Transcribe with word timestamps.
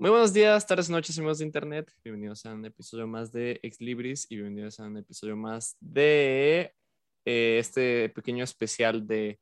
Muy 0.00 0.08
buenos 0.08 0.32
días, 0.32 0.66
tardes, 0.66 0.88
noches, 0.88 1.18
amigos 1.18 1.40
de 1.40 1.44
internet. 1.44 1.92
Bienvenidos 2.02 2.46
a 2.46 2.54
un 2.54 2.64
episodio 2.64 3.06
más 3.06 3.32
de 3.32 3.60
Ex 3.62 3.82
Libris 3.82 4.26
y 4.30 4.36
bienvenidos 4.36 4.80
a 4.80 4.84
un 4.84 4.96
episodio 4.96 5.36
más 5.36 5.76
de 5.78 6.74
eh, 7.26 7.58
este 7.58 8.08
pequeño 8.08 8.42
especial 8.42 9.06
de 9.06 9.38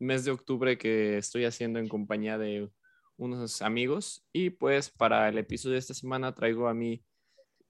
mes 0.00 0.24
de 0.24 0.32
octubre 0.32 0.76
que 0.76 1.18
estoy 1.18 1.44
haciendo 1.44 1.78
en 1.78 1.86
compañía 1.86 2.36
de 2.36 2.68
unos 3.16 3.62
amigos. 3.62 4.26
Y 4.32 4.50
pues 4.50 4.90
para 4.90 5.28
el 5.28 5.38
episodio 5.38 5.74
de 5.74 5.78
esta 5.78 5.94
semana 5.94 6.34
traigo 6.34 6.66
a 6.66 6.74
mi 6.74 7.04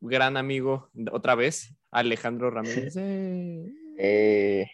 gran 0.00 0.38
amigo, 0.38 0.88
otra 1.12 1.34
vez, 1.34 1.76
Alejandro 1.90 2.50
Ramírez. 2.50 2.96
Eh, 2.96 3.66
Eh, 3.98 4.70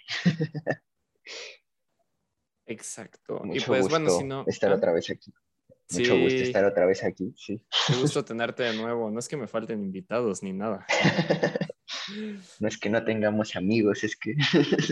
Exacto. 2.66 3.40
y 3.42 3.48
mucho 3.48 3.66
pues 3.66 3.80
gusto 3.80 3.98
bueno, 3.98 4.16
si 4.16 4.22
no... 4.22 4.44
estar 4.46 4.70
¿ah? 4.70 4.76
otra 4.76 4.92
vez 4.92 5.10
aquí. 5.10 5.34
Mucho 5.92 6.18
gusto 6.18 6.38
estar 6.42 6.64
otra 6.64 6.86
vez 6.86 7.04
aquí, 7.04 7.34
sí. 7.36 7.62
Qué 7.86 7.94
gusto 8.00 8.24
tenerte 8.24 8.62
de 8.62 8.76
nuevo. 8.76 9.10
No 9.10 9.18
es 9.18 9.28
que 9.28 9.36
me 9.36 9.46
falten 9.46 9.82
invitados 9.82 10.42
ni 10.42 10.52
nada. 10.52 10.86
no 12.60 12.68
es 12.68 12.78
que 12.78 12.90
no 12.90 13.04
tengamos 13.04 13.54
amigos, 13.56 14.02
es 14.04 14.16
que... 14.16 14.34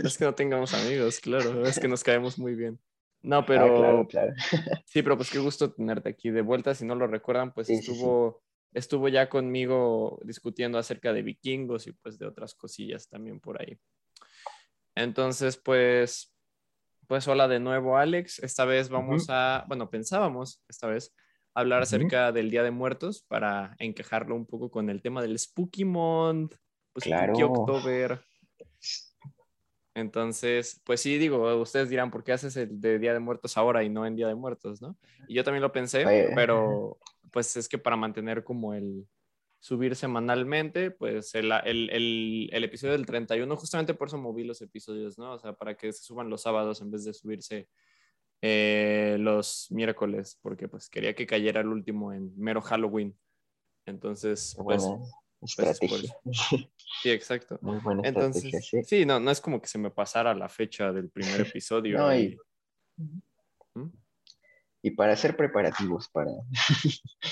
Es 0.03 0.17
que 0.17 0.25
no 0.25 0.35
tengamos 0.35 0.73
amigos, 0.73 1.19
claro. 1.19 1.65
Es 1.65 1.79
que 1.79 1.87
nos 1.87 2.03
caemos 2.03 2.37
muy 2.37 2.55
bien. 2.55 2.79
No, 3.21 3.45
pero 3.45 3.65
Ah, 3.65 3.77
claro, 3.79 4.07
claro. 4.07 4.33
sí, 4.85 5.01
pero 5.01 5.15
pues 5.17 5.29
qué 5.31 5.39
gusto 5.39 5.71
tenerte 5.73 6.09
aquí 6.09 6.29
de 6.29 6.41
vuelta. 6.41 6.75
Si 6.75 6.85
no 6.85 6.93
lo 6.95 7.07
recuerdan, 7.07 7.53
pues 7.53 7.67
Sí, 7.67 7.77
sí, 7.77 7.83
sí. 7.83 7.91
estuvo, 7.93 8.43
estuvo 8.73 9.07
ya 9.07 9.29
conmigo 9.29 10.19
discutiendo 10.25 10.77
acerca 10.77 11.13
de 11.13 11.21
vikingos 11.23 11.87
y 11.87 11.93
pues 11.93 12.19
de 12.19 12.27
otras 12.27 12.53
cosillas 12.53 13.07
también 13.09 13.39
por 13.39 13.61
ahí. 13.61 13.79
Entonces, 14.95 15.57
pues, 15.57 16.32
pues 17.07 17.27
hola 17.27 17.47
de 17.47 17.59
nuevo, 17.59 17.97
Alex. 17.97 18.39
Esta 18.39 18.65
vez 18.65 18.89
vamos 18.89 19.27
a, 19.29 19.65
bueno, 19.67 19.89
pensábamos 19.89 20.61
esta 20.67 20.87
vez 20.87 21.13
hablar 21.53 21.83
acerca 21.83 22.31
del 22.31 22.49
Día 22.49 22.63
de 22.63 22.71
Muertos 22.71 23.25
para 23.27 23.75
encajarlo 23.79 24.35
un 24.35 24.45
poco 24.45 24.71
con 24.71 24.89
el 24.89 25.01
tema 25.01 25.21
del 25.21 25.37
Spooky 25.37 25.85
Month, 25.85 26.55
pues 26.93 27.05
Claro. 27.05 27.35
Spooky 27.35 27.43
October. 27.43 28.21
Entonces, 29.95 30.81
pues 30.83 31.01
sí, 31.01 31.17
digo, 31.19 31.55
ustedes 31.61 31.89
dirán, 31.89 32.09
¿por 32.09 32.23
qué 32.23 32.33
haces 32.33 32.57
el 32.57 32.81
de 32.81 32.97
Día 32.97 33.13
de 33.13 33.19
Muertos 33.19 33.57
ahora 33.57 33.83
y 33.83 33.89
no 33.89 34.05
en 34.07 34.15
Día 34.15 34.27
de 34.27 34.35
Muertos, 34.35 34.81
no? 34.81 34.97
Y 35.27 35.35
yo 35.35 35.43
también 35.43 35.61
lo 35.61 35.71
pensé, 35.71 36.05
Oye. 36.05 36.31
pero 36.33 36.97
pues 37.31 37.55
es 37.57 37.69
que 37.69 37.77
para 37.77 37.95
mantener 37.95 38.43
como 38.43 38.73
el 38.73 39.07
subir 39.63 39.95
semanalmente, 39.95 40.91
pues 40.91 41.33
el, 41.35 41.49
el, 41.63 41.89
el, 41.89 42.49
el 42.51 42.63
episodio 42.65 42.91
del 42.91 43.05
31, 43.05 43.55
justamente 43.55 43.93
por 43.93 44.09
eso 44.09 44.17
moví 44.17 44.43
los 44.43 44.61
episodios, 44.61 45.17
¿no? 45.17 45.31
O 45.31 45.39
sea, 45.39 45.53
para 45.53 45.77
que 45.77 45.93
se 45.93 46.03
suban 46.03 46.29
los 46.29 46.41
sábados 46.41 46.81
en 46.81 46.91
vez 46.91 47.05
de 47.05 47.13
subirse 47.13 47.69
eh, 48.41 49.15
los 49.21 49.67
miércoles, 49.71 50.37
porque 50.41 50.67
pues 50.67 50.89
quería 50.89 51.15
que 51.15 51.25
cayera 51.25 51.61
el 51.61 51.67
último 51.69 52.11
en 52.11 52.37
mero 52.37 52.61
Halloween. 52.61 53.17
Entonces, 53.85 54.53
pues, 54.65 54.83
pues, 55.55 55.79
por 55.79 55.99
sí, 57.01 57.09
exacto. 57.09 57.57
Muy 57.61 57.79
buena 57.79 58.01
Entonces, 58.03 58.67
sí. 58.69 58.83
sí, 58.83 59.05
no, 59.05 59.21
no 59.21 59.31
es 59.31 59.39
como 59.39 59.61
que 59.61 59.69
se 59.69 59.77
me 59.77 59.91
pasara 59.91 60.35
la 60.35 60.49
fecha 60.49 60.91
del 60.91 61.09
primer 61.09 61.39
episodio. 61.39 61.99
No, 61.99 62.13
y- 62.13 62.37
y, 62.97 63.03
¿Mm? 63.79 63.91
y 64.81 64.91
para 64.91 65.13
hacer 65.13 65.37
preparativos 65.37 66.09
para, 66.09 66.31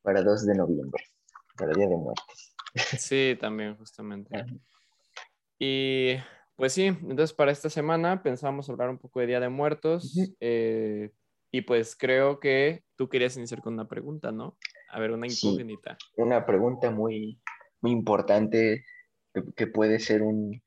para 0.00 0.22
2 0.22 0.46
de 0.46 0.54
noviembre, 0.54 1.04
para 1.56 1.72
Día 1.72 1.88
de 1.88 1.96
Muertos. 1.96 2.54
Sí, 2.98 3.36
también, 3.40 3.76
justamente. 3.76 4.36
Ajá. 4.36 4.46
Y 5.58 6.16
pues 6.56 6.72
sí, 6.74 6.84
entonces 6.86 7.32
para 7.32 7.50
esta 7.52 7.70
semana 7.70 8.22
pensamos 8.22 8.68
hablar 8.68 8.90
un 8.90 8.98
poco 8.98 9.20
de 9.20 9.26
Día 9.26 9.40
de 9.40 9.48
Muertos. 9.48 10.14
Eh, 10.40 11.10
y 11.50 11.62
pues 11.62 11.96
creo 11.96 12.38
que 12.40 12.84
tú 12.96 13.08
querías 13.08 13.36
iniciar 13.36 13.62
con 13.62 13.74
una 13.74 13.88
pregunta, 13.88 14.30
¿no? 14.32 14.58
A 14.90 15.00
ver, 15.00 15.12
una 15.12 15.28
Sí. 15.28 15.48
incógnita. 15.48 15.96
Una 16.16 16.44
pregunta 16.44 16.90
muy, 16.90 17.40
muy 17.80 17.92
importante 17.92 18.84
que, 19.32 19.42
que 19.54 19.66
puede 19.66 19.98
ser 19.98 20.22
un, 20.22 20.62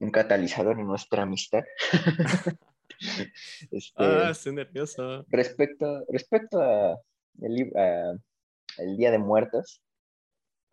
un 0.00 0.10
catalizador 0.10 0.78
en 0.80 0.86
nuestra 0.86 1.22
amistad. 1.22 1.62
Este, 3.70 3.92
Ah, 3.96 4.30
estoy 4.30 4.54
nervioso. 4.54 5.24
Respecto, 5.28 6.04
respecto 6.10 6.60
a 6.62 6.96
el, 7.42 7.72
a 7.76 8.12
el 8.78 8.96
Día 8.96 9.10
de 9.10 9.18
Muertos, 9.18 9.82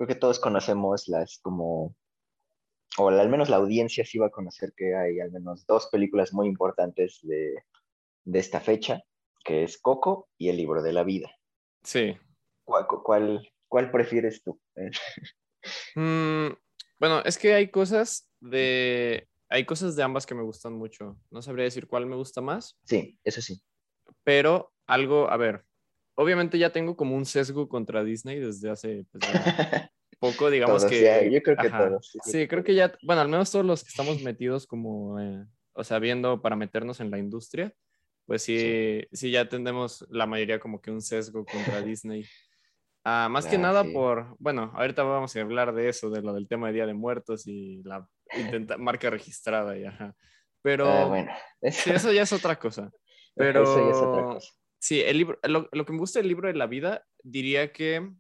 creo 0.02 0.16
que 0.16 0.20
todos 0.20 0.40
conocemos 0.40 1.08
las 1.08 1.38
como, 1.44 1.96
o 2.98 3.10
al 3.10 3.30
menos 3.30 3.50
la 3.50 3.58
audiencia 3.58 4.04
sí 4.04 4.18
va 4.18 4.28
a 4.28 4.32
conocer 4.32 4.74
que 4.76 4.96
hay 4.96 5.20
al 5.20 5.32
menos 5.32 5.68
dos 5.68 5.90
películas 5.92 6.34
muy 6.34 6.48
importantes 6.48 7.20
de, 7.22 7.54
de 8.24 8.40
esta 8.40 8.60
fecha, 8.60 9.04
que 9.46 9.64
es 9.64 9.78
Coco 9.78 10.28
y 10.40 10.50
El 10.50 10.58
Libro 10.58 10.82
de 10.82 10.94
la 10.94 11.04
Vida. 11.04 11.30
Sí. 11.84 12.18
¿Cuál, 12.64 12.88
cuál, 12.88 13.48
cuál 13.68 13.92
prefieres 13.92 14.42
tú? 14.44 14.60
Mm, 15.94 16.48
bueno, 17.00 17.22
es 17.24 17.38
que 17.38 17.54
hay 17.54 17.70
cosas 17.70 18.28
de... 18.40 19.28
Hay 19.48 19.64
cosas 19.64 19.96
de 19.96 20.02
ambas 20.02 20.26
que 20.26 20.34
me 20.34 20.42
gustan 20.42 20.74
mucho. 20.74 21.20
No 21.30 21.44
sabría 21.44 21.66
decir 21.66 21.86
cuál 21.86 22.08
me 22.08 22.16
gusta 22.16 22.42
más. 22.42 22.80
Sí, 22.84 23.20
eso 23.24 23.44
sí. 23.44 23.62
pero 24.24 24.74
algo, 24.88 25.30
a 25.30 25.38
ver, 25.38 25.64
obviamente 26.22 26.58
ya 26.58 26.72
tengo 26.72 26.96
como 26.96 27.16
un 27.16 27.26
sesgo 27.26 27.68
contra 27.68 28.04
Disney 28.04 28.40
desde 28.40 28.70
hace 28.70 29.06
pues, 29.12 29.24
poco, 30.20 30.50
digamos 30.50 30.82
Todos, 30.84 30.92
que... 30.92 31.04
ya, 31.04 31.24
yo 31.24 31.42
creo 31.42 31.58
que 31.58 31.68
ajá. 31.68 31.88
todos. 31.90 32.18
Sí, 32.26 32.48
creo 32.48 32.64
que 32.64 32.76
ya, 32.76 32.94
bueno, 33.04 33.22
al 33.22 33.30
menos 33.30 33.52
todos 33.52 33.66
los 33.66 33.84
que 33.84 33.90
estamos 33.90 34.22
metidos 34.22 34.68
como, 34.68 35.20
eh, 35.20 35.46
o 35.74 35.84
sea, 35.84 36.00
viendo 36.00 36.42
para 36.42 36.56
meternos 36.56 37.00
en 37.00 37.12
la 37.12 37.18
industria, 37.18 37.74
pues 38.26 38.44
sí, 38.44 39.04
sí, 39.12 39.32
ya 39.32 39.50
tenemos 39.50 40.06
la 40.10 40.26
mayoría 40.26 40.60
como 40.60 40.80
que 40.80 40.92
un 40.92 41.02
sesgo 41.02 41.46
contra 41.46 41.82
Disney. 41.86 42.24
Ah, 43.04 43.28
más 43.32 43.48
que 43.48 43.56
Ah, 43.56 43.60
nada 43.62 43.84
sí. 43.84 43.94
por, 43.94 44.36
bueno, 44.38 44.72
ahorita 44.76 45.02
vamos 45.04 45.36
a 45.36 45.42
hablar 45.42 45.74
de 45.74 45.90
eso, 45.90 46.12
de 46.12 46.22
lo 46.22 46.34
del 46.34 46.48
tema 46.48 46.68
de 46.68 46.74
Día 46.74 46.86
de 46.86 46.94
Muertos 46.94 47.48
y 47.48 47.82
la 47.84 48.08
intenta- 48.38 48.78
marca 48.78 49.10
registrada 49.10 49.76
y 49.78 49.86
ajá. 49.86 50.16
Pero 50.62 50.88
Ah, 50.88 51.06
bueno, 51.08 51.32
eso, 51.62 51.82
sí, 51.84 51.90
eso 51.90 52.12
ya 52.14 52.22
es 52.22 52.32
otra 52.32 52.60
cosa. 52.60 52.92
Pero 53.36 53.64
eso 53.64 53.80
ya 53.80 53.90
es 53.92 54.02
otra 54.04 54.24
cosa. 54.36 54.52
Sí, 54.82 55.00
el 55.02 55.18
libro, 55.20 55.40
lo, 55.44 55.70
lo 55.72 55.86
que 55.86 55.94
me 55.94 56.00
gusta 56.00 56.20
del 56.20 56.28
libro 56.28 56.48
de 56.48 56.56
la 56.56 56.66
vida, 56.68 57.06
diría 57.24 57.72
que 57.72 58.12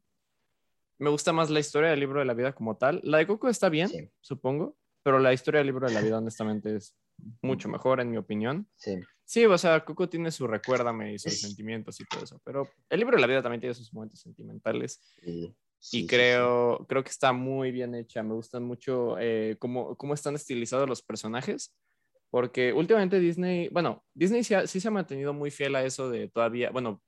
me 1.00 1.10
gusta 1.10 1.34
más 1.34 1.50
la 1.50 1.60
historia 1.60 1.90
del 1.90 2.00
libro 2.00 2.20
de 2.20 2.26
la 2.26 2.34
vida 2.36 2.54
como 2.54 2.78
tal. 2.78 3.02
La 3.04 3.18
de 3.18 3.28
Coco 3.28 3.50
está 3.50 3.70
bien, 3.70 3.90
Sí. 3.90 4.10
supongo, 4.22 4.78
pero 5.04 5.18
la 5.20 5.34
historia 5.34 5.58
del 5.60 5.68
libro 5.68 5.88
de 5.88 5.94
la 5.94 6.02
vida, 6.16 6.18
honestamente, 6.20 6.76
es 6.76 6.96
mucho 7.42 7.68
mejor, 7.70 8.00
en 8.00 8.12
mi 8.12 8.18
opinión. 8.18 8.68
Sí. 8.76 9.00
Sí, 9.24 9.46
o 9.46 9.58
sea, 9.58 9.84
Coco 9.86 10.10
tiene 10.10 10.30
su 10.30 10.46
recuérdame 10.46 11.14
y 11.14 11.18
sus 11.20 11.34
Es- 11.34 11.42
sentimientos 11.42 12.00
y 12.00 12.06
todo 12.06 12.24
eso, 12.24 12.40
pero 12.44 12.68
el 12.90 13.00
libro 13.00 13.16
de 13.16 13.22
la 13.22 13.28
vida 13.28 13.42
también 13.42 13.62
tiene 13.62 13.74
sus 13.74 13.92
momentos 13.94 14.20
sentimentales 14.20 15.02
sí, 15.24 15.56
sí, 15.80 15.98
y 15.98 16.02
sí, 16.02 16.08
creo, 16.08 16.86
creo 16.88 17.04
que 17.04 17.10
está 17.10 17.32
muy 17.34 17.72
bien 17.72 17.96
hecha. 17.96 18.22
Me 18.22 18.34
gustan 18.36 18.64
mucho 18.64 19.18
eh, 19.20 19.56
cómo, 19.58 19.96
cómo 19.96 20.14
están 20.14 20.36
estilizados 20.36 20.88
los 20.88 21.02
personajes. 21.02 21.74
Porque 22.31 22.74
últimamente 22.74 23.19
Disney, 23.19 23.68
bueno, 23.69 24.03
Disney 24.14 24.44
sí, 24.44 24.53
ha- 24.56 24.66
sí 24.66 24.80
se 24.80 24.88
ha 24.88 24.92
mantenido 24.92 25.34
muy 25.34 25.52
fiel 25.52 25.75
a 25.75 25.84
eso 25.84 26.09
de 26.09 26.30
todavía, 26.30 26.72
bueno, 26.72 27.02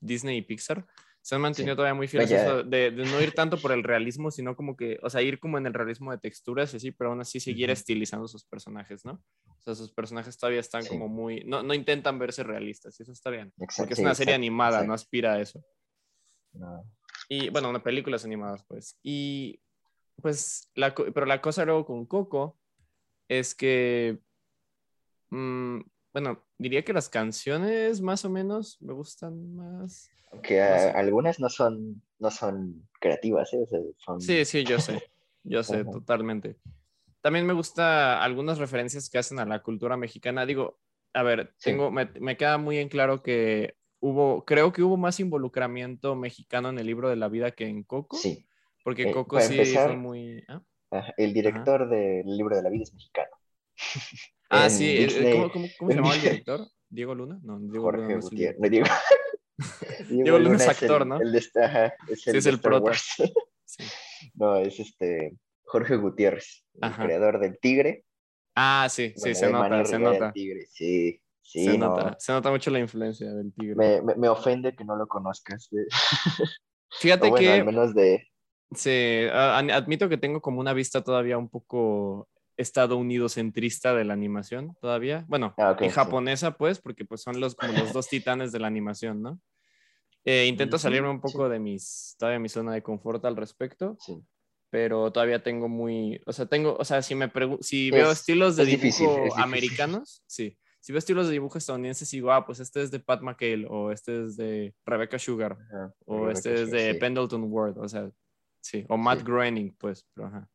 Disney 0.00 0.38
y 0.38 0.42
Pixar 0.42 0.86
se 1.20 1.34
han 1.36 1.40
mantenido 1.40 1.74
Sí. 1.74 1.76
todavía 1.76 1.94
muy 1.94 2.08
fieles 2.08 2.32
a 2.32 2.36
eso 2.42 2.62
de, 2.64 2.90
de 2.90 3.04
no 3.04 3.20
ir 3.22 3.32
tanto 3.32 3.56
por 3.58 3.70
el 3.72 3.84
realismo, 3.84 4.30
sino 4.32 4.56
como 4.56 4.76
que, 4.76 4.98
o 5.02 5.10
sea, 5.10 5.22
ir 5.22 5.38
como 5.38 5.58
en 5.58 5.66
el 5.66 5.74
realismo 5.74 6.10
de 6.10 6.18
texturas 6.18 6.72
y 6.74 6.78
así, 6.78 6.90
pero 6.90 7.10
aún 7.10 7.20
así 7.20 7.38
seguir 7.38 7.68
Ujú. 7.70 7.74
estilizando 7.74 8.26
sus 8.26 8.44
personajes, 8.44 9.04
¿no? 9.04 9.22
O 9.46 9.60
sea, 9.62 9.74
sus 9.76 9.92
personajes 9.92 10.36
todavía 10.38 10.58
están 10.60 10.82
Sí. 10.82 10.88
como 10.88 11.06
muy, 11.08 11.44
no, 11.44 11.62
no 11.62 11.74
intentan 11.74 12.18
verse 12.18 12.42
realistas 12.42 12.98
y 12.98 13.02
eso 13.04 13.12
está 13.12 13.30
bien. 13.30 13.52
Exacto, 13.58 13.82
Porque 13.82 13.94
es 13.94 14.00
una 14.00 14.14
serie 14.16 14.32
exacto, 14.34 14.40
animada, 14.42 14.78
no 14.78 14.94
exacto. 14.94 14.94
aspira 14.94 15.32
a 15.34 15.40
eso. 15.40 15.64
No. 16.54 16.84
Y 17.28 17.50
bueno, 17.50 17.70
una 17.70 17.82
películas 17.82 18.24
animadas, 18.24 18.64
pues. 18.66 18.98
Y 19.02 19.60
pues, 20.20 20.70
la, 20.74 20.94
pero 20.94 21.26
la 21.26 21.40
cosa 21.40 21.64
luego 21.64 21.84
con 21.86 22.04
Coco 22.06 22.58
es 23.28 23.54
que, 23.54 24.18
mm, 25.32 25.80
bueno, 26.12 26.44
diría 26.58 26.84
que 26.84 26.92
las 26.92 27.08
canciones 27.08 28.00
más 28.00 28.24
o 28.24 28.30
menos 28.30 28.76
me 28.80 28.92
gustan 28.92 29.54
más. 29.54 30.10
Aunque 30.30 30.54
sé. 30.56 30.90
algunas 30.94 31.40
no 31.40 31.48
son, 31.48 32.02
no 32.18 32.30
son 32.30 32.88
creativas, 33.00 33.52
¿eh? 33.52 33.62
O 33.62 33.66
sea, 33.66 33.80
son... 33.98 34.20
Sí, 34.20 34.44
sí, 34.44 34.64
yo 34.64 34.78
sé, 34.78 35.02
yo 35.42 35.62
sé, 35.62 35.84
totalmente. 35.84 36.58
También 37.20 37.46
me 37.46 37.52
gusta 37.52 38.22
algunas 38.22 38.58
referencias 38.58 39.08
que 39.08 39.18
hacen 39.18 39.38
a 39.38 39.44
la 39.44 39.62
cultura 39.62 39.96
mexicana. 39.96 40.44
Digo, 40.46 40.78
a 41.14 41.22
ver, 41.22 41.52
Sí. 41.56 41.70
tengo, 41.70 41.90
me, 41.90 42.06
me 42.20 42.36
queda 42.36 42.58
muy 42.58 42.78
en 42.78 42.88
claro 42.88 43.22
que 43.22 43.76
hubo, 44.00 44.44
creo 44.44 44.72
que 44.72 44.82
hubo 44.82 44.96
más 44.96 45.20
involucramiento 45.20 46.16
mexicano 46.16 46.70
en 46.70 46.78
el 46.78 46.86
libro 46.86 47.08
de 47.08 47.16
la 47.16 47.28
vida 47.28 47.52
que 47.52 47.66
en 47.66 47.84
Coco, 47.84 48.16
Sí. 48.16 48.46
porque 48.82 49.04
Eh, 49.10 49.12
Coco 49.12 49.40
sí 49.40 49.52
empezar, 49.52 49.88
fue 49.88 49.96
muy... 49.96 50.44
¿ah? 50.48 50.62
El 51.16 51.32
director 51.32 51.88
del 51.88 52.26
libro 52.36 52.56
de 52.56 52.62
la 52.62 52.68
vida 52.70 52.82
es 52.82 52.92
mexicano. 52.92 53.30
Ah, 54.54 54.68
sí, 54.68 54.84
eh, 54.98 55.06
Disney, 55.06 55.32
¿cómo, 55.32 55.50
cómo, 55.50 55.66
cómo 55.78 55.90
se 55.90 55.96
llamaba 55.96 56.14
el 56.14 56.20
director? 56.20 56.68
¿Diego 56.90 57.14
Luna? 57.14 57.38
No, 57.42 57.58
Diego 57.58 57.90
Luna 57.90 58.02
Jorge 58.06 58.12
no 58.12 58.18
el 58.18 58.20
Gutiérrez. 58.20 58.60
No, 58.60 58.68
Diego, 58.68 58.86
Diego 60.08 60.38
Luna 60.38 60.56
es 60.56 60.62
el- 60.62 60.68
actor, 60.68 61.06
¿no? 61.06 61.20
El 61.22 61.32
de 61.32 61.38
esta- 61.38 61.64
ajá, 61.64 61.94
es 62.10 62.20
Sí, 62.22 62.30
el 62.30 62.36
es 62.36 62.46
el 62.46 62.60
prota. 62.60 62.92
Sí. 63.64 63.84
No, 64.34 64.56
es 64.56 64.78
este 64.78 65.34
Jorge 65.64 65.96
Gutiérrez, 65.96 66.66
el 66.74 66.84
Ajá. 66.84 67.04
creador 67.04 67.40
del 67.40 67.58
Tigre. 67.58 68.04
Ah, 68.54 68.86
sí, 68.90 69.14
sí, 69.16 69.34
se 69.34 69.50
nota, 69.50 69.82
se 69.86 69.96
el 69.96 70.02
nota. 70.02 70.30
Tigre, 70.34 70.66
sí. 70.68 71.18
Sí, 71.40 71.64
se, 71.64 71.78
no, 71.78 71.88
nota, 71.96 72.16
se 72.20 72.32
nota 72.32 72.50
mucho 72.50 72.70
la 72.70 72.78
influencia 72.78 73.32
del 73.32 73.52
tigre. 73.54 73.74
me, 73.74 74.02
me- 74.02 74.14
me 74.16 74.28
ofende 74.28 74.76
que 74.76 74.84
no 74.84 74.96
lo 74.96 75.06
conozcas. 75.08 75.68
de- 75.70 75.86
Fíjate 77.00 77.26
o 77.28 77.30
bueno, 77.30 77.40
que 77.46 77.52
al 77.60 77.64
menos 77.64 77.94
de... 77.94 78.28
Sí, 78.74 79.26
admito 79.32 80.08
que 80.10 80.18
tengo 80.18 80.40
como 80.42 80.60
una 80.60 80.74
vista 80.74 81.02
todavía 81.02 81.38
un 81.38 81.48
poco 81.48 82.28
Estados 82.62 82.96
Unidos 82.98 83.32
centrista 83.34 83.94
de 83.94 84.04
la 84.04 84.14
animación 84.14 84.74
todavía. 84.80 85.24
Bueno, 85.28 85.54
Ah, 85.58 85.72
ok, 85.72 85.82
y 85.82 85.88
sí. 85.88 85.94
japonesa, 85.94 86.56
pues, 86.56 86.80
porque 86.80 87.04
pues 87.04 87.20
son 87.22 87.40
los 87.40 87.54
como 87.54 87.72
los 87.72 87.92
dos 87.92 88.08
titanes 88.08 88.52
de 88.52 88.60
la 88.60 88.66
animación, 88.68 89.20
¿no? 89.22 89.40
Eh, 90.24 90.46
intento 90.46 90.76
Ujú, 90.76 90.82
salirme 90.82 91.08
un 91.10 91.20
poco 91.20 91.46
sí. 91.46 91.52
de 91.52 91.58
mis, 91.58 92.14
todavía 92.18 92.38
mi 92.38 92.48
zona 92.48 92.72
de 92.72 92.82
confort 92.82 93.24
al 93.24 93.36
respecto, 93.36 93.96
Sí. 93.98 94.22
pero 94.70 95.10
todavía 95.12 95.42
tengo 95.42 95.68
muy, 95.68 96.20
o 96.26 96.32
sea, 96.32 96.46
tengo, 96.46 96.76
o 96.78 96.84
sea, 96.84 97.02
si 97.02 97.14
me 97.16 97.30
si 97.60 97.90
veo 97.90 98.10
Es- 98.12 98.20
estilos 98.20 98.56
de 98.56 98.62
es 98.62 98.68
difícil, 98.68 99.06
dibujo 99.06 99.16
es 99.16 99.22
difícil. 99.22 99.42
americanos, 99.42 100.22
sí. 100.26 100.56
Si 100.80 100.92
veo 100.92 100.98
estilos 100.98 101.26
de 101.26 101.32
dibujo 101.32 101.58
estadounidenses, 101.58 102.10
digo, 102.10 102.32
ah, 102.32 102.44
pues 102.46 102.58
este 102.60 102.82
es 102.82 102.90
de 102.90 103.00
Pat 103.00 103.20
McHale, 103.22 103.66
o 103.68 103.90
este 103.92 104.24
es 104.24 104.36
de 104.36 104.74
Rebecca 104.86 105.18
Sugar, 105.18 105.52
Ajá, 105.60 105.94
o 106.06 106.20
Rebecca 106.20 106.32
este 106.38 106.54
es 106.54 106.60
Sugar, 106.68 106.80
de 106.82 106.92
sí. 106.92 106.98
Pendleton 107.00 107.44
Ward, 107.52 107.78
o 107.78 107.88
sea, 107.88 108.10
sí, 108.60 108.84
o 108.88 108.96
Matt 108.96 109.20
Sí. 109.20 109.24
Groening, 109.24 109.74
pues, 109.76 110.06
pero 110.14 110.28
ajá. 110.28 110.48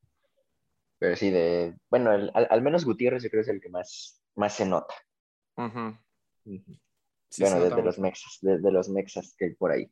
Pero 0.99 1.15
sí, 1.15 1.29
de... 1.29 1.75
Bueno, 1.89 2.11
el- 2.13 2.31
al, 2.33 2.47
al 2.49 2.61
menos 2.61 2.85
Gutiérrez 2.85 3.23
yo 3.23 3.29
creo 3.29 3.41
es 3.41 3.47
el 3.47 3.61
que 3.61 3.69
más, 3.69 4.21
más 4.35 4.53
se 4.53 4.65
nota. 4.65 4.93
Sí, 7.29 7.41
bueno, 7.43 7.57
se 7.61 7.75
de, 7.75 7.83
los 7.83 7.99
mexas, 7.99 8.37
de, 8.41 8.59
de 8.59 8.71
los 8.71 8.89
mexas 8.89 9.35
que 9.37 9.45
hay 9.45 9.55
por 9.55 9.71
ahí. 9.71 9.91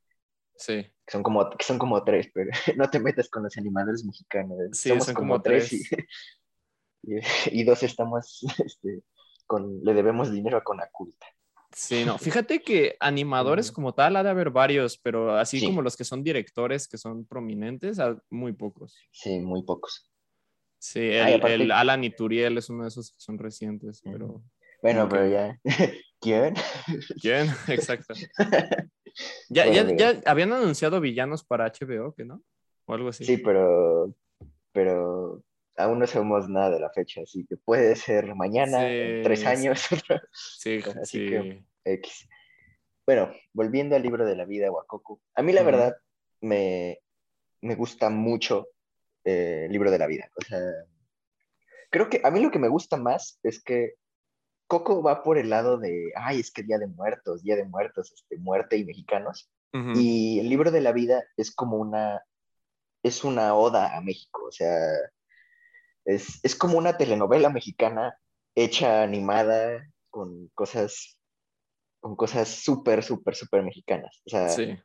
Sí, 0.57 0.83
Que 1.05 1.11
son 1.11 1.21
como, 1.21 1.49
que 1.49 1.65
son 1.65 1.77
como 1.77 2.01
tres, 2.03 2.29
pero 2.33 2.49
no 2.77 2.89
te 2.89 2.99
metas 2.99 3.29
con 3.29 3.43
los 3.43 3.57
animadores 3.57 4.05
mexicanos. 4.05 4.57
eh. 4.59 4.69
Sí, 4.71 4.89
Somos 4.89 5.05
son 5.05 5.15
como, 5.15 5.27
como 5.33 5.41
tres. 5.41 5.73
Y, 5.73 5.81
y, 7.03 7.19
y 7.51 7.63
dos 7.65 7.83
estamos, 7.83 8.41
este, 8.65 9.01
con, 9.45 9.81
le 9.83 9.93
debemos 9.93 10.31
dinero 10.31 10.57
a 10.57 10.63
Conaculta. 10.63 11.27
sí, 11.73 12.05
no. 12.05 12.17
Fíjate 12.17 12.61
que 12.61 12.95
animadores 13.01 13.71
como 13.71 13.93
tal 13.93 14.15
ha 14.15 14.23
de 14.23 14.29
haber 14.29 14.49
varios, 14.49 14.97
pero 14.97 15.35
así 15.37 15.59
Sí. 15.59 15.65
como 15.67 15.81
los 15.81 15.97
que 15.97 16.05
son 16.05 16.23
directores, 16.23 16.87
que 16.87 16.97
son 16.97 17.25
prominentes, 17.25 17.97
muy 18.29 18.53
pocos. 18.53 18.95
Sí, 19.11 19.39
muy 19.39 19.63
pocos. 19.63 20.09
Sí, 20.79 20.99
Ay, 20.99 21.33
el, 21.33 21.39
aparte- 21.41 21.53
el 21.55 21.71
Alan 21.71 22.03
Ituriel 22.03 22.57
es 22.57 22.69
uno 22.69 22.83
de 22.83 22.89
esos 22.89 23.11
que 23.11 23.19
son 23.19 23.37
recientes, 23.37 24.01
pero... 24.03 24.41
Bueno, 24.81 25.09
pero 25.09 25.27
ya. 25.27 25.59
¿Quién? 26.21 26.53
¿Quién? 27.21 27.47
Exacto. 27.67 28.13
Ya, 29.49 29.65
Bueno, 29.67 29.91
ya, 29.95 30.11
ya 30.13 30.21
habían 30.29 30.53
anunciado 30.53 30.99
villanos 31.01 31.43
para 31.43 31.65
HBO, 31.65 32.13
¿que 32.13 32.25
no? 32.25 32.41
O 32.85 32.93
algo 32.93 33.09
así. 33.09 33.25
Sí, 33.25 33.37
pero, 33.37 34.13
pero 34.71 35.41
aún 35.77 35.99
no 35.99 36.05
sabemos 36.07 36.47
nada 36.49 36.69
de 36.71 36.79
la 36.79 36.89
fecha, 36.91 37.21
así 37.21 37.45
que 37.47 37.57
puede 37.57 37.95
ser 37.95 38.35
mañana, 38.35 38.87
en 38.91 39.23
tres 39.23 39.45
años, 39.45 39.81
Sí, 40.33 40.79
Así 41.01 41.19
sí. 41.19 41.29
que- 41.29 41.63
X. 41.85 42.27
Bueno, 43.05 43.31
volviendo 43.53 43.95
al 43.95 44.01
libro 44.03 44.25
de 44.25 44.35
la 44.35 44.45
vida, 44.45 44.71
Wakoku. 44.71 45.21
A 45.35 45.41
mí 45.43 45.53
la 45.53 45.61
verdad 45.63 45.95
me, 46.41 46.99
me 47.61 47.75
gusta 47.75 48.09
mucho 48.09 48.67
eh, 49.25 49.67
libro 49.69 49.91
de 49.91 49.99
la 49.99 50.07
vida. 50.07 50.29
O 50.37 50.41
sea, 50.41 50.59
creo 51.89 52.09
que 52.09 52.21
a 52.23 52.31
mí 52.31 52.39
lo 52.39 52.51
que 52.51 52.59
me 52.59 52.69
gusta 52.69 52.97
más 52.97 53.39
es 53.43 53.61
que 53.63 53.95
Coco 54.67 55.03
va 55.03 55.21
por 55.23 55.37
el 55.37 55.49
lado 55.49 55.77
de, 55.77 56.11
ay, 56.15 56.39
es 56.39 56.51
que 56.51 56.63
Día 56.63 56.77
de 56.77 56.87
Muertos, 56.87 57.43
Día 57.43 57.55
de 57.55 57.65
Muertos, 57.65 58.11
este, 58.13 58.37
muerte 58.37 58.77
y 58.77 58.85
mexicanos. 58.85 59.49
Y 59.93 60.39
el 60.39 60.47
libro 60.47 60.71
de 60.71 60.79
la 60.79 60.93
vida 60.93 61.25
es 61.35 61.53
como 61.53 61.75
una, 61.75 62.23
es 63.03 63.25
una 63.25 63.55
oda 63.55 63.97
a 63.97 63.99
México, 63.99 64.45
o 64.47 64.51
sea, 64.53 64.73
es, 66.05 66.39
es 66.43 66.55
como 66.55 66.77
una 66.77 66.95
telenovela 66.95 67.49
mexicana 67.49 68.17
hecha 68.55 69.03
animada 69.03 69.85
con 70.09 70.47
cosas, 70.53 71.19
con 71.99 72.15
cosas 72.15 72.47
súper, 72.47 73.03
súper, 73.03 73.35
súper 73.35 73.63
mexicanas. 73.63 74.21
O 74.25 74.29
sea, 74.29 74.47
Sí. 74.47 74.77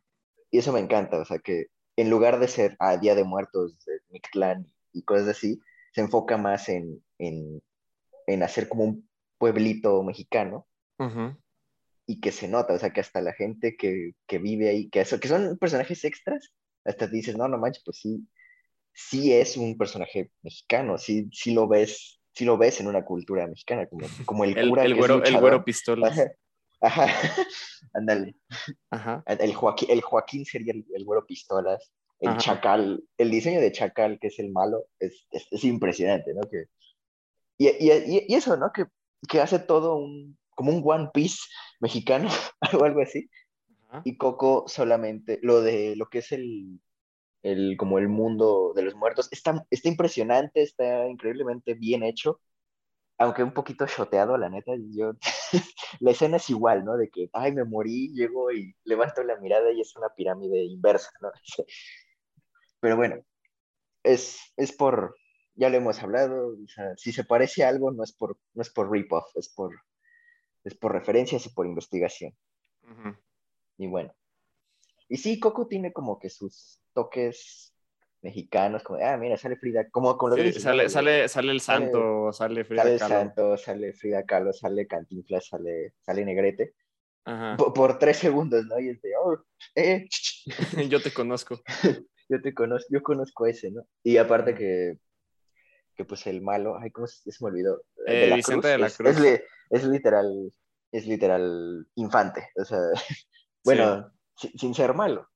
y 0.51 0.59
eso 0.59 0.73
me 0.73 0.81
encanta, 0.81 1.19
o 1.21 1.25
sea, 1.25 1.39
que 1.39 1.67
en 1.97 2.11
lugar 2.11 2.41
de 2.41 2.49
ser 2.49 2.77
a 2.79 2.97
Día 2.97 3.15
de 3.15 3.25
Muertos 3.25 3.85
de 3.85 4.01
Mictlán 4.11 4.67
y 4.93 5.03
cosas 5.03 5.29
así, 5.29 5.61
se 5.93 6.01
enfoca 6.01 6.37
más 6.37 6.69
en, 6.69 7.03
en, 7.19 7.63
en 8.27 8.43
hacer 8.43 8.69
como 8.69 8.85
un 8.85 9.09
pueblito 9.39 10.03
mexicano 10.03 10.67
y 12.07 12.21
que 12.21 12.31
se 12.31 12.47
nota, 12.47 12.75
o 12.75 12.79
sea, 12.79 12.91
que 12.91 13.01
hasta 13.01 13.23
la 13.23 13.33
gente 13.33 13.77
que, 13.77 14.13
que 14.27 14.39
vive 14.39 14.69
ahí, 14.69 14.91
que, 14.91 15.01
eso, 15.01 15.19
que 15.19 15.29
son 15.29 15.57
personajes 15.59 16.05
extras, 16.05 16.53
hasta 16.85 17.09
te 17.09 17.17
dices, 17.17 17.37
no, 17.37 17.49
no 17.49 17.57
manches, 17.57 17.83
pues 17.85 17.99
sí, 17.99 18.27
sí 18.93 19.33
es 19.33 19.57
un 19.57 19.79
personaje 19.79 20.31
mexicano, 20.43 20.99
sí, 20.99 21.31
sí 21.33 21.55
lo 21.55 21.69
ves, 21.69 22.21
sí 22.35 22.45
lo 22.45 22.59
ves 22.59 22.81
en 22.81 22.89
una 22.89 23.05
cultura 23.05 23.47
mexicana, 23.47 23.87
como, 23.87 24.07
como 24.27 24.45
el 24.45 24.59
El, 24.59 24.69
cura 24.69 24.85
el 24.85 24.93
que 24.93 24.99
güero, 24.99 25.25
el 25.25 25.39
güero 25.39 25.65
pistolas. 25.65 26.19
Ajá, 26.82 27.06
ándale. 27.93 28.35
Ajá. 28.91 29.23
El 29.27 29.55
Joaquín, 29.55 29.91
el 29.91 30.00
Joaquín 30.00 30.44
sería 30.47 30.73
el, 30.73 30.85
el 30.94 31.05
güero 31.05 31.27
pistolas, 31.27 31.93
el 32.21 32.31
Ajá. 32.31 32.38
Chacal, 32.38 33.03
el 33.19 33.31
diseño 33.31 33.61
de 33.61 33.73
Chacal, 33.73 34.19
que 34.19 34.29
es 34.29 34.38
el 34.38 34.50
malo, 34.50 34.85
es, 34.99 35.27
es, 35.31 35.47
es 35.50 35.65
impresionante, 35.65 36.32
¿no? 36.35 36.41
Que, 36.49 36.65
y, 37.59 37.69
y, 37.69 37.93
y- 37.93 38.25
y 38.29 38.35
eso, 38.35 38.56
¿no? 38.56 38.73
Que, 38.73 38.87
que 39.29 39.41
hace 39.41 39.59
todo 39.59 39.97
un, 39.97 40.38
como 40.50 40.73
un 40.73 40.82
One 40.85 41.11
Piece 41.12 41.38
mexicano, 41.81 42.29
o 42.81 42.85
algo 42.85 43.03
así, 43.03 43.29
Ajá. 43.88 44.03
y 44.05 44.17
Coco 44.17 44.65
solamente, 44.67 45.38
lo 45.43 45.61
de 45.61 45.97
lo 45.97 46.06
que 46.06 46.19
es 46.19 46.32
el, 46.32 46.81
el 47.43 47.77
como 47.77 47.99
el 47.99 48.09
mundo 48.09 48.73
de 48.75 48.82
los 48.82 48.94
muertos, 48.94 49.29
está, 49.32 49.67
está 49.71 49.88
impresionante, 49.88 50.62
está 50.62 51.06
increíblemente 51.09 51.75
bien 51.75 52.03
hecho, 52.03 52.41
aunque 53.20 53.43
un 53.43 53.52
poquito 53.52 53.87
shoteado, 53.87 54.38
la 54.38 54.49
neta, 54.49 54.72
yo, 54.93 55.12
la 56.00 56.11
escena 56.11 56.38
es 56.38 56.49
igual, 56.49 56.87
¿no? 56.87 56.96
De 56.96 57.11
que, 57.11 57.28
ay, 57.34 57.52
me 57.52 57.64
morí, 57.64 58.08
llego 58.14 58.50
y 58.50 58.75
levanto 58.84 59.22
la 59.22 59.37
mirada 59.37 59.70
y 59.72 59.82
es 59.82 59.94
una 59.94 60.08
pirámide 60.08 60.64
inversa, 60.64 61.11
¿no? 61.20 61.31
Pero 62.81 62.96
bueno, 62.96 63.22
es, 64.02 64.40
es 64.56 64.72
por, 64.72 65.19
ya 65.55 65.69
lo 65.69 65.76
hemos 65.76 66.02
hablado, 66.02 66.49
o 66.49 66.69
sea, 66.69 66.96
si 66.96 67.12
se 67.12 67.25
parece 67.25 67.62
a 67.62 67.69
algo, 67.69 67.90
no 67.93 68.05
es 68.05 68.12
por, 68.12 68.38
no 68.55 68.62
es 68.62 68.70
por 68.70 68.90
rip-off, 68.90 69.26
es 69.34 69.50
por, 69.50 69.78
es 70.64 70.75
por 70.75 70.93
referencias 70.93 71.44
y 71.44 71.50
por 71.50 71.67
investigación. 71.67 72.34
Y 73.76 73.87
bueno. 73.87 74.14
Y 75.11 75.19
sí, 75.19 75.38
Coco 75.38 75.67
tiene 75.67 75.93
como 75.93 76.19
que 76.19 76.31
sus 76.31 76.81
toques 76.94 77.69
mexicanos, 78.22 78.82
como, 78.82 78.99
ah, 79.05 79.17
mira, 79.17 79.37
sale 79.37 79.56
Frida, 79.56 79.88
como 79.90 80.17
con 80.19 80.31
lo 80.31 80.37
que 80.37 80.52
Sí, 80.52 80.61
sale, 80.61 80.84
De- 80.84 80.88
sale, 80.90 81.28
sale 81.28 81.52
el 81.52 81.61
sale- 81.61 81.84
santo, 81.87 82.32
sale 82.32 82.64
Frida 82.64 82.82
sale 82.82 82.93
el 82.94 82.99
Kahlo. 82.99 83.14
Santo, 83.14 83.56
sale 83.56 83.93
Frida 83.93 84.24
Kahlo, 84.27 84.53
sale 84.53 84.86
Cantinflas, 84.86 85.46
sale, 85.46 85.94
sale 86.03 86.24
Negrete, 86.24 86.74
Ajá. 87.24 87.56
por, 87.56 87.72
por 87.72 87.98
tres 87.98 88.19
segundos, 88.19 88.65
¿no? 88.67 88.79
Y 88.79 88.91
es 88.91 89.00
de, 89.00 89.10
oh, 89.22 89.43
eh, 89.74 90.06
Yo 90.91 91.00
te 91.03 91.12
conozco. 91.12 91.60
yo 92.29 92.41
te 92.43 92.55
conozco, 92.55 92.89
yo 92.91 93.03
conozco 93.03 93.46
ese, 93.46 93.70
¿no? 93.70 93.82
Y 94.03 94.19
aparte 94.19 94.55
que, 94.55 94.98
que 95.96 96.05
pues 96.05 96.27
el 96.27 96.43
malo, 96.43 96.77
ay, 96.79 96.91
¿cómo 96.91 97.06
se, 97.06 97.31
se 97.32 97.43
me 97.44 97.50
olvidó? 97.50 97.82
Eh, 98.06 98.32
Vicente 98.34 98.69
de 98.69 98.79
la 98.79 98.86
es, 98.86 98.96
Cruz. 98.96 99.10
Es, 99.10 99.20
li- 99.20 99.41
es 99.70 99.84
literal, 99.84 100.53
es 100.93 101.06
literal 101.06 101.86
infante, 101.94 102.48
o 102.56 102.65
sea, 102.65 102.79
bueno, 103.65 104.12
si- 104.36 104.53
sin 104.58 104.74
ser 104.74 104.93
malo, 104.94 105.27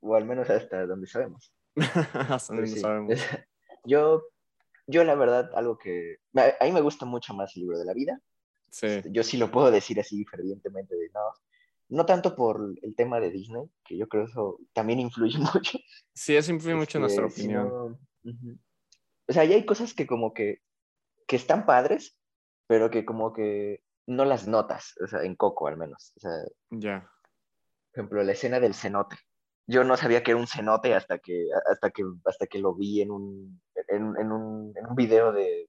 o 0.00 0.14
al 0.14 0.26
menos 0.26 0.50
hasta 0.50 0.84
donde 0.86 1.06
sabemos. 1.06 1.53
Hasta 2.30 2.52
Pero 2.54 2.66
no 2.66 2.74
sí, 2.74 2.80
sabemos. 2.80 3.14
Yo, 3.86 4.22
yo 4.86 5.04
la 5.04 5.14
verdad, 5.14 5.50
algo 5.54 5.76
que, 5.78 6.16
a, 6.34 6.64
mí 6.64 6.72
me 6.72 6.80
gusta 6.80 7.04
mucho 7.04 7.34
más 7.34 7.54
el 7.56 7.62
libro 7.62 7.78
de 7.78 7.84
la 7.84 7.92
vida, 7.94 8.18
Sí. 8.70 8.88
yo 9.12 9.22
sí 9.22 9.36
lo 9.36 9.50
puedo 9.52 9.70
decir 9.70 10.00
así 10.00 10.24
fervientemente, 10.24 10.96
de 10.96 11.08
no, 11.10 11.20
no 11.90 12.06
tanto 12.06 12.34
por 12.34 12.74
el 12.82 12.94
tema 12.96 13.20
de 13.20 13.30
Disney, 13.30 13.70
que 13.84 13.96
yo 13.98 14.08
creo 14.08 14.24
eso 14.24 14.58
también 14.72 15.00
influye 15.00 15.38
mucho, 15.62 15.78
Sí, 16.14 16.34
eso 16.34 16.50
influye 16.50 16.74
mucho 16.76 16.96
en 16.98 17.04
este, 17.04 17.20
nuestra 17.20 17.26
opinión. 17.26 17.98
sino-. 18.22 18.58
O 19.28 19.32
sea, 19.32 19.44
ya 19.44 19.54
hay 19.54 19.66
cosas 19.66 19.92
que 19.94 20.06
como 20.06 20.32
que, 20.32 20.62
que 21.26 21.36
están 21.36 21.66
padres, 21.66 22.18
pero 22.66 22.90
que 22.90 23.04
como 23.04 23.32
que 23.34 23.82
no 24.06 24.24
las 24.24 24.46
notas, 24.48 24.94
o 25.02 25.06
sea, 25.06 25.22
en 25.22 25.36
Coco 25.36 25.68
al 25.68 25.76
menos. 25.76 26.12
O 26.16 26.20
sea, 26.20 26.30
Ya. 26.70 27.10
por 27.92 27.98
ejemplo, 28.00 28.22
la 28.22 28.32
escena 28.32 28.60
del 28.60 28.74
cenote. 28.74 29.16
Yo 29.66 29.82
no 29.84 29.96
sabía 29.96 30.22
que 30.22 30.32
era 30.32 30.40
un 30.40 30.46
cenote 30.46 30.94
hasta 30.94 31.18
que, 31.18 31.46
hasta 31.70 31.90
que, 31.90 32.02
hasta 32.26 32.46
que 32.46 32.58
lo 32.58 32.74
vi 32.74 33.00
en 33.00 33.10
un, 33.10 33.62
en, 33.88 34.14
en 34.18 34.32
un, 34.32 34.74
en 34.76 34.86
un 34.86 34.94
video 34.94 35.32
de, 35.32 35.68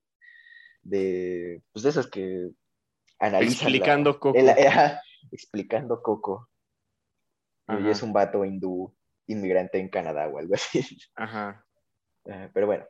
de, 0.82 1.62
pues 1.72 1.84
de 1.84 1.90
esos 1.90 2.08
que 2.08 2.50
analizan. 3.20 3.66
la- 3.72 3.78
Explicando 3.78 4.20
Coco. 4.20 4.38
el- 4.38 4.50
ajá, 4.68 5.02
explicando 5.32 6.02
Coco. 6.02 6.50
Y 7.68 7.74
Ajá. 7.74 7.90
es 7.92 8.04
un 8.04 8.14
vato 8.14 8.44
hindú 8.46 8.94
inmigrante 9.28 9.80
en 9.80 9.90
Canadá 9.90 10.28
o 10.28 10.38
algo 10.38 10.54
así. 10.56 10.80
Ajá. 11.16 11.66
Ajá, 12.28 12.52
Pero 12.54 12.68
bueno. 12.68 12.86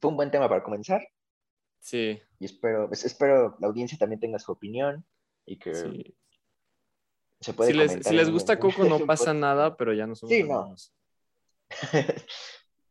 Fue 0.00 0.10
un 0.10 0.16
buen 0.16 0.30
tema 0.30 0.48
para 0.48 0.62
comenzar 0.62 1.02
Sí, 1.80 2.20
y 2.38 2.44
espero, 2.44 2.86
pues, 2.88 3.04
espero 3.04 3.56
la 3.60 3.66
audiencia 3.68 3.96
también 3.98 4.20
tenga 4.20 4.38
su 4.38 4.52
opinión 4.52 5.04
y 5.46 5.58
que 5.58 5.74
sí. 5.74 6.16
Se 7.40 7.52
puede 7.52 7.70
Si 7.72 7.76
les, 7.76 7.92
si 8.06 8.14
les 8.14 8.30
gusta 8.30 8.58
Coco 8.58 8.84
no 8.88 8.98
pasa 9.06 9.24
podcast. 9.26 9.38
nada, 9.40 9.76
pero 9.76 9.92
ya 9.94 10.06
no 10.06 10.14
somos 10.14 10.34
Sí, 10.34 10.42
no. 10.44 10.74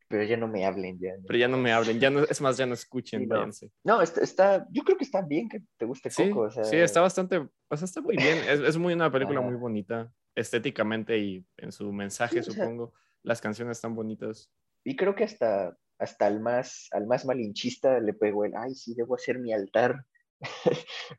pero 0.10 0.24
ya 0.24 0.38
no 0.38 0.48
me 0.48 0.66
hablen, 0.66 0.98
ya. 1.00 1.12
Pero 1.25 1.38
ya 1.39 1.48
no 1.48 1.58
me 1.58 1.72
hablen, 1.74 2.00
ya 2.00 2.10
no, 2.10 2.22
es 2.24 2.39
más, 2.39 2.56
ya 2.58 2.66
no 2.66 2.74
escuchen, 2.74 3.22
Sí, 3.22 3.27
no. 3.27 3.50
No, 3.84 4.01
está, 4.01 4.22
está- 4.22 4.68
yo 4.72 4.84
creo 4.84 4.98
que 4.98 5.04
está 5.04 5.22
bien 5.22 5.50
que 5.50 5.62
te 5.77 5.86
guste 5.86 6.10
Sí, 6.10 6.30
Coco, 6.30 6.42
o 6.44 6.51
sea, 6.51 6.63
sí, 6.63 6.77
está 6.77 7.01
bastante, 7.01 7.38
o 7.39 7.77
sea, 7.77 7.86
está 7.86 8.01
muy 8.01 8.16
bien. 8.16 8.38
Es, 8.48 8.62
es 8.62 8.77
muy 8.77 8.94
una 8.94 9.12
película 9.12 9.42
muy 9.42 9.56
bonita, 9.56 10.10
estéticamente 10.36 11.18
y 11.18 11.46
en 11.58 11.72
su 11.74 11.92
mensaje, 11.92 12.42
Sí, 12.42 12.50
o 12.50 12.54
sea- 12.54 12.63
supongo. 12.66 12.94
Las 13.24 13.42
canciones 13.42 13.77
están 13.77 13.94
bonitas. 13.96 14.50
Y 14.86 14.96
creo 14.96 15.13
que 15.13 15.25
hasta, 15.25 15.75
hasta 16.00 16.27
al 16.27 16.39
más, 16.39 16.88
al 16.92 17.06
más 17.08 17.25
malinchista 17.25 18.00
le 18.00 18.13
pegó 18.13 18.46
el, 18.46 18.54
ay, 18.56 18.74
sí, 18.75 18.94
debo 18.96 19.16
hacer 19.16 19.39
mi 19.39 19.51
altar 19.51 20.06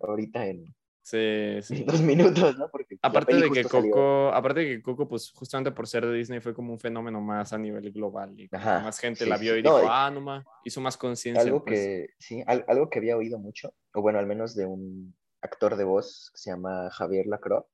ahorita 0.01 0.47
en, 0.47 0.75
Sí, 1.03 1.59
sí. 1.63 1.85
dos 1.85 2.01
minutos, 2.01 2.57
¿no? 2.57 2.71
Porque 2.71 2.88
Aparte 3.03 3.35
de 3.37 3.51
que 3.51 3.65
salió. 3.65 3.91
Coco, 3.93 4.29
aparte 4.33 4.61
de 4.61 4.67
que 4.67 4.83
Coco, 4.83 5.09
pues 5.09 5.31
justamente 5.31 5.71
por 5.71 5.87
ser 5.87 6.07
de 6.07 6.15
Disney 6.15 6.41
fue 6.41 6.55
como 6.55 6.73
un 6.73 6.79
fenómeno 6.79 7.21
más 7.21 7.53
a 7.53 7.59
nivel 7.59 7.93
global 7.93 8.39
y 8.39 8.49
Ajá, 8.53 8.81
más 8.81 8.99
gente 8.99 9.25
sí, 9.25 9.31
la 9.31 9.37
vio 9.37 9.57
y 9.57 9.63
No, 9.63 9.79
dijo, 9.79 9.89
ah, 9.91 10.11
no 10.11 10.21
más, 10.21 10.45
hizo 10.65 10.81
más 10.81 10.97
conciencia. 10.97 11.43
Algo 11.43 11.65
pues. 11.65 11.79
que, 11.79 12.07
sí, 12.19 12.43
al- 12.47 12.65
algo 12.69 12.91
que 12.91 12.99
había 12.99 13.17
oído 13.17 13.39
mucho, 13.39 13.73
o 13.95 14.03
bueno, 14.03 14.19
al 14.19 14.27
menos 14.27 14.55
de 14.55 14.67
un 14.67 15.15
actor 15.41 15.77
de 15.77 15.85
voz 15.85 16.31
que 16.35 16.39
se 16.41 16.51
llama 16.51 16.91
Javier 16.91 17.27
Lacroix. 17.27 17.65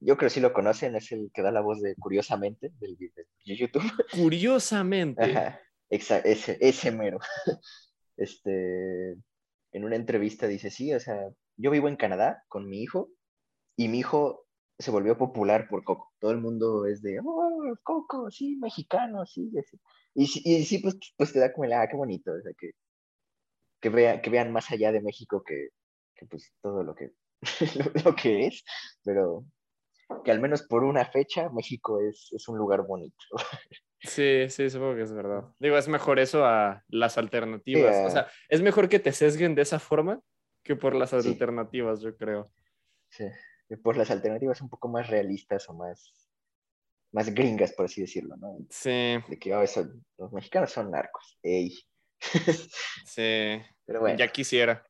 Yo 0.00 0.16
creo 0.16 0.28
que 0.28 0.34
sí 0.34 0.40
lo 0.40 0.52
conocen, 0.52 0.94
es 0.94 1.10
el 1.12 1.30
que 1.32 1.40
da 1.42 1.50
la 1.50 1.62
voz 1.62 1.80
de 1.80 1.94
Curiosamente 1.96 2.70
del, 2.78 2.96
de 2.98 3.56
YouTube. 3.56 3.82
Curiosamente, 4.12 5.22
Ajá, 5.22 5.60
ese, 5.88 6.22
ese 6.60 6.92
mero. 6.92 7.18
Este, 8.16 9.10
en 9.72 9.84
una 9.84 9.96
entrevista 9.96 10.46
dice, 10.46 10.70
sí, 10.70 10.94
o 10.94 11.00
sea, 11.00 11.28
yo 11.56 11.70
vivo 11.72 11.88
en 11.88 11.96
Canadá 11.96 12.44
con 12.48 12.68
mi 12.68 12.80
hijo 12.80 13.10
y 13.76 13.88
mi 13.88 13.98
hijo 13.98 14.43
se 14.78 14.90
volvió 14.90 15.16
popular 15.16 15.68
por 15.68 15.84
Coco. 15.84 16.12
Todo 16.18 16.32
el 16.32 16.38
mundo 16.40 16.86
es 16.86 17.00
de, 17.02 17.20
oh, 17.24 17.74
Coco, 17.82 18.30
sí, 18.30 18.56
mexicano, 18.56 19.24
sí, 19.26 19.50
sí. 19.70 19.78
Y, 20.14 20.26
sí- 20.26 20.42
y 20.44 20.64
sí, 20.64 20.78
pues, 20.78 20.98
pues 21.16 21.32
te 21.32 21.40
da 21.40 21.52
como 21.52 21.64
el, 21.64 21.72
ah, 21.72 21.86
qué 21.88 21.96
bonito, 21.96 22.32
o 22.32 22.40
sea, 22.40 22.52
que, 22.58 22.70
que, 23.80 23.88
vea- 23.90 24.20
que 24.20 24.30
vean 24.30 24.52
más 24.52 24.70
allá 24.70 24.92
de 24.92 25.00
México 25.02 25.42
que, 25.42 25.68
que 26.14 26.26
pues 26.26 26.52
todo 26.62 26.82
lo 26.82 26.94
que, 26.94 27.12
lo, 27.76 27.84
lo 28.10 28.16
que 28.16 28.46
es, 28.46 28.64
pero 29.04 29.44
que 30.24 30.30
al 30.30 30.40
menos 30.40 30.62
por 30.62 30.84
una 30.84 31.04
fecha 31.06 31.48
México 31.50 32.00
es, 32.00 32.28
es 32.32 32.48
un 32.48 32.58
lugar 32.58 32.82
bonito. 32.86 33.16
sí, 34.00 34.46
sí, 34.50 34.70
supongo 34.70 34.96
que 34.96 35.02
es 35.02 35.12
verdad. 35.12 35.44
Digo, 35.58 35.76
es 35.78 35.88
mejor 35.88 36.18
eso 36.18 36.44
a 36.44 36.82
las 36.88 37.16
alternativas. 37.18 37.96
Sí, 37.96 38.06
O 38.06 38.10
sea, 38.10 38.28
es 38.48 38.60
mejor 38.62 38.88
que 38.88 38.98
te 38.98 39.12
sesguen 39.12 39.54
de 39.54 39.62
esa 39.62 39.78
forma 39.78 40.20
que 40.62 40.76
por 40.76 40.94
las 40.94 41.10
Sí. 41.10 41.16
alternativas, 41.16 42.00
yo 42.00 42.16
creo. 42.16 42.44
Sí, 43.10 43.24
por 43.82 43.96
las 43.96 44.10
alternativas 44.10 44.60
un 44.60 44.68
poco 44.68 44.88
más 44.88 45.08
realistas 45.08 45.68
o 45.68 45.74
más, 45.74 46.12
más 47.12 47.32
gringas, 47.34 47.72
por 47.72 47.86
así 47.86 48.00
decirlo, 48.02 48.36
¿no? 48.36 48.56
Sí, 48.70 48.90
De 49.28 49.38
que 49.40 49.54
"Oh, 49.54 49.62
eso- 49.62 49.88
los 50.18 50.32
mexicanos 50.32 50.70
son 50.72 50.90
narcos. 50.90 51.38
Ey. 51.42 51.76
sí. 53.06 53.60
Pero 53.86 54.00
bueno, 54.00 54.18
Ya 54.18 54.28
quisiera. 54.28 54.84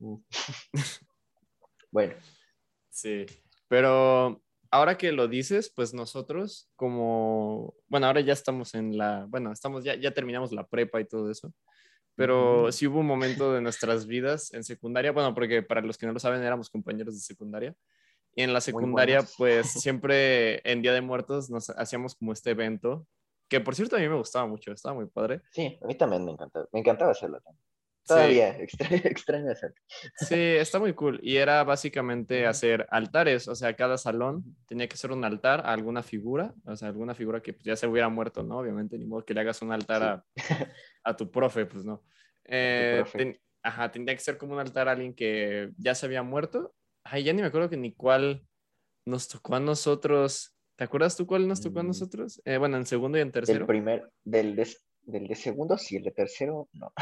bueno, 1.90 2.14
Sí, 2.92 3.24
pero 3.68 4.42
ahora 4.70 4.98
que 4.98 5.12
lo 5.12 5.28
dices, 5.28 5.72
pues 5.74 5.94
nosotros 5.94 6.68
como, 6.74 7.74
bueno, 7.88 8.06
ahora 8.08 8.20
ya 8.20 8.32
estamos 8.32 8.74
en 8.74 8.98
la, 8.98 9.26
bueno, 9.28 9.52
estamos 9.52 9.84
ya, 9.84 9.94
ya 9.94 10.12
terminamos 10.12 10.52
la 10.52 10.66
prepa 10.66 11.00
y 11.00 11.06
todo 11.06 11.30
eso, 11.30 11.52
pero 12.20 12.70
sí 12.70 12.86
hubo 12.86 13.00
un 13.00 13.06
momento 13.06 13.50
de 13.50 13.62
nuestras 13.62 14.06
vidas 14.06 14.52
en 14.52 14.62
secundaria, 14.62 15.10
bueno, 15.10 15.32
porque 15.32 15.62
para 15.62 15.80
los 15.80 15.96
que 15.96 16.04
no 16.04 16.12
lo 16.12 16.18
saben 16.18 16.42
éramos 16.42 16.68
compañeros 16.68 17.14
de 17.14 17.20
secundaria, 17.20 17.74
y 18.34 18.42
en 18.42 18.52
la 18.52 18.60
secundaria, 18.60 19.24
pues 19.38 19.72
siempre 19.72 20.60
en 20.70 20.82
Día 20.82 20.92
de 20.92 21.00
Muertos 21.00 21.48
nos 21.48 21.70
hacíamos 21.70 22.14
como 22.14 22.34
este 22.34 22.50
evento, 22.50 23.06
que 23.48 23.60
por 23.60 23.74
cierto 23.74 23.96
a 23.96 24.00
mí 24.00 24.06
me 24.06 24.16
gustaba 24.16 24.46
mucho, 24.46 24.70
estaba 24.70 24.94
muy 24.94 25.06
padre. 25.06 25.40
sí, 25.50 25.78
a 25.82 25.86
mí 25.86 25.94
también 25.94 26.22
me 26.26 26.32
encantaba, 26.32 26.68
me 26.72 26.80
encantaba 26.80 27.12
hacerlo 27.12 27.40
también. 27.40 27.64
Sí. 28.02 28.14
Todavía 28.14 28.48
extraño, 28.58 28.96
extraño 29.04 29.52
hacerlo. 29.52 29.76
Sí, 30.16 30.34
está 30.34 30.78
muy 30.78 30.94
cool. 30.94 31.20
Y 31.22 31.36
era 31.36 31.62
básicamente 31.64 32.46
hacer 32.46 32.86
altares, 32.90 33.46
o 33.46 33.54
sea, 33.54 33.74
cada 33.76 33.98
salón 33.98 34.56
tenía 34.66 34.88
que 34.88 34.96
ser 34.96 35.12
un 35.12 35.24
altar 35.24 35.60
a 35.60 35.72
alguna 35.72 36.02
figura, 36.02 36.54
o 36.64 36.74
sea, 36.76 36.88
alguna 36.88 37.14
figura 37.14 37.40
que 37.40 37.52
pues, 37.52 37.64
ya 37.64 37.76
se 37.76 37.86
hubiera 37.86 38.08
muerto, 38.08 38.42
¿no? 38.42 38.58
Obviamente, 38.58 38.98
ni 38.98 39.06
modo 39.06 39.24
que 39.24 39.34
le 39.34 39.40
hagas 39.40 39.62
un 39.62 39.70
altar 39.72 40.24
Sí. 40.34 40.42
a, 40.42 40.56
a 41.04 41.16
tu 41.16 41.30
profe, 41.30 41.66
pues 41.66 41.84
no. 41.84 42.02
Eh, 42.44 42.96
profe. 43.02 43.18
ten- 43.18 43.40
ajá, 43.62 43.90
tenía 43.92 44.14
que 44.14 44.20
ser 44.20 44.38
como 44.38 44.54
un 44.54 44.60
altar 44.60 44.88
a 44.88 44.92
alguien 44.92 45.14
que 45.14 45.70
ya 45.76 45.94
se 45.94 46.06
había 46.06 46.22
muerto. 46.22 46.74
Ay, 47.04 47.22
ya 47.24 47.32
ni 47.32 47.42
me 47.42 47.48
acuerdo 47.48 47.68
que 47.70 47.76
ni 47.76 47.92
cuál 47.94 48.44
nos 49.06 49.28
tocó 49.28 49.54
a 49.54 49.60
nosotros. 49.60 50.56
¿Te 50.76 50.84
acuerdas 50.84 51.16
tú 51.16 51.26
cuál 51.26 51.46
nos 51.46 51.60
tocó 51.60 51.80
a 51.80 51.82
Mm. 51.82 51.86
nosotros? 51.88 52.40
Eh, 52.46 52.56
bueno, 52.56 52.76
en 52.78 52.86
segundo 52.86 53.18
y 53.18 53.20
en 53.20 53.28
Del 53.28 53.32
tercero. 53.32 53.66
primer, 53.66 54.08
del 54.24 54.56
de, 54.56 54.66
del 55.02 55.26
de 55.26 55.34
segundo, 55.34 55.76
sí, 55.78 55.96
el 55.96 56.04
de 56.04 56.10
tercero, 56.12 56.68
no. 56.72 56.92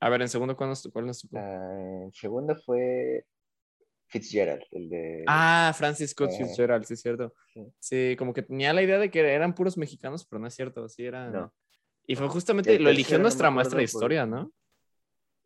A 0.00 0.08
ver, 0.08 0.22
en 0.22 0.28
segundo, 0.28 0.56
¿cuál 0.56 0.70
nos, 0.70 0.86
cuál 0.92 1.06
nos 1.06 1.20
tocó? 1.22 1.38
El 1.38 2.12
segundo 2.12 2.56
fue 2.56 3.24
Fitzgerald, 4.06 4.62
el 4.72 4.90
de... 4.90 5.24
Ah, 5.26 5.72
Francis 5.76 6.10
Scott 6.10 6.30
Eh, 6.32 6.36
Fitzgerald, 6.44 6.84
sí 6.84 6.94
es 6.94 7.00
cierto. 7.00 7.34
sí. 7.52 7.62
Sí, 7.78 8.16
como 8.18 8.32
que 8.34 8.42
tenía 8.42 8.72
la 8.72 8.82
idea 8.82 8.98
de 8.98 9.10
que 9.10 9.20
eran 9.20 9.54
puros 9.54 9.76
mexicanos, 9.78 10.26
pero 10.26 10.40
no 10.40 10.46
es 10.48 10.54
cierto, 10.54 10.88
sí 10.88 11.04
eran. 11.06 11.32
No. 11.32 11.54
Y 12.06 12.16
fue 12.16 12.28
justamente, 12.28 12.76
El 12.76 12.84
lo 12.84 12.90
eligió 12.90 13.16
no 13.16 13.22
nuestra 13.22 13.50
maestra 13.50 13.78
de 13.78 13.84
por- 13.84 13.88
historia, 13.88 14.26
¿no? 14.26 14.52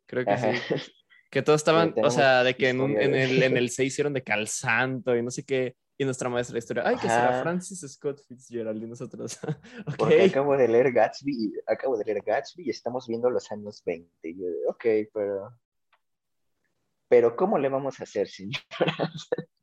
Creo 0.07 0.25
que 0.25 0.33
Ajá. 0.33 0.53
sí. 0.55 0.93
Que 1.31 1.43
todos 1.43 1.61
estaban, 1.61 1.95
o 2.03 2.11
sea, 2.11 2.43
de 2.43 2.57
que 2.57 2.71
en, 2.71 2.81
un- 2.81 2.99
en, 3.00 3.15
el, 3.15 3.43
en 3.43 3.57
el 3.57 3.71
6 3.71 3.93
hicieron 3.93 4.12
de 4.12 4.23
calzanto 4.25 5.17
y 5.17 5.23
no 5.23 5.31
sé 5.31 5.45
qué. 5.45 5.77
Y 6.00 6.05
nuestra 6.05 6.28
maestra 6.28 6.55
de 6.55 6.59
historia, 6.61 6.85
ay, 6.87 6.95
que 6.95 7.09
será. 7.09 7.43
Francis 7.43 7.81
Scott 7.93 8.21
Fitzgerald 8.26 8.81
y 8.81 8.87
nosotros. 8.87 9.37
ok. 9.87 9.97
Porque 9.99 10.23
acabo 10.23 10.57
de 10.57 10.69
leer 10.69 10.93
Gatsby, 10.93 11.55
acabo 11.67 11.97
de 11.99 12.05
leer 12.05 12.23
Gatsby 12.25 12.67
y 12.67 12.71
estamos 12.71 13.09
viendo 13.09 13.28
los 13.28 13.50
años 13.50 13.83
20. 13.85 14.09
Y 14.23 14.38
yo 14.38 14.47
ok, 14.69 14.85
pero... 15.12 15.50
Pero 17.09 17.35
¿cómo 17.35 17.59
le 17.59 17.69
vamos 17.69 17.99
a 18.00 18.05
hacer, 18.05 18.28
señor? 18.28 18.61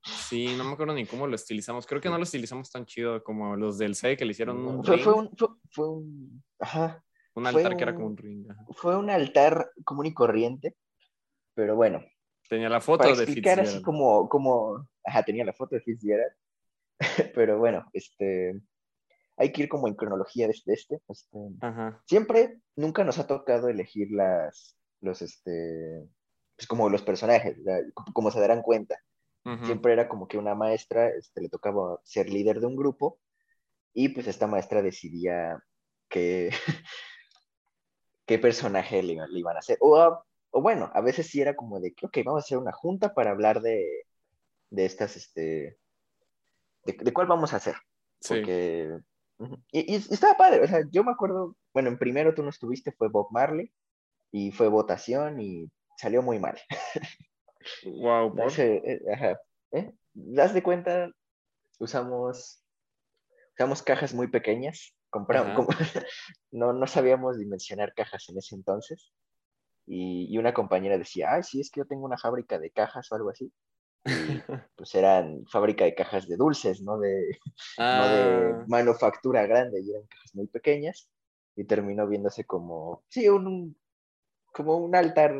Sí, 0.03 0.55
no 0.57 0.63
me 0.63 0.73
acuerdo 0.73 0.93
ni 0.93 1.05
cómo 1.05 1.25
lo 1.27 1.35
estilizamos. 1.35 1.85
Creo 1.85 2.01
que 2.01 2.09
no 2.09 2.17
lo 2.17 2.23
estilizamos 2.23 2.69
tan 2.69 2.85
chido 2.85 3.23
como 3.23 3.55
los 3.55 3.77
del 3.77 3.95
6 3.95 4.17
que 4.17 4.25
le 4.25 4.31
hicieron 4.31 4.57
un, 4.57 4.83
fue, 4.83 4.95
ring, 4.97 5.03
fue 5.05 5.13
un... 5.13 5.29
Fue, 5.37 5.47
fue 5.71 5.89
un... 5.89 6.43
Ajá. 6.59 7.03
un 7.35 7.43
fue 7.45 7.55
altar 7.55 7.77
que 7.77 7.83
era 7.83 7.91
un- 7.91 7.97
como 7.97 8.07
un 8.09 8.17
ring. 8.17 8.45
ajá. 8.49 8.65
Fue 8.73 8.97
un 8.97 9.09
altar 9.09 9.71
común 9.83 10.07
y 10.07 10.13
corriente. 10.13 10.75
Pero 11.53 11.75
bueno, 11.75 12.03
Tenía 12.49 12.69
la 12.69 12.81
foto 12.81 13.03
para 13.03 13.15
de 13.15 13.23
explicar 13.23 13.59
así 13.59 13.77
Fitzgerald. 13.77 13.85
como, 13.85 14.29
como... 14.29 14.87
Ajá, 15.03 15.23
tenía 15.23 15.45
la 15.45 15.53
foto 15.53 15.75
de 15.75 15.81
Fitzgerald. 15.81 16.33
pero 17.35 17.57
bueno, 17.57 17.85
este... 17.93 18.61
Hay 19.37 19.51
que 19.51 19.63
ir 19.63 19.69
como 19.69 19.87
en 19.89 19.95
cronología 19.95 20.47
de 20.47 20.53
este. 20.53 20.73
este, 20.73 21.01
este 21.09 21.37
Ajá. 21.59 22.01
siempre, 22.07 22.61
nunca 22.77 23.03
nos 23.03 23.19
ha 23.19 23.27
tocado 23.27 23.67
elegir 23.67 24.09
las, 24.11 24.77
los, 25.01 25.21
este, 25.21 26.07
pues 26.55 26.67
como 26.67 26.87
los 26.89 27.01
personajes, 27.01 27.61
¿verdad? 27.61 27.81
como, 28.13 28.31
se 28.31 28.39
darán 28.39 28.61
cuenta. 28.61 28.97
Siempre 29.63 29.93
era 29.93 30.07
como 30.09 30.27
que 30.27 30.39
una 30.39 30.55
maestra, 30.55 31.09
este, 31.09 31.39
le 31.41 31.49
tocaba 31.49 31.99
ser 32.03 32.29
líder 32.31 32.59
de 32.61 32.65
un 32.65 32.75
grupo 32.75 33.19
y 33.93 34.09
pues 34.09 34.25
esta 34.25 34.47
maestra 34.47 34.81
decidía 34.81 35.61
qué, 36.09 36.49
qué 38.25 38.39
personaje 38.39 39.03
le, 39.03 39.15
le 39.15 39.39
iban 39.39 39.55
a 39.55 39.59
hacer. 39.59 39.77
O, 39.81 39.97
a- 39.97 40.25
o 40.55 40.61
bueno, 40.61 40.89
a 40.93 41.01
veces 41.01 41.27
sí 41.27 41.41
era 41.41 41.53
como 41.53 41.81
de 41.81 41.93
que, 41.93 42.05
ok, 42.05 42.19
vamos 42.23 42.43
a 42.43 42.45
hacer 42.45 42.57
una 42.57 42.71
junta 42.71 43.13
para 43.13 43.31
hablar 43.31 43.61
de, 43.61 44.05
de 44.69 44.85
estas, 44.85 45.17
este, 45.17 45.77
de, 46.85 46.93
de 46.93 47.13
cuál 47.13 47.27
vamos 47.27 47.53
a 47.53 47.57
hacer. 47.57 47.75
Sí. 48.21 48.35
Porque. 48.35 48.99
Y, 49.73 49.93
y 49.93 49.95
estaba 49.95 50.37
padre, 50.37 50.63
o 50.63 50.67
sea, 50.67 50.79
yo 50.89 51.03
me 51.03 51.11
acuerdo, 51.11 51.57
bueno, 51.73 51.89
en 51.89 51.97
primero 51.97 52.33
tú 52.33 52.41
no 52.41 52.51
estuviste, 52.51 52.93
fue 52.93 53.09
Bob 53.09 53.27
Marley, 53.31 53.69
y 54.31 54.53
fue 54.53 54.69
votación 54.69 55.41
y 55.41 55.69
salió 55.97 56.21
muy 56.21 56.39
mal. 56.39 56.57
Wow, 57.83 58.47
sé, 58.51 58.75
eh, 58.85 59.01
ajá, 59.11 59.41
¿eh? 59.71 59.91
¿Das 60.13 60.53
de 60.53 60.61
cuenta? 60.61 61.09
Usamos, 61.79 62.63
usamos 63.55 63.81
cajas 63.81 64.13
muy 64.13 64.27
pequeñas, 64.27 64.95
compramos, 65.09 65.65
no, 66.51 66.73
no 66.73 66.85
sabíamos 66.85 67.39
dimensionar 67.39 67.95
cajas 67.95 68.29
en 68.29 68.37
ese 68.37 68.53
entonces, 68.53 69.11
y, 69.87 70.27
y 70.33 70.37
una 70.37 70.53
compañera 70.53 70.97
decía, 70.97 71.33
ay, 71.33 71.43
sí, 71.43 71.61
es 71.61 71.69
que 71.71 71.81
yo 71.81 71.87
tengo 71.87 72.05
una 72.05 72.17
fábrica 72.17 72.59
de 72.59 72.71
cajas 72.71 73.11
o 73.11 73.15
algo 73.15 73.29
así. 73.29 73.51
Y 74.05 74.45
pues 74.75 74.95
eran 74.95 75.45
fábrica 75.47 75.85
de 75.85 75.95
cajas 75.95 76.27
de 76.27 76.37
dulces, 76.37 76.81
¿no? 76.81 76.99
De, 76.99 77.39
no 77.91 78.09
de 78.09 78.57
Ah, 78.57 78.67
manufactura 78.67 79.45
grande, 79.47 79.81
y 79.81 79.91
eran 79.91 80.07
cajas 80.07 80.35
muy 80.35 80.47
pequeñas, 80.47 81.09
y 81.55 81.65
terminó 81.65 82.07
viéndose 82.07 82.45
como, 82.45 83.03
sí, 83.09 83.29
un, 83.29 83.47
un- 83.47 83.77
como 84.53 84.77
un 84.77 84.95
altar 84.95 85.35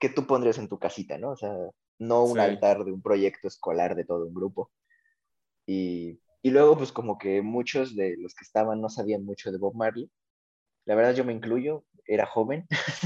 que 0.00 0.08
tú 0.10 0.26
pondrías 0.26 0.58
en 0.58 0.68
tu 0.68 0.78
casita, 0.78 1.18
¿no? 1.18 1.30
O 1.32 1.36
sea, 1.36 1.54
no 1.98 2.24
un 2.24 2.40
Sí. 2.40 2.40
altar 2.40 2.84
de 2.84 2.92
un 2.92 3.02
proyecto 3.02 3.48
escolar 3.48 3.94
de 3.96 4.04
todo 4.04 4.26
un 4.26 4.34
grupo. 4.34 4.70
Y, 5.66 6.20
y 6.42 6.50
luego, 6.50 6.76
pues 6.78 6.92
como 6.92 7.18
que 7.18 7.42
muchos 7.42 7.94
de 7.96 8.16
los 8.18 8.34
que 8.34 8.44
estaban 8.44 8.80
no 8.80 8.88
sabían 8.88 9.24
mucho 9.24 9.52
de 9.52 9.58
Bob 9.58 9.74
Marley. 9.74 10.10
La 10.86 10.94
verdad, 10.96 11.14
yo 11.14 11.24
me 11.24 11.32
incluyo, 11.34 11.84
era 12.06 12.26
joven. 12.26 12.66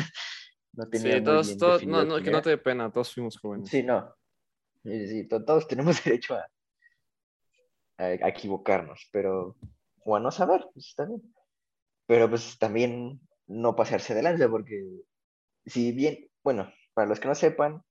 no 0.74 0.88
tenía 0.88 1.18
sí, 1.18 1.24
todos, 1.24 1.56
todos, 1.58 1.84
no, 1.84 2.04
no, 2.04 2.22
que 2.22 2.30
no 2.30 2.42
te 2.42 2.50
dé 2.50 2.58
pena, 2.58 2.90
todos 2.90 3.12
fuimos 3.14 3.38
jóvenes. 3.38 3.68
Sí, 3.68 3.82
no. 3.82 4.14
Sí, 4.82 5.06
sí, 5.08 5.28
to- 5.28 5.44
todos 5.44 5.68
tenemos 5.68 5.96
derecho 6.04 6.34
a, 6.34 6.46
a, 7.98 8.04
a 8.04 8.28
equivocarnos, 8.28 9.08
pero, 9.12 9.56
o 10.04 10.16
a 10.16 10.20
no 10.20 10.30
saber, 10.30 10.66
pues 10.72 10.86
está 10.88 11.04
bien. 11.04 11.22
pero 12.06 12.28
pues 12.28 12.58
también 12.58 13.20
no 13.46 13.76
pasarse 13.76 14.14
de 14.14 14.22
lanza, 14.22 14.48
porque 14.48 14.82
si 15.66 15.92
bien, 15.92 16.28
bueno, 16.42 16.72
para 16.94 17.08
los 17.08 17.20
que 17.20 17.28
no 17.28 17.34
sepan, 17.34 17.82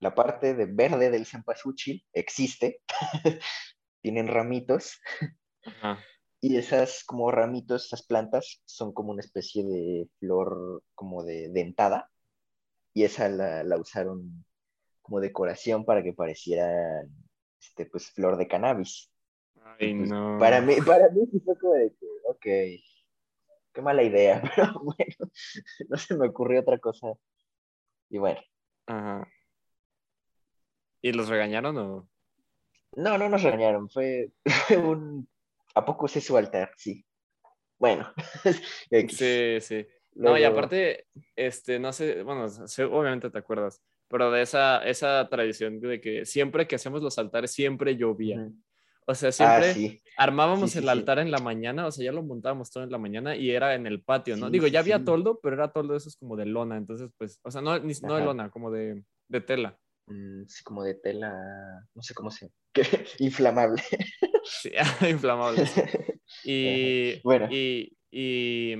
la 0.00 0.14
parte 0.14 0.54
de 0.54 0.66
verde 0.66 1.10
del 1.10 1.26
cempasúchil 1.26 2.04
existe, 2.12 2.80
tienen 4.00 4.28
ramitos, 4.28 5.00
y 6.40 6.56
esas 6.56 7.02
como 7.04 7.30
ramitos, 7.32 7.86
esas 7.86 8.06
plantas, 8.06 8.62
son 8.64 8.92
como 8.92 9.10
una 9.10 9.20
especie 9.20 9.64
de 9.64 10.08
flor 10.20 10.82
como 10.94 11.24
de 11.24 11.48
dentada, 11.50 12.10
y 12.98 13.04
esa 13.04 13.28
la, 13.28 13.78
usaron 13.78 14.44
como 15.02 15.20
decoración 15.20 15.84
para 15.84 16.02
que 16.02 16.12
pareciera 16.12 16.68
este, 17.60 17.86
pues, 17.86 18.10
flor 18.10 18.36
de 18.36 18.48
cannabis. 18.48 19.08
Ay, 19.62 19.94
pues, 19.94 20.10
no. 20.10 20.36
Para 20.40 20.60
mí, 20.60 20.74
para 20.84 21.08
mí 21.10 21.20
fue 21.44 21.56
como 21.60 21.74
de 21.74 21.92
que, 21.92 22.06
ok, 22.26 22.82
qué 23.72 23.82
mala 23.82 24.02
idea, 24.02 24.42
pero 24.56 24.72
bueno, 24.82 25.30
no 25.88 25.96
se 25.96 26.16
me 26.16 26.26
ocurrió 26.26 26.60
otra 26.60 26.76
cosa. 26.78 27.06
Y 28.10 28.18
bueno. 28.18 28.40
Ajá. 28.86 29.28
¿Y 31.00 31.12
los 31.12 31.28
regañaron 31.28 31.78
o? 31.78 32.08
No, 32.96 33.16
no 33.16 33.28
nos 33.28 33.44
regañaron, 33.44 33.88
fue, 33.90 34.32
un... 34.76 35.28
¿A 35.76 35.84
poco 35.84 36.06
es 36.06 36.24
su 36.24 36.36
altar? 36.36 36.72
Sí. 36.76 37.06
Bueno. 37.78 38.12
sí, 39.08 39.60
sí. 39.60 39.86
No, 40.18 40.36
y 40.36 40.44
aparte, 40.44 41.06
este, 41.36 41.78
no 41.78 41.92
sé, 41.92 42.22
bueno, 42.22 42.46
obviamente 42.90 43.30
te 43.30 43.38
acuerdas, 43.38 43.82
pero 44.08 44.30
de 44.30 44.42
esa, 44.42 44.84
esa 44.84 45.28
tradición 45.28 45.80
de 45.80 46.00
que 46.00 46.24
siempre 46.26 46.66
que 46.66 46.76
hacemos 46.76 47.02
los 47.02 47.18
altares, 47.18 47.52
siempre 47.52 47.96
llovía. 47.96 48.50
O 49.06 49.14
sea, 49.14 49.30
ah, 49.30 49.32
siempre 49.32 50.02
armábamos 50.18 50.76
el 50.76 50.88
altar 50.88 51.18
en 51.18 51.30
la 51.30 51.38
mañana, 51.38 51.86
o 51.86 51.90
sea, 51.90 52.04
ya 52.04 52.12
lo 52.12 52.22
montábamos 52.22 52.70
todo 52.70 52.84
en 52.84 52.90
la 52.90 52.98
mañana 52.98 53.36
y 53.36 53.50
era 53.50 53.74
en 53.74 53.86
el 53.86 54.02
patio, 54.02 54.36
¿no? 54.36 54.50
Digo, 54.50 54.66
ya 54.66 54.80
había 54.80 55.02
toldo, 55.02 55.40
pero 55.40 55.54
era 55.54 55.72
toldo 55.72 55.94
de 55.94 55.98
esos 55.98 56.16
como 56.16 56.36
de 56.36 56.44
lona, 56.44 56.76
entonces, 56.76 57.10
pues, 57.16 57.40
o 57.42 57.50
sea, 57.50 57.62
no, 57.62 57.78
no 57.78 58.14
de 58.14 58.24
lona, 58.24 58.50
como 58.50 58.70
de, 58.70 59.02
de 59.28 59.40
tela. 59.40 59.78
Mm, 60.08 60.44
sí, 60.46 60.64
como 60.64 60.82
de 60.82 60.94
tela, 60.94 61.32
no 61.94 62.02
sé 62.02 62.12
cómo 62.12 62.30
se... 62.30 62.50
Inflamable. 63.18 63.82
Sí, 64.44 64.70
inflamable. 65.08 65.64
Y, 66.44 67.20
bueno. 67.22 67.48
y, 67.50 67.96
y, 68.10 68.74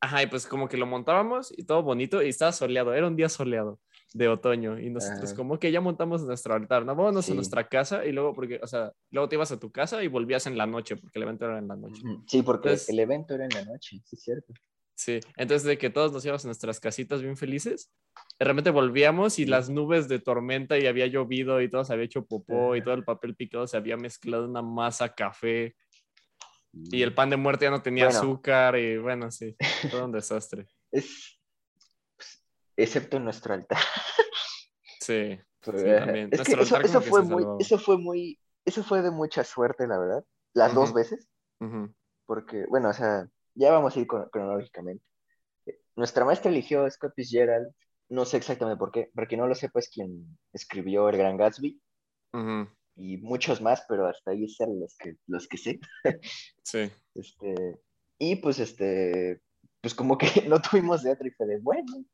ajá, 0.00 0.22
y 0.22 0.26
pues 0.26 0.46
como 0.46 0.68
que 0.68 0.76
lo 0.76 0.86
montábamos 0.86 1.52
y 1.56 1.64
todo 1.64 1.82
bonito 1.82 2.22
y 2.22 2.28
estaba 2.28 2.52
soleado, 2.52 2.94
era 2.94 3.06
un 3.06 3.16
día 3.16 3.28
soleado 3.28 3.80
de 4.14 4.28
otoño 4.28 4.78
y 4.78 4.88
nosotros 4.88 5.34
como 5.34 5.58
que 5.58 5.70
ya 5.70 5.80
montamos 5.80 6.22
nuestro 6.22 6.54
altar, 6.54 6.84
¿no? 6.86 6.94
Vámonos 6.94 7.28
a 7.28 7.34
nuestra 7.34 7.68
casa 7.68 8.06
y 8.06 8.12
luego 8.12 8.32
porque, 8.32 8.58
o 8.62 8.66
sea, 8.66 8.92
luego 9.10 9.28
te 9.28 9.36
ibas 9.36 9.52
a 9.52 9.58
tu 9.58 9.70
casa 9.70 10.02
y 10.02 10.08
volvías 10.08 10.46
en 10.46 10.56
la 10.56 10.66
noche 10.66 10.96
porque 10.96 11.18
el 11.18 11.24
evento 11.24 11.44
era 11.44 11.58
en 11.58 11.68
la 11.68 11.76
noche. 11.76 12.02
Sí, 12.26 12.42
porque 12.42 12.76
el 12.88 12.98
evento 12.98 13.34
era 13.34 13.44
en 13.44 13.50
la 13.50 13.64
noche, 13.64 14.00
sí 14.04 14.16
es 14.16 14.22
cierto. 14.22 14.54
Sí, 14.94 15.20
entonces 15.36 15.64
de 15.64 15.78
que 15.78 15.90
todos 15.90 16.12
nos 16.12 16.24
íbamos 16.24 16.44
a 16.44 16.48
nuestras 16.48 16.80
casitas 16.80 17.22
bien 17.22 17.36
felices, 17.36 17.92
de 18.38 18.44
repente 18.44 18.70
volvíamos 18.70 19.38
y 19.38 19.46
las 19.46 19.68
nubes 19.70 20.08
de 20.08 20.18
tormenta 20.18 20.78
y 20.78 20.86
había 20.86 21.06
llovido 21.06 21.60
y 21.60 21.70
todo 21.70 21.84
se 21.84 21.92
había 21.92 22.06
hecho 22.06 22.24
popó 22.24 22.74
y 22.74 22.82
todo 22.82 22.94
el 22.94 23.04
papel 23.04 23.36
picado 23.36 23.66
se 23.66 23.76
había 23.76 23.96
mezclado 23.96 24.44
en 24.44 24.50
una 24.50 24.62
masa 24.62 25.14
café 25.14 25.76
y 26.90 27.02
el 27.02 27.14
pan 27.14 27.30
de 27.30 27.36
muerte 27.36 27.66
ya 27.66 27.70
no 27.70 27.82
tenía 27.82 28.08
azúcar 28.08 28.76
y 28.76 28.98
bueno, 28.98 29.30
sí, 29.30 29.56
todo 29.90 30.04
un 30.04 30.12
desastre. 30.12 30.66
Es, 30.90 31.40
excepto 32.76 33.16
en 33.16 33.24
nuestro 33.24 33.54
altar. 33.54 33.78
Sí, 35.00 35.38
también. 35.60 36.30
eso, 36.32 37.00
fue 37.00 37.22
muy, 37.22 37.44
eso 37.58 37.78
fue 37.78 37.98
muy, 37.98 38.38
eso 38.64 38.84
fue 38.84 39.02
de 39.02 39.10
mucha 39.10 39.42
suerte, 39.44 39.86
la 39.86 39.98
verdad, 39.98 40.24
las 40.54 40.74
dos 40.74 40.92
veces, 40.92 41.28
porque, 42.26 42.66
bueno, 42.68 42.90
o 42.90 42.92
sea, 42.92 43.26
ya 43.54 43.72
vamos 43.72 43.96
a 43.96 44.00
ir 44.00 44.06
cronológicamente. 44.06 45.02
Nuestra 45.96 46.24
maestra 46.24 46.50
eligió 46.50 46.88
Scott 46.90 47.14
Fitzgerald, 47.16 47.72
no 48.10 48.24
sé 48.24 48.36
exactamente 48.36 48.78
por 48.78 48.92
qué, 48.92 49.10
porque 49.14 49.36
no 49.36 49.46
lo 49.46 49.54
sé, 49.54 49.68
pues 49.68 49.88
quien 49.88 50.38
escribió 50.52 51.08
El 51.08 51.16
Gran 51.16 51.36
Gatsby 51.36 51.80
y 52.98 53.16
muchos 53.18 53.60
más, 53.60 53.84
pero 53.88 54.06
hasta 54.06 54.32
ahí 54.32 54.44
están 54.44 54.78
los 54.78 54.96
que, 54.98 55.16
los 55.26 55.48
que 55.48 55.56
sé. 55.56 55.80
Sí. 56.62 56.90
Este, 57.14 57.80
y 58.18 58.36
pues, 58.36 58.58
este, 58.58 59.40
pues 59.80 59.94
como 59.94 60.18
que 60.18 60.26
no 60.48 60.60
tuvimos 60.60 61.02
de 61.02 61.12
y 61.12 61.30
fue 61.30 61.46
de, 61.46 61.58
bueno, 61.60 62.04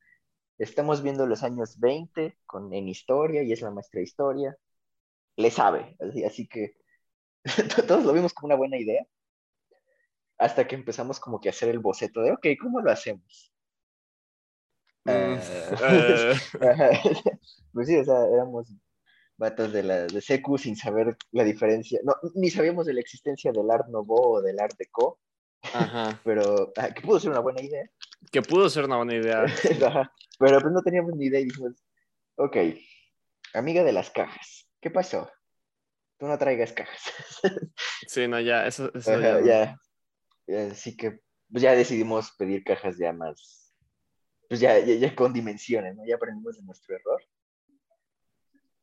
Estamos 0.58 1.02
viendo 1.02 1.26
los 1.26 1.42
años 1.42 1.78
20 1.80 2.38
con, 2.46 2.72
en 2.72 2.88
historia 2.88 3.42
y 3.42 3.52
es 3.52 3.60
la 3.60 3.72
maestra 3.72 3.98
de 3.98 4.04
historia. 4.04 4.56
Le 5.36 5.50
sabe, 5.50 5.96
así, 6.24 6.46
que 6.46 6.76
todos 7.88 8.04
lo 8.04 8.12
vimos 8.12 8.32
como 8.32 8.46
una 8.46 8.56
buena 8.56 8.78
idea. 8.78 9.04
Hasta 10.38 10.66
que 10.66 10.76
empezamos 10.76 11.18
como 11.18 11.40
que 11.40 11.48
a 11.48 11.50
hacer 11.50 11.70
el 11.70 11.80
boceto 11.80 12.20
de, 12.20 12.32
ok, 12.32 12.46
¿cómo 12.60 12.80
lo 12.80 12.90
hacemos? 12.90 13.52
Mm, 15.04 15.10
ah, 15.10 16.90
pues 17.72 17.88
sí, 17.88 17.96
o 17.96 18.04
sea, 18.04 18.26
éramos 18.32 18.72
vatos 19.36 19.72
de 19.72 19.82
la 19.82 20.06
de 20.06 20.20
secu 20.20 20.58
sin 20.58 20.76
saber 20.76 21.16
la 21.32 21.44
diferencia. 21.44 22.00
No, 22.04 22.14
ni 22.34 22.50
sabíamos 22.50 22.86
de 22.86 22.94
la 22.94 23.00
existencia 23.00 23.52
del 23.52 23.70
Art 23.70 23.88
Nouveau 23.88 24.36
o 24.36 24.42
del 24.42 24.60
Art 24.60 24.76
Deco. 24.78 25.20
Ajá. 25.72 26.20
Pero 26.24 26.72
ah, 26.76 26.90
que 26.90 27.02
pudo 27.02 27.20
ser 27.20 27.30
una 27.30 27.40
buena 27.40 27.62
idea. 27.62 27.90
Que 28.30 28.42
pudo 28.42 28.68
ser 28.68 28.84
una 28.84 28.96
buena 28.96 29.14
idea. 29.14 29.44
Pero 30.38 30.60
pues 30.60 30.72
no 30.72 30.82
teníamos 30.82 31.14
ni 31.16 31.26
idea 31.26 31.40
y 31.40 31.44
dijimos, 31.44 31.72
ok, 32.36 32.56
amiga 33.54 33.84
de 33.84 33.92
las 33.92 34.10
cajas, 34.10 34.68
¿qué 34.80 34.90
pasó? 34.90 35.30
Tú 36.18 36.26
no 36.26 36.36
traigas 36.38 36.72
cajas. 36.72 37.02
sí, 38.08 38.26
no, 38.28 38.40
ya, 38.40 38.66
eso, 38.66 38.90
ya. 38.92 39.78
Así 40.70 40.96
que 40.96 41.20
pues 41.50 41.62
ya 41.62 41.72
decidimos 41.72 42.32
pedir 42.36 42.64
cajas 42.64 42.98
ya 42.98 43.12
más, 43.12 43.72
pues 44.48 44.60
ya, 44.60 44.78
ya, 44.78 45.14
con 45.14 45.32
dimensiones, 45.32 45.94
¿no? 45.96 46.02
Ya 46.06 46.16
aprendimos 46.16 46.56
de 46.56 46.64
nuestro 46.64 46.96
error. 46.96 47.22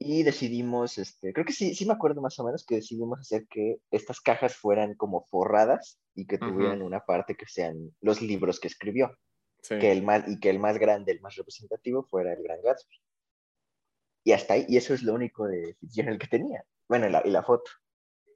Y 0.03 0.23
decidimos, 0.23 0.97
este, 0.97 1.31
creo 1.31 1.45
que 1.45 1.53
sí, 1.53 1.75
sí 1.75 1.85
me 1.85 1.93
acuerdo 1.93 2.21
más 2.21 2.37
o 2.39 2.43
menos 2.43 2.65
que 2.65 2.75
decidimos 2.75 3.19
hacer 3.19 3.45
que 3.47 3.77
estas 3.91 4.19
cajas 4.19 4.55
fueran 4.55 4.95
como 4.95 5.21
forradas 5.25 5.99
y 6.15 6.25
que 6.25 6.39
tuvieran 6.39 6.81
una 6.81 7.01
parte 7.01 7.35
que 7.35 7.45
sean 7.45 7.91
los 8.01 8.19
libros 8.21 8.59
que 8.59 8.67
escribió 8.67 9.15
que 9.61 9.91
el 9.91 10.03
más, 10.03 10.27
y 10.27 10.39
que 10.39 10.49
el 10.49 10.59
más 10.59 10.77
grande, 10.77 11.11
el 11.11 11.21
más 11.21 11.35
representativo 11.35 12.03
fuera 12.03 12.33
el 12.33 12.43
Gran 12.43 12.61
Gatsby. 12.63 12.95
Y 14.23 14.31
hasta 14.33 14.55
ahí, 14.55 14.65
y 14.67 14.77
eso 14.77 14.93
es 14.93 15.03
lo 15.03 15.13
único 15.13 15.47
de 15.47 15.75
el 15.95 16.19
que 16.19 16.27
tenía. 16.27 16.63
Bueno, 16.87 17.07
y 17.07 17.11
la, 17.11 17.21
y 17.25 17.29
la 17.29 17.43
foto. 17.43 17.71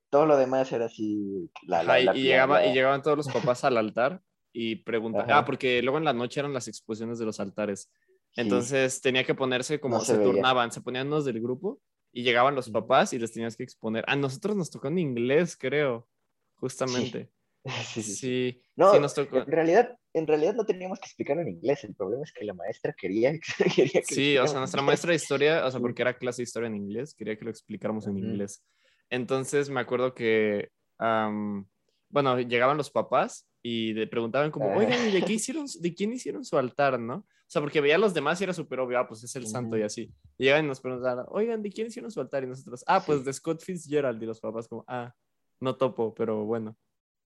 Todo 0.10 0.26
lo 0.26 0.38
demás 0.38 0.72
era 0.72 0.86
así. 0.86 1.50
La, 1.64 2.00
y, 2.00 2.22
llegaba, 2.22 2.66
y 2.66 2.74
llegaban 2.74 3.02
todos 3.02 3.18
los 3.18 3.28
papás 3.28 3.64
al 3.64 3.78
altar 3.78 4.22
y 4.54 4.78
preguntaban. 4.78 5.30
Ah, 5.32 5.46
porque 5.46 5.82
luego 5.82 5.98
en 5.98 6.06
la 6.06 6.14
noche 6.14 6.40
eran 6.40 6.54
las 6.54 6.68
exposiciones 6.68 7.20
de 7.20 7.26
los 7.26 7.40
altares. 7.40 7.92
Entonces 8.36 9.02
tenía 9.02 9.24
que 9.24 9.36
ponerse 9.36 9.80
como 9.80 10.00
se, 10.02 10.18
turnaban, 10.18 10.72
se 10.72 10.82
ponían 10.82 11.08
unos 11.08 11.26
del 11.26 11.42
grupo 11.42 11.80
y 12.12 12.24
llegaban 12.24 12.56
los 12.56 12.70
papás 12.70 13.14
y 13.14 13.20
les 13.20 13.32
tenías 13.32 13.56
que 13.56 13.64
exponer. 13.64 14.04
A 14.08 14.16
nosotros 14.16 14.56
nos 14.56 14.70
tocó 14.70 14.88
en 14.88 15.00
inglés, 15.00 15.58
creo, 15.58 16.08
justamente. 16.56 17.30
Sí, 17.66 18.04
sí. 18.04 18.62
No, 18.76 18.94
en 18.94 19.46
realidad, 19.48 19.98
en 20.14 20.28
realidad 20.28 20.54
no 20.54 20.66
teníamos 20.66 21.00
que 21.00 21.06
explicarlo 21.06 21.42
en 21.42 21.50
inglés. 21.50 21.84
El 21.84 21.96
problema 21.96 22.24
es 22.24 22.32
que 22.34 22.46
la 22.46 22.54
maestra 22.54 22.94
quería, 22.94 23.32
quería 23.76 24.02
que 24.02 24.16
Sí, 24.16 24.38
o 24.38 24.48
sea, 24.48 24.60
nuestra 24.60 24.82
maestra 24.82 25.10
de 25.10 25.16
historia, 25.16 25.66
o 25.66 25.72
sea, 25.72 25.80
porque 25.80 26.02
era 26.02 26.18
clase 26.18 26.42
de 26.42 26.44
historia 26.44 26.68
en 26.68 26.76
inglés, 26.76 27.14
quería 27.14 27.38
que 27.38 27.46
lo 27.46 27.52
explicáramos 27.52 28.08
en 28.08 28.18
inglés. 28.18 28.64
Entonces 29.10 29.70
me 29.70 29.80
acuerdo 29.80 30.14
que, 30.14 30.70
bueno, 31.00 32.40
llegaban 32.40 32.78
los 32.78 32.92
papás 32.92 33.48
y 33.68 33.94
le 33.96 34.06
preguntaban 34.06 34.52
como, 34.52 34.68
oigan, 34.76 35.12
¿de, 35.12 35.24
qué 35.24 35.34
hicieron, 35.42 35.66
¿de 35.80 35.96
quién 35.96 36.14
hicieron 36.14 36.46
su 36.46 36.56
altar, 36.56 37.00
no? 37.00 37.16
O 37.16 37.48
sea, 37.48 37.64
porque 37.64 37.82
veían 37.82 38.00
los 38.00 38.14
demás 38.14 38.40
y 38.40 38.44
era 38.44 38.54
súper 38.54 38.80
obvio, 38.80 39.00
ah, 39.00 39.08
pues 39.08 39.24
es 39.24 39.36
el 39.36 39.48
santo 39.48 39.76
y 39.76 39.82
así. 39.82 40.14
Y 40.38 40.44
llegan 40.44 40.66
y 40.66 40.68
nos 40.68 40.80
preguntaban, 40.80 41.26
oigan, 41.30 41.64
¿de 41.64 41.72
quién 41.72 41.88
hicieron 41.88 42.12
su 42.12 42.22
altar? 42.22 42.44
Y 42.44 42.48
nosotros, 42.48 42.84
ah, 42.86 43.04
pues 43.04 43.26
de 43.26 43.34
Scott 43.34 43.64
Fitzgerald. 43.64 44.22
Y 44.22 44.28
los 44.28 44.40
papás 44.40 44.68
como, 44.68 44.86
ah, 44.88 45.12
no 45.60 45.76
topo, 45.78 46.14
pero 46.14 46.46
bueno. 46.46 46.78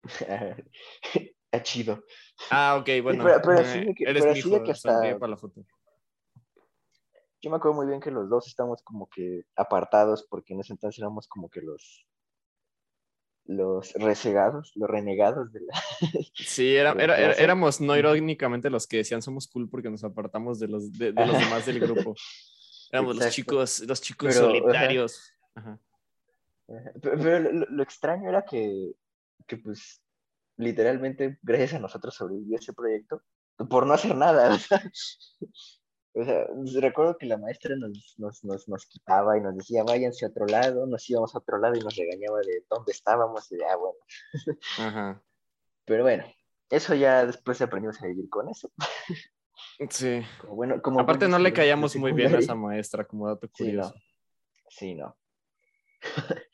ah, 1.51 1.61
chido. 1.61 2.05
Ah, 2.49 2.77
ok, 2.79 2.87
bueno. 3.03 3.25
Pero, 3.25 3.59
así 3.59 3.83
de 3.83 3.93
que, 3.93 4.05
eres 4.05 4.23
que 4.45 4.71
hasta... 4.71 5.19
para 5.19 5.31
la 5.31 5.37
foto. 5.37 5.65
Yo 7.41 7.49
me 7.49 7.57
acuerdo 7.57 7.75
muy 7.75 7.87
bien 7.87 7.99
que 7.99 8.11
los 8.11 8.29
dos 8.29 8.47
estamos 8.47 8.81
como 8.83 9.09
que 9.09 9.43
apartados 9.57 10.25
porque 10.29 10.53
en 10.53 10.61
ese 10.61 10.71
entonces 10.71 10.99
éramos 10.99 11.27
como 11.27 11.49
que 11.49 11.61
los 11.61 12.07
los 13.49 13.93
resegados, 13.93 14.71
los 14.75 14.87
renegados 14.87 15.51
de 15.51 15.61
la... 15.61 15.73
Sí, 16.35 16.75
era, 16.75 16.93
éramos 17.33 17.81
no 17.81 17.97
irónicamente 17.97 18.69
los 18.69 18.85
que 18.85 18.97
decían 18.97 19.23
somos 19.23 19.47
cool 19.47 19.67
porque 19.67 19.89
nos 19.89 20.03
apartamos 20.03 20.59
de 20.59 20.67
los, 20.67 20.91
de, 20.93 21.11
los 21.13 21.31
demás 21.39 21.65
del 21.65 21.79
grupo. 21.79 22.13
Éramos 22.91 23.15
los 23.15 23.29
chicos, 23.29 23.79
los 23.87 24.01
chicos 24.01 24.35
solitarios. 24.35 25.33
Pero, 27.01 27.39
lo, 27.51 27.83
extraño 27.83 28.29
era 28.29 28.45
que 28.45 28.93
que 29.47 29.57
pues 29.57 30.01
literalmente 30.57 31.39
gracias 31.41 31.73
a 31.73 31.79
nosotros 31.79 32.13
sobrevivió 32.15 32.57
ese 32.57 32.73
proyecto 32.73 33.23
por 33.69 33.85
no 33.85 33.93
hacer 33.93 34.15
nada. 34.15 34.53
O 34.53 34.57
sea, 34.57 34.81
recuerdo 36.13 37.17
que 37.17 37.25
la 37.25 37.37
maestra 37.37 37.75
nos, 37.75 38.15
nos, 38.17 38.43
nos, 38.43 38.67
nos, 38.67 38.85
quitaba 38.87 39.37
y 39.37 39.41
nos 39.41 39.55
decía, 39.55 39.83
váyanse 39.83 40.25
a 40.25 40.29
otro 40.29 40.45
lado, 40.45 40.85
nos 40.87 41.09
íbamos 41.09 41.33
a 41.35 41.39
otro 41.39 41.59
lado 41.59 41.75
y 41.75 41.79
nos 41.79 41.95
regañaba 41.95 42.39
de 42.39 42.65
dónde 42.69 42.91
estábamos 42.91 43.51
y 43.51 43.57
de, 43.57 43.65
ah, 43.65 43.75
bueno. 43.75 43.99
Ajá. 44.79 45.23
Pero 45.85 46.03
bueno, 46.03 46.25
eso 46.69 46.95
ya 46.95 47.25
después 47.25 47.61
aprendimos 47.61 48.01
a 48.01 48.07
vivir 48.07 48.29
con 48.29 48.49
eso. 48.49 48.71
Sí. 49.89 50.21
Como 50.41 50.55
bueno, 50.55 50.81
como 50.81 50.99
Aparte 50.99 51.27
no 51.27 51.39
le 51.39 51.53
caíamos 51.53 51.95
muy 51.95 52.11
bien 52.11 52.33
a 52.35 52.39
esa 52.39 52.55
maestra, 52.55 53.05
como 53.05 53.27
dato 53.27 53.47
Sí, 53.53 53.65
curioso. 53.65 53.93
no. 53.95 54.01
Sí, 54.69 54.95
no. 54.95 55.17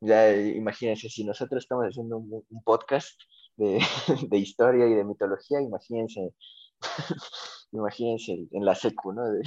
Ya 0.00 0.32
imagínense, 0.32 1.08
si 1.08 1.24
nosotros 1.24 1.64
estamos 1.64 1.86
haciendo 1.86 2.18
un, 2.18 2.44
un 2.48 2.62
podcast 2.62 3.20
de, 3.56 3.80
de 4.30 4.38
historia 4.38 4.86
y 4.86 4.94
de 4.94 5.02
mitología, 5.04 5.60
imagínense, 5.60 6.32
imagínense 7.72 8.46
en 8.50 8.64
la 8.64 8.74
secu, 8.74 9.12
¿no? 9.12 9.30
De- 9.30 9.42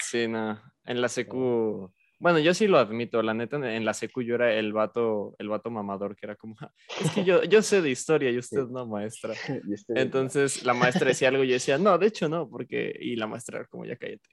Sí, 0.00 0.26
no. 0.28 0.60
En 0.84 1.00
la 1.00 1.08
secu, 1.08 1.92
bueno, 2.18 2.38
yo 2.38 2.52
sí 2.54 2.66
lo 2.66 2.78
admito, 2.78 3.22
la 3.22 3.32
neta, 3.34 3.56
en 3.74 3.84
la 3.84 3.94
secu 3.94 4.22
yo 4.22 4.34
era 4.34 4.52
el 4.52 4.72
vato, 4.72 5.34
el 5.38 5.48
vato 5.48 5.70
mamador, 5.70 6.16
que 6.16 6.26
era 6.26 6.36
como, 6.36 6.54
"Ja, 6.56 6.72
es 7.00 7.10
que 7.12 7.24
yo, 7.24 7.42
yo 7.44 7.62
sé 7.62 7.80
de 7.80 7.90
historia 7.90 8.30
y 8.30 8.38
usted 8.38 8.66
no, 8.66 8.86
maestra. 8.86 9.34
Entonces 9.88 10.64
la 10.64 10.74
maestra 10.74 11.06
decía 11.08 11.28
algo 11.28 11.44
y 11.44 11.48
yo 11.48 11.54
decía, 11.54 11.78
no, 11.78 11.96
de 11.98 12.06
hecho 12.06 12.28
no, 12.28 12.48
porque, 12.48 12.94
y 13.00 13.16
la 13.16 13.26
maestra 13.26 13.58
era 13.60 13.66
como, 13.68 13.84
ya 13.84 13.96
cállate. 13.96 14.28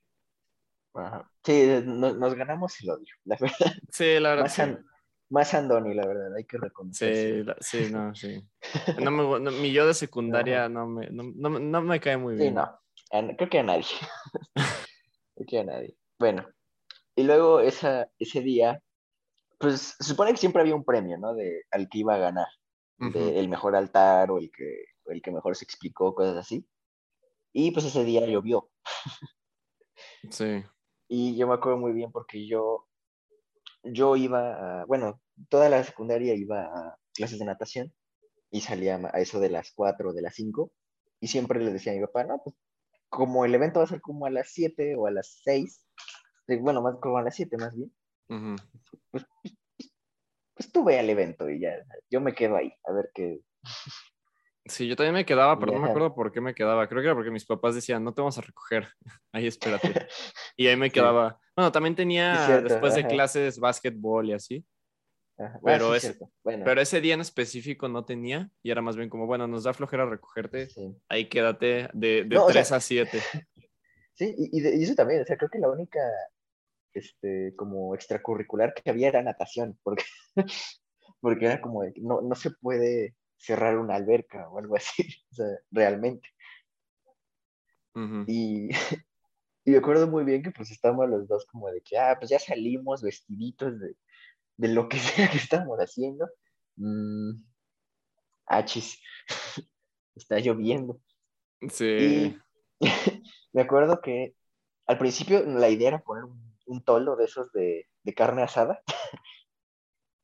Ajá. 0.93 1.31
Sí, 1.43 1.67
no- 1.85 2.13
nos 2.13 2.33
ganamos 2.35 2.79
el 2.81 2.89
odio, 2.89 3.13
la 3.25 3.37
verdad. 3.39 3.73
Sí, 3.91 4.19
la 4.19 4.29
verdad. 4.31 4.43
Más, 4.45 4.53
Sí, 4.53 4.61
an- 4.61 4.85
más 5.31 5.53
Andoni, 5.53 5.93
la 5.93 6.05
verdad, 6.05 6.35
hay 6.35 6.45
que 6.45 6.57
reconocer. 6.57 7.45
sí, 7.59 7.85
sí, 7.85 7.91
no, 7.91 8.13
sí. 8.15 8.41
No 9.09 9.11
me, 9.11 9.39
no, 9.39 9.51
mi 9.51 9.71
yo 9.71 9.87
de 9.87 9.93
secundaria 9.93 10.69
no 10.69 10.87
me, 10.87 11.09
no, 11.09 11.23
no 11.35 11.49
me- 11.49 11.59
no 11.59 11.81
me 11.81 11.99
cae 11.99 12.17
muy 12.17 12.35
Sí, 12.35 12.41
bien. 12.43 12.55
no. 12.55 12.79
Creo 13.37 13.49
que 13.49 13.59
a 13.59 13.63
nadie. 13.63 13.85
creo 15.35 15.47
que 15.47 15.59
a 15.59 15.63
nadie. 15.63 15.97
Bueno, 16.19 16.45
y 17.15 17.23
luego 17.23 17.59
esa, 17.59 18.09
ese 18.19 18.41
día, 18.41 18.81
pues 19.57 19.95
se 19.99 20.03
supone 20.03 20.31
que 20.31 20.37
siempre 20.37 20.61
había 20.61 20.75
un 20.75 20.83
premio, 20.85 21.17
¿no? 21.17 21.33
De, 21.33 21.63
al 21.71 21.89
que 21.89 21.99
iba 21.99 22.15
a 22.15 22.19
ganar. 22.19 22.47
Ujú. 22.99 23.11
de 23.17 23.39
el 23.39 23.49
mejor 23.49 23.75
altar 23.75 24.29
o 24.29 24.37
el 24.37 24.51
que, 24.51 24.83
el 25.07 25.21
que 25.23 25.31
mejor 25.31 25.55
se 25.55 25.65
explicó, 25.65 26.13
cosas 26.13 26.37
así. 26.37 26.67
Y 27.51 27.71
pues 27.71 27.85
ese 27.87 28.03
día 28.03 28.25
llovió. 28.27 28.69
Sí. 30.29 30.63
Y 31.13 31.35
yo 31.35 31.45
me 31.45 31.55
acuerdo 31.55 31.77
muy 31.77 31.91
bien 31.91 32.09
porque 32.09 32.47
yo, 32.47 32.87
yo 33.83 34.15
iba 34.15 34.81
a, 34.81 34.85
bueno, 34.85 35.21
toda 35.49 35.69
la 35.69 35.83
secundaria 35.83 36.35
iba 36.35 36.63
a 36.63 36.97
clases 37.13 37.39
de 37.39 37.45
natación 37.45 37.93
y 38.49 38.61
salía 38.61 38.99
a 39.13 39.19
eso 39.19 39.39
de 39.39 39.49
las 39.49 39.71
4 39.73 40.09
o 40.09 40.13
de 40.13 40.21
las 40.21 40.35
5 40.35 40.71
y 41.19 41.27
siempre 41.27 41.63
le 41.63 41.71
decía 41.71 41.93
a 41.93 41.95
mi 41.95 42.01
papá, 42.01 42.23
no, 42.23 42.41
pues 42.43 42.55
como 43.09 43.45
el 43.45 43.53
evento 43.53 43.79
va 43.79 43.85
a 43.85 43.89
ser 43.89 44.01
como 44.01 44.25
a 44.25 44.29
las 44.29 44.49
7 44.51 44.95
o 44.95 45.07
a 45.07 45.11
las 45.11 45.41
6, 45.43 45.85
eh, 46.47 46.57
bueno, 46.57 46.81
más 46.81 46.95
como 47.01 47.17
a 47.17 47.23
las 47.23 47.35
7 47.35 47.57
más 47.57 47.75
bien, 47.75 47.93
Ujú. 48.29 48.55
pues 50.53 50.71
tú 50.71 50.83
ve 50.83 50.99
al 50.99 51.09
evento 51.09 51.49
y 51.49 51.59
ya, 51.59 51.75
yo 52.09 52.21
me 52.21 52.33
quedo 52.33 52.55
ahí, 52.55 52.73
a 52.85 52.93
ver 52.93 53.11
qué, 53.13 53.41
Sí, 54.65 54.87
yo 54.87 54.95
también 54.95 55.15
me 55.15 55.25
quedaba, 55.25 55.57
pero 55.59 55.71
no 55.73 55.79
me 55.79 55.89
acuerdo 55.89 56.13
por 56.13 56.31
qué 56.31 56.39
me 56.39 56.53
quedaba. 56.53 56.87
Creo 56.87 57.01
que 57.01 57.07
era 57.07 57.15
porque 57.15 57.31
mis 57.31 57.45
papás 57.45 57.73
decían, 57.75 58.03
no 58.03 58.13
te 58.13 58.21
vamos 58.21 58.37
a 58.37 58.41
recoger. 58.41 58.87
Ahí 59.31 59.47
espérate. 59.47 59.81
Y 60.57 60.67
ahí 60.67 60.75
me 60.77 60.91
quedaba. 60.91 61.39
Bueno, 61.55 61.71
también 61.71 61.95
tenía 61.95 62.35
Sí, 62.41 62.45
cierto, 62.47 62.69
después 62.69 62.93
de 62.95 63.07
clases 63.07 63.59
básquetbol 63.59 64.29
y 64.29 64.33
así. 64.33 64.65
Ajá, 65.39 65.59
Pero 65.63 65.89
sí, 65.91 65.95
es- 65.95 66.01
cierto. 66.03 66.31
bueno, 66.43 66.63
Pero 66.65 66.81
ese 66.81 67.01
día 67.01 67.15
en 67.15 67.21
específico 67.21 67.87
no 67.87 68.05
tenía. 68.05 68.51
Y 68.61 68.69
era 68.69 68.81
más 68.83 68.95
bien 68.95 69.09
como, 69.09 69.25
bueno, 69.25 69.47
nos 69.47 69.63
da 69.63 69.73
flojera 69.73 70.05
recogerte. 70.05 70.69
sí. 70.69 70.95
Ahí 71.09 71.27
quédate 71.29 71.89
de, 71.93 72.25
de 72.25 72.35
No, 72.35 72.45
o 72.45 72.47
3 72.47 72.67
sea- 72.67 72.77
a 72.77 72.81
7. 72.81 73.17
Sí, 74.13 74.35
y, 74.37 74.57
y 74.57 74.61
de- 74.61 74.75
y 74.75 74.83
eso 74.83 74.93
también, 74.93 75.21
o 75.21 75.25
sea, 75.25 75.37
creo 75.37 75.49
que 75.49 75.57
la 75.57 75.69
única, 75.69 75.99
este, 76.93 77.55
como 77.55 77.95
extracurricular 77.95 78.73
que 78.73 78.87
había 78.91 79.07
era 79.07 79.23
natación, 79.23 79.79
porque, 79.81 80.03
porque 81.21 81.45
era 81.45 81.61
como, 81.61 81.81
de 81.83 81.93
no, 81.97 82.21
no 82.21 82.35
se 82.35 82.51
puede 82.51 83.15
cerrar 83.41 83.77
una 83.77 83.95
alberca 83.95 84.47
o 84.49 84.59
algo 84.59 84.75
así, 84.77 85.03
o 85.31 85.35
sea, 85.35 85.47
realmente. 85.71 86.29
Y, 88.27 88.69
y 89.65 89.71
me 89.71 89.77
acuerdo 89.77 90.07
muy 90.07 90.23
bien 90.23 90.43
que 90.43 90.51
pues 90.51 90.71
estábamos 90.71 91.09
los 91.09 91.27
dos 91.27 91.45
como 91.45 91.69
de 91.69 91.81
que, 91.81 91.97
ah, 91.97 92.15
pues 92.17 92.29
ya 92.29 92.39
salimos 92.39 93.01
vestiditos 93.01 93.79
de, 93.79 93.95
de 94.57 94.67
lo 94.69 94.87
que 94.87 94.99
sea 94.99 95.29
que 95.29 95.37
estamos 95.37 95.77
haciendo. 95.79 96.29
Mm, 96.77 97.43
achis, 98.45 99.01
está 100.15 100.39
lloviendo. 100.39 101.01
Sí. 101.69 102.39
Y 102.79 102.87
me 103.53 103.61
acuerdo 103.61 104.01
que 104.01 104.35
al 104.87 104.97
principio 104.97 105.43
la 105.45 105.69
idea 105.69 105.89
era 105.89 106.03
poner 106.03 106.23
un, 106.23 106.57
un 106.65 106.83
toldo 106.83 107.15
de 107.15 107.25
esos 107.25 107.51
de, 107.51 107.87
de 108.03 108.13
carne 108.13 108.41
asada, 108.41 108.81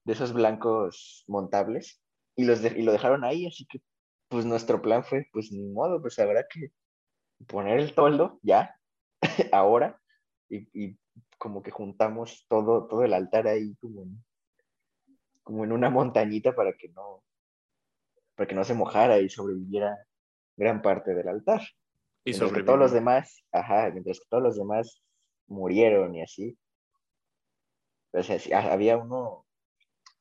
de 0.06 0.14
esos 0.14 0.34
blancos 0.34 1.26
montables, 1.28 2.02
y, 2.38 2.46
los 2.46 2.62
de- 2.62 2.80
y 2.80 2.84
lo 2.84 2.94
dejaron 2.94 3.26
ahí, 3.26 3.46
así 3.48 3.66
que 3.66 3.82
pues 4.30 4.46
nuestro 4.46 4.82
plan 4.82 5.04
fue, 5.04 5.28
pues 5.34 5.52
ni 5.52 5.64
modo, 5.68 6.02
pues 6.02 6.18
habrá 6.20 6.46
que 6.48 6.72
poner 7.48 7.80
el 7.80 7.94
toldo 7.94 8.40
ya, 8.44 8.80
ahora, 9.52 10.00
y, 10.50 10.68
y 10.74 10.98
como 11.38 11.62
que 11.64 11.72
juntamos 11.72 12.46
todo, 12.48 12.88
todo 12.88 13.04
el 13.04 13.14
altar 13.14 13.48
ahí 13.48 13.76
como 13.82 14.04
en, 14.04 14.24
como 15.44 15.64
en 15.64 15.72
una 15.72 15.90
montañita 15.90 16.56
para 16.56 16.74
que 16.74 16.90
no, 16.90 17.24
para 18.36 18.48
que 18.48 18.56
no 18.56 18.64
se 18.64 18.74
mojara 18.76 19.20
y 19.20 19.30
sobreviviera 19.30 19.98
gran 20.56 20.82
parte 20.82 21.14
del 21.16 21.28
altar. 21.28 21.62
Y 22.24 22.34
que 22.34 22.64
todos 22.66 22.80
los 22.80 22.92
demás, 22.92 23.44
ajá, 23.52 23.90
mientras 23.92 24.20
que 24.20 24.26
todos 24.30 24.44
los 24.44 24.58
demás 24.58 25.02
murieron 25.48 26.14
y 26.16 26.22
así. 26.22 26.58
O 28.12 28.22
sea, 28.22 28.38
había 28.74 28.98
uno, 28.98 29.47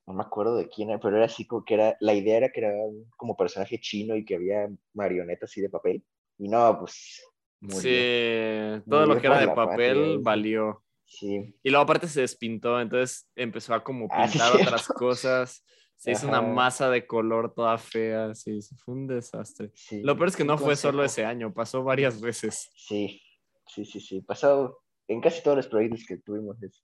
no 0.06 0.14
me 0.14 0.22
acuerdo 0.22 0.56
de 0.56 0.68
quién 0.68 0.90
era, 0.90 1.00
pero 1.00 1.16
era 1.16 1.26
así 1.26 1.46
como 1.46 1.64
que 1.64 1.74
era, 1.74 1.96
la 2.00 2.14
idea 2.14 2.36
era 2.38 2.50
que 2.50 2.60
era 2.60 2.72
como 3.16 3.36
personaje 3.36 3.80
chino 3.80 4.16
y 4.16 4.24
que 4.24 4.36
había 4.36 4.68
marionetas 4.94 5.50
así 5.50 5.60
de 5.60 5.68
papel. 5.70 6.04
Y 6.38 6.48
no, 6.48 6.78
pues 6.78 7.22
murió. 7.60 8.02
Sí, 8.02 8.82
todo 8.88 9.06
lo 9.06 9.14
Murió 9.14 9.20
que 9.20 9.26
era 9.26 9.38
de 9.38 9.48
papel 9.48 9.96
patria, 9.96 10.20
valió. 10.22 10.82
Sí, 11.04 11.54
Y 11.62 11.70
luego 11.70 11.84
aparte 11.84 12.08
se 12.08 12.20
despintó, 12.22 12.80
entonces 12.80 13.28
empezó 13.34 13.74
a 13.74 13.82
como 13.84 14.08
Ah, 14.10 14.26
sí, 14.28 14.38
pintar 14.38 14.50
cierto. 14.50 14.70
otras 14.70 14.88
cosas. 14.88 15.64
Se 15.96 16.12
hizo 16.12 16.28
una 16.28 16.40
Ajá. 16.40 16.42
masa 16.42 16.90
de 16.90 17.06
color 17.06 17.54
toda 17.54 17.78
fea, 17.78 18.34
sí, 18.34 18.60
fue 18.84 18.94
un 18.94 19.06
desastre. 19.06 19.72
sí. 19.74 20.02
Lo 20.02 20.16
peor 20.16 20.28
es 20.28 20.36
que 20.36 20.44
no 20.44 20.58
fue 20.58 20.76
solo 20.76 21.04
ese 21.04 21.24
año, 21.24 21.52
pasó 21.54 21.82
varias 21.82 22.20
veces. 22.20 22.70
Sí, 22.76 23.20
sí, 23.66 23.84
sí, 23.84 24.00
sí. 24.00 24.20
Pasó 24.22 24.78
en 25.08 25.20
casi 25.20 25.42
todos 25.42 25.56
los 25.56 25.68
proyectos 25.68 26.04
que 26.06 26.18
tuvimos 26.18 26.62
eso. 26.62 26.82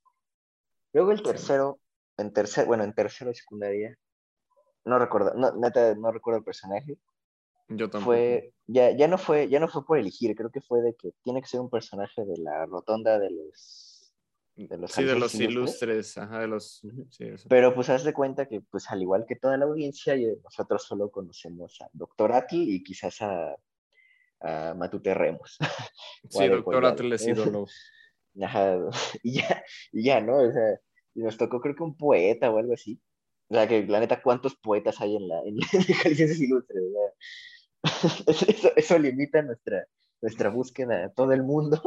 Luego 0.94 1.12
el 1.12 1.22
tercero, 1.22 1.80
en 2.22 2.32
tercer, 2.32 2.66
bueno, 2.66 2.85
en 2.85 2.94
tercero 2.94 3.30
de 3.30 3.37
secundaria, 3.37 3.98
no 4.85 4.98
recuerdo, 4.98 5.35
no, 5.35 5.52
neta, 5.52 5.94
no 5.94 6.11
recuerdo 6.11 6.38
el 6.38 6.44
personaje. 6.44 6.98
Yo 7.68 7.88
tampoco. 7.88 8.12
Fue, 8.12 8.52
ya, 8.66 8.90
ya 8.90 9.08
no 9.08 9.18
fue, 9.18 9.48
ya 9.48 9.61
no 9.61 9.68
fue 9.68 9.85
por 9.85 9.98
elegir, 9.98 10.35
creo 10.35 10.50
que 10.50 10.61
fue 10.61 10.82
de 10.82 10.94
que 10.94 11.12
tiene 11.22 11.40
que 11.40 11.48
ser 11.48 11.61
un 11.61 11.70
personaje 11.70 12.24
de 12.24 12.38
la 12.38 12.66
rotonda 12.66 13.18
de 13.18 13.30
los, 13.30 14.12
de 14.56 14.76
los 14.76 14.92
sí, 14.92 15.04
de 15.04 15.18
los 15.18 15.35
ilustres, 15.35 16.18
ajá, 16.18 16.40
de 16.40 16.48
los... 16.48 16.82
Sí, 17.11 17.26
pero 17.48 17.74
pues 17.74 17.88
haz 17.88 18.04
de 18.04 18.12
cuenta 18.12 18.46
que, 18.46 18.61
pues 18.61 18.90
al 18.90 19.02
igual 19.02 19.24
que 19.26 19.37
toda 19.37 19.56
la 19.56 19.64
audiencia, 19.64 20.14
nosotros 20.42 20.82
solo 20.82 21.11
conocemos 21.11 21.80
a 21.80 21.88
Doctor 21.92 22.32
Atl 22.32 22.56
y 22.56 22.82
quizás 22.82 23.22
a, 23.22 23.56
a 24.40 24.74
Matute 24.74 25.14
Remos. 25.14 25.58
Sí, 26.28 26.38
doctor 26.48 26.64
Collado. 26.64 26.94
Atlas 26.94 27.26
ídolo. 27.26 27.66
Ajá, 28.42 28.78
y 29.22 29.40
ya, 29.40 29.62
y 29.92 30.04
ya, 30.04 30.20
¿no? 30.20 30.37
O 30.38 30.50
sea, 30.50 30.80
y 31.14 31.20
nos 31.20 31.37
tocó 31.37 31.61
creo 31.61 31.75
que 31.75 31.83
un 31.83 31.96
poeta 31.96 32.51
o 32.51 32.59
algo 32.59 32.75
así. 32.75 33.01
O 33.48 33.55
sea, 33.55 33.68
que 33.68 33.87
la 33.87 34.01
neta, 34.01 34.22
¿cuántos 34.22 34.57
poetas 34.57 35.01
hay 35.01 35.16
en 35.16 35.29
la 35.29 35.40
en, 35.40 35.57
en 35.72 35.94
Jaliscienses 35.94 36.40
Ilustres? 36.40 36.83
Eso, 38.48 38.70
eso 38.77 38.96
limita 38.96 39.42
nuestra, 39.42 39.85
nuestra 40.20 40.51
búsqueda 40.51 41.07
a 41.07 41.09
todo 41.11 41.33
el 41.33 41.42
mundo. 41.42 41.83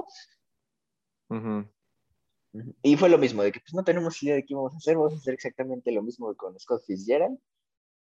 Y 2.84 2.96
fue 2.98 3.10
lo 3.10 3.18
mismo, 3.18 3.44
de 3.44 3.52
que 3.52 3.60
pues 3.60 3.74
no 3.74 3.84
tenemos 3.84 4.22
idea 4.24 4.36
de 4.36 4.46
qué 4.46 4.56
vamos 4.56 4.74
a 4.74 4.78
hacer, 4.78 4.96
vamos 4.96 5.14
a 5.14 5.18
hacer 5.18 5.34
exactamente 5.34 5.92
lo 5.92 6.04
mismo 6.04 6.34
con 6.36 6.58
Scott 6.60 6.84
Fitzgerald 6.86 7.38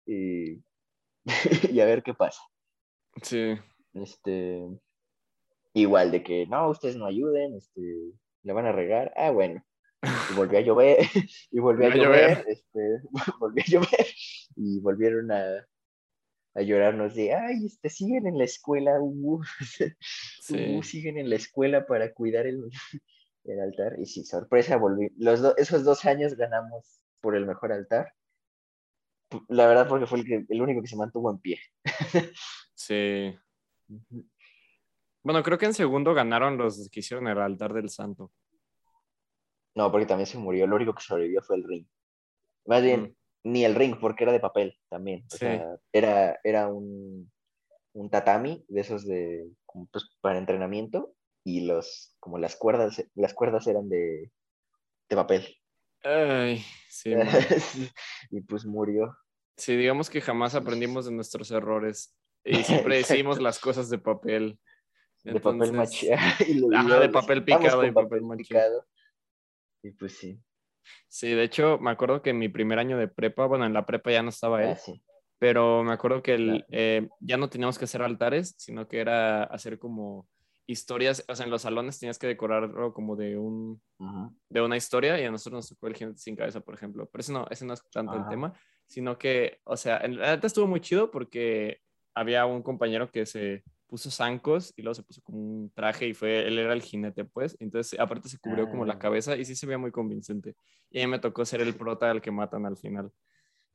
y, 0.05 0.61
y 1.71 1.79
a 1.79 1.85
ver 1.85 2.03
qué 2.03 2.13
pasa. 2.13 2.41
Sí, 3.21 3.55
Este, 3.93 4.67
igual 5.73 6.11
de 6.11 6.23
que 6.23 6.45
no, 6.47 6.69
ustedes 6.69 6.95
no 6.95 7.05
ayuden, 7.05 7.55
este, 7.55 7.81
le 8.43 8.53
van 8.53 8.65
a 8.65 8.71
regar, 8.71 9.13
ah, 9.15 9.31
bueno. 9.31 9.63
Y 10.31 10.35
volvió 10.35 10.59
a 10.59 10.61
llover, 10.61 10.97
y 11.51 11.59
volvió 11.59 11.87
a 11.87 11.95
llover, 11.95 12.45
este, 12.47 13.01
volvió 13.39 13.63
a 13.63 13.69
llover, 13.69 14.07
y 14.57 14.79
volvieron 14.81 15.31
a, 15.31 15.43
a 16.55 16.61
llorarnos 16.61 17.15
de, 17.15 17.33
ay, 17.33 17.65
este, 17.65 17.89
siguen 17.89 18.27
en 18.27 18.37
la 18.37 18.43
escuela, 18.43 18.99
uh, 18.99 19.41
sí. 20.41 20.75
uh, 20.77 20.83
siguen 20.83 21.17
en 21.17 21.29
la 21.29 21.35
escuela 21.37 21.85
para 21.85 22.13
cuidar 22.13 22.45
el, 22.47 22.69
el 23.45 23.59
altar. 23.61 23.95
Y 23.97 24.05
sí, 24.05 24.25
sorpresa, 24.25 24.75
volví. 24.77 25.09
Los 25.17 25.41
do- 25.41 25.55
esos 25.57 25.83
dos 25.85 26.03
años 26.05 26.35
ganamos 26.35 26.99
por 27.21 27.35
el 27.37 27.45
mejor 27.45 27.71
altar. 27.71 28.11
La 29.47 29.65
verdad, 29.67 29.87
porque 29.87 30.05
fue 30.05 30.19
el, 30.19 30.25
que- 30.25 30.45
el 30.49 30.61
único 30.61 30.81
que 30.81 30.87
se 30.87 30.97
mantuvo 30.97 31.31
en 31.31 31.37
pie. 31.39 31.59
Sí. 32.75 33.33
Bueno, 35.23 35.41
creo 35.43 35.57
que 35.57 35.65
en 35.65 35.73
segundo 35.73 36.13
ganaron 36.13 36.57
los 36.57 36.89
que 36.89 36.99
hicieron 36.99 37.27
el 37.29 37.37
altar 37.39 37.73
del 37.73 37.89
santo. 37.89 38.31
No, 39.75 39.91
porque 39.91 40.05
también 40.05 40.27
se 40.27 40.37
murió. 40.37 40.67
Lo 40.67 40.75
único 40.75 40.93
que 40.93 41.01
sobrevivió 41.03 41.41
fue 41.41 41.55
el 41.57 41.63
ring. 41.63 41.85
Más 42.65 42.81
bien, 42.83 43.01
Mm. 43.43 43.51
ni 43.51 43.65
el 43.65 43.75
ring, 43.75 43.97
porque 43.99 44.23
era 44.23 44.31
de 44.33 44.39
papel 44.39 44.77
también. 44.89 45.25
O 45.25 45.31
Sí. 45.31 45.37
sea, 45.39 45.77
era, 45.91 46.39
era 46.43 46.67
un, 46.67 47.31
un 47.93 48.09
tatami 48.09 48.63
de 48.67 48.81
esos 48.81 49.05
de, 49.07 49.47
pues, 49.91 50.09
para 50.21 50.37
entrenamiento 50.37 51.13
y 51.43 51.65
los, 51.65 52.15
como 52.19 52.37
las 52.37 52.55
cuerdas, 52.55 53.03
las 53.15 53.33
cuerdas 53.33 53.67
eran 53.67 53.89
de, 53.89 54.31
de 55.09 55.15
papel. 55.15 55.45
Ay, 56.03 56.63
sí, 56.89 57.13
y 58.31 58.41
pues 58.41 58.65
murió. 58.65 59.15
Sí, 59.57 59.75
digamos 59.75 60.09
que 60.09 60.21
jamás 60.21 60.55
aprendimos 60.55 61.05
de 61.05 61.11
nuestros 61.11 61.49
errores 61.51 62.15
y 62.43 62.55
siempre 62.63 62.99
hicimos 62.99 63.41
las 63.41 63.59
cosas 63.59 63.89
de 63.89 63.97
papel. 63.99 64.59
De 65.23 65.39
papel 65.39 65.71
maché. 65.73 66.15
y 66.47 66.53
lo- 66.55 66.99
de 66.99 67.09
papel 67.09 67.43
picado 67.43 67.85
y 67.85 67.91
papel 67.91 68.21
picado. 68.37 68.85
Y 69.83 69.91
pues 69.91 70.17
sí. 70.17 70.39
Sí, 71.07 71.29
de 71.29 71.43
hecho, 71.43 71.77
me 71.79 71.91
acuerdo 71.91 72.21
que 72.21 72.31
en 72.31 72.39
mi 72.39 72.49
primer 72.49 72.79
año 72.79 72.97
de 72.97 73.07
prepa, 73.07 73.45
bueno, 73.45 73.65
en 73.65 73.73
la 73.73 73.85
prepa 73.85 74.11
ya 74.11 74.23
no 74.23 74.29
estaba 74.29 74.63
él, 74.63 74.71
Ah, 74.71 74.75
sí. 74.75 75.03
pero 75.39 75.83
me 75.83 75.93
acuerdo 75.93 76.23
que 76.23 76.33
el, 76.33 76.45
Claro. 76.45 76.65
eh, 76.71 77.09
ya 77.19 77.37
no 77.37 77.49
teníamos 77.49 77.77
que 77.77 77.85
hacer 77.85 78.01
altares, 78.01 78.55
sino 78.57 78.87
que 78.87 78.99
era 78.99 79.43
hacer 79.43 79.77
como 79.77 80.27
historias, 80.65 81.23
o 81.27 81.35
sea, 81.35 81.45
en 81.45 81.51
los 81.51 81.61
salones 81.61 81.99
tenías 81.99 82.17
que 82.17 82.27
decorarlo 82.27 82.93
como 82.93 83.15
de 83.15 83.37
un, 83.37 83.81
Ujú. 83.99 84.35
de 84.49 84.61
una 84.61 84.77
historia 84.77 85.19
y 85.19 85.25
a 85.25 85.31
nosotros 85.31 85.57
nos 85.59 85.69
tocó 85.69 85.87
el 85.87 85.95
jinete 85.95 86.17
sin 86.19 86.35
cabeza, 86.35 86.61
por 86.61 86.73
ejemplo. 86.75 87.07
Pero 87.11 87.19
ese 87.21 87.33
no, 87.33 87.45
ese 87.49 87.65
no 87.65 87.73
es 87.73 87.83
tanto 87.91 88.13
el 88.15 88.21
Ajá. 88.21 88.29
tema, 88.29 88.53
sino 88.87 89.17
que, 89.17 89.59
o 89.65 89.75
sea, 89.77 89.97
en 89.97 90.15
realidad 90.15 90.43
estuvo 90.45 90.67
muy 90.67 90.79
chido 90.79 91.11
porque 91.11 91.79
había 92.15 92.45
un 92.45 92.61
compañero 92.63 93.09
que 93.11 93.25
se 93.25 93.63
puso 93.93 94.09
zancos 94.09 94.73
y 94.75 94.81
luego 94.81 94.95
se 94.95 95.03
puso 95.03 95.21
como 95.21 95.37
un 95.37 95.69
traje 95.71 96.07
y 96.07 96.15
fue, 96.15 96.47
él 96.47 96.57
era 96.57 96.73
el 96.73 96.81
jinete, 96.81 97.25
pues. 97.25 97.55
Entonces, 97.59 97.99
aparte 97.99 98.27
se 98.27 98.39
cubrió 98.39 98.67
como 98.67 98.85
la 98.85 98.93
Ah. 98.95 98.97
cabeza 98.99 99.37
y 99.37 99.45
sí 99.45 99.55
se 99.55 99.67
veía 99.67 99.77
muy 99.77 99.91
convincente. 99.91 100.55
Y 100.89 100.99
a 100.99 101.05
mí 101.05 101.11
me 101.11 101.19
tocó 101.19 101.45
ser 101.45 101.61
el 101.61 101.75
prota 101.75 102.09
al 102.09 102.19
que 102.19 102.31
matan 102.31 102.65
al 102.65 102.75
final. 102.75 103.11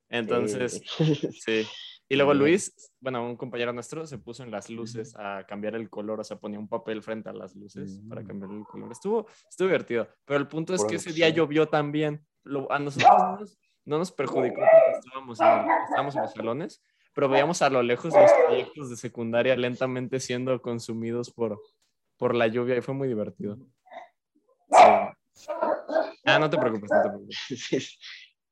Entonces, 0.08 0.82
Eh, 0.98 1.30
sí. 1.32 1.66
Y 2.08 2.16
luego. 2.16 2.34
Luis, 2.34 2.72
bueno, 2.98 3.24
un 3.24 3.36
compañero 3.36 3.72
nuestro, 3.72 4.06
se 4.08 4.18
puso 4.18 4.42
en 4.42 4.50
las 4.50 4.68
luces 4.70 5.14
a 5.16 5.44
cambiar 5.46 5.76
el 5.76 5.88
color, 5.88 6.18
o 6.18 6.24
sea, 6.24 6.36
ponía 6.38 6.58
un 6.58 6.66
papel 6.68 7.00
frente 7.00 7.28
a 7.28 7.32
las 7.32 7.54
luces 7.54 8.00
para 8.08 8.22
Mm. 8.22 8.26
cambiar 8.26 8.50
el 8.50 8.64
color. 8.64 8.90
Estuvo, 8.90 9.26
estuvo 9.48 9.68
divertido, 9.68 10.08
pero 10.24 10.40
el 10.40 10.48
punto 10.48 10.74
es 10.74 10.84
que 10.84 10.96
ese 10.96 11.12
día 11.12 11.28
llovió 11.28 11.68
también. 11.68 12.26
Lo, 12.42 12.70
a 12.72 12.78
nosotros 12.80 13.10
no 13.18 13.36
nos, 13.38 13.58
no 13.84 13.98
nos 13.98 14.10
perjudicó 14.10 14.56
porque 14.62 14.98
estábamos 14.98 15.40
en, 15.40 15.70
estábamos 15.84 16.16
en 16.16 16.22
los 16.22 16.32
salones, 16.32 16.82
pero 17.18 17.28
veíamos 17.28 17.62
a 17.62 17.68
lo 17.68 17.82
lejos 17.82 18.14
los 18.14 18.30
proyectos 18.46 18.90
de 18.90 18.96
secundaria 18.96 19.56
lentamente 19.56 20.20
siendo 20.20 20.62
consumidos 20.62 21.32
por, 21.32 21.60
por 22.16 22.32
la 22.32 22.46
lluvia 22.46 22.76
y 22.76 22.80
fue 22.80 22.94
muy 22.94 23.08
divertido. 23.08 23.58
Sí. 24.70 25.50
Ah, 26.24 26.38
no 26.38 26.48
te 26.48 26.56
preocupes, 26.56 26.88
no 26.88 27.02
te 27.02 27.08
preocupes. 27.08 27.98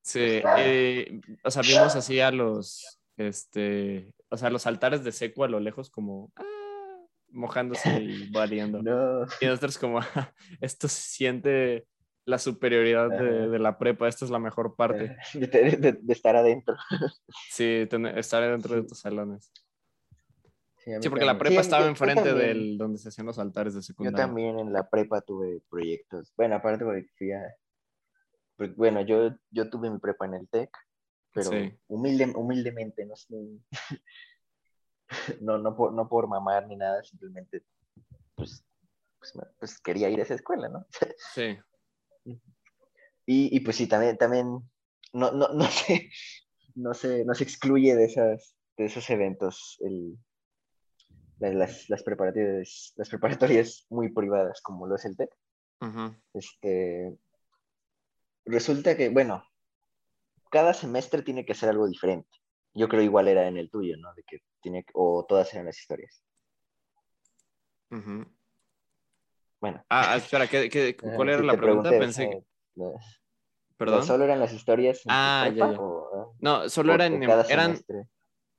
sí, 0.02 0.42
eh, 0.59 1.20
o 1.44 1.50
sea, 1.52 1.62
vimos 1.62 1.94
así 1.94 2.18
a 2.18 2.33
los, 2.33 2.98
este, 3.16 4.12
o 4.31 4.37
sea, 4.37 4.50
los 4.50 4.66
altares 4.66 5.05
de 5.05 5.12
seco 5.12 5.44
a 5.44 5.48
lo 5.48 5.61
lejos 5.61 5.88
como 5.88 6.33
ah, 6.35 6.42
mojándose 7.31 8.02
y 8.02 8.29
valiendo. 8.33 8.83
No. 8.83 9.26
Y 9.40 9.46
nosotros 9.46 9.79
como, 9.79 10.00
"Ah, 10.16 10.35
esto 10.61 10.88
se 10.88 11.02
siente 11.02 11.87
la 12.27 12.39
superioridad 12.39 13.09
de, 13.09 13.49
de 13.49 13.59
la 13.59 13.79
prepa, 13.79 14.09
esta 14.09 14.25
es 14.25 14.31
la 14.31 14.39
mejor 14.39 14.75
parte. 14.77 15.17
De, 15.35 15.47
de- 15.77 15.99
de 16.03 16.12
estar 16.12 16.37
adentro. 16.37 16.75
Sí, 17.51 17.87
tener- 17.89 18.19
estar 18.19 18.43
dentro 18.43 18.75
de 18.75 18.83
tus 18.83 18.99
salones. 19.01 19.51
Sí, 20.79 21.09
porque 21.09 21.25
la 21.25 21.37
prepa 21.39 21.51
Sí, 21.51 21.55
yo- 21.57 21.61
estaba 21.62 21.83
yo 21.85 21.89
enfrente 21.89 22.23
también. 22.23 22.39
del 22.49 22.79
donde 22.79 22.99
se 22.99 23.09
hacían 23.09 23.27
los 23.27 23.39
altares 23.39 23.75
de 23.75 23.81
Yo 23.81 23.85
secundaria. 23.85 24.17
también 24.27 24.59
en 24.59 24.73
la 24.73 24.89
prepa 24.89 25.21
tuve 25.21 25.62
proyectos. 25.71 26.33
Bueno, 26.37 26.57
aparte 26.57 26.85
porque 26.85 27.07
fui 27.17 27.33
a... 27.33 27.43
porque, 28.57 28.75
bueno, 28.77 29.01
yo, 29.03 29.31
yo 29.51 29.69
tuve 29.71 29.91
mi 29.91 29.99
prepa 29.99 30.27
en 30.27 30.35
el 30.35 30.49
TEC, 30.49 30.71
pero 31.33 31.51
humilde, 31.89 32.33
humildemente, 32.37 33.05
no 33.07 33.17
sé, 33.17 33.35
no, 35.41 35.59
no, 35.59 35.77
por, 35.77 35.93
no 35.93 36.09
por 36.09 36.27
mamar 36.29 36.67
ni 36.67 36.77
nada, 36.77 37.03
simplemente 37.05 37.65
pues, 38.35 38.65
pues, 39.19 39.33
pues 39.59 39.81
quería 39.81 40.09
ir 40.11 40.21
a 40.21 40.23
esa 40.23 40.35
escuela, 40.35 40.69
¿no? 40.69 40.87
Sí, 41.35 41.57
Y, 43.27 43.57
y 43.57 43.61
pues 43.61 43.77
sí, 43.77 43.87
también, 43.87 44.17
también 44.17 44.61
no, 45.12 45.33
no, 45.33 45.49
no 45.55 45.65
se, 45.65 46.11
no 46.75 46.95
se, 46.95 47.25
no 47.25 47.35
se 47.35 47.45
excluye 47.45 47.95
de 47.95 48.05
esas, 48.05 48.57
de 48.77 48.85
esos 48.87 49.09
eventos 49.11 49.79
el, 49.81 50.17
las, 51.39 51.89
las, 51.89 52.03
preparatorias, 52.03 52.93
las 52.97 53.09
preparatorias 53.09 53.87
muy 53.91 54.12
privadas 54.12 54.61
como 54.62 54.87
lo 54.87 54.97
es 54.97 55.05
el 55.05 55.17
TEC. 55.17 55.31
Ujú. 55.81 56.15
Este, 56.35 57.17
resulta 58.45 58.97
que, 58.97 59.09
bueno, 59.11 59.45
cada 60.51 60.73
semestre 60.73 61.23
tiene 61.23 61.45
que 61.45 61.55
ser 61.55 61.69
algo 61.69 61.89
diferente. 61.89 62.31
Yo 62.75 62.89
creo 62.89 63.03
igual 63.03 63.29
era 63.29 63.49
en 63.49 63.57
el 63.57 63.71
tuyo, 63.71 63.97
¿no? 63.97 64.15
De 64.15 64.23
que 64.23 64.39
tiene, 64.61 64.85
o 64.95 65.25
todas 65.27 65.53
eran 65.55 65.67
las 65.67 65.79
historias. 65.79 66.23
Ujú. 67.91 68.27
Bueno. 69.66 69.85
Ah, 69.88 70.12
ah, 70.12 70.16
espera, 70.16 70.46
¿qué, 70.46 70.68
qué- 70.68 70.96
cuál 71.16 71.29
eh, 71.29 71.33
era 71.33 71.40
sí 71.42 71.46
la 71.46 71.57
pregunta? 71.57 71.88
pregunté, 71.90 71.98
Pensé 71.98 72.26
o 72.26 72.31
que, 72.31 72.42
no- 72.76 72.94
perdón. 73.76 74.05
¿Solo 74.05 74.24
eran 74.24 74.38
las 74.40 74.52
historias 74.52 75.05
en 75.05 75.12
Ah, 75.12 75.50
ya, 75.55 75.72
ya. 75.72 75.81
o, 75.81 76.09
ah, 76.14 76.37
No, 76.40 76.68
solo 76.68 76.94
eran, 76.94 77.20
eran, 77.48 77.76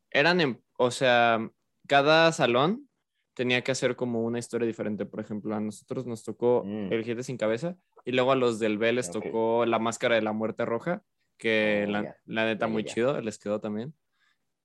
eran, 0.10 0.42
en- 0.42 0.64
o 0.78 0.92
sea, 0.92 1.50
cada 1.88 2.32
salón 2.34 2.90
tenía 3.34 3.62
que 3.64 3.72
hacer 3.72 3.96
como 3.96 4.24
una 4.24 4.40
historia 4.40 4.68
diferente. 4.68 5.06
Por 5.06 5.20
ejemplo, 5.20 5.56
a 5.56 5.60
nosotros 5.60 6.06
nos 6.06 6.24
tocó 6.24 6.64
Mm. 6.66 6.92
El 6.92 7.04
jinete 7.04 7.24
sin 7.24 7.38
cabeza 7.38 7.78
y 8.04 8.12
luego 8.12 8.32
a 8.32 8.36
los 8.36 8.60
del 8.60 8.78
B 8.78 8.92
les 8.94 9.12
tocó 9.12 9.66
La 9.66 9.80
máscara 9.80 10.16
de 10.16 10.22
la 10.22 10.34
muerte 10.34 10.66
roja, 10.66 11.04
que 11.38 11.86
Oh, 11.88 11.92
la, 11.92 12.16
la 12.26 12.46
neta 12.46 12.68
muy 12.68 12.84
chido, 12.84 13.20
les 13.22 13.38
quedó 13.38 13.60
también. 13.62 13.94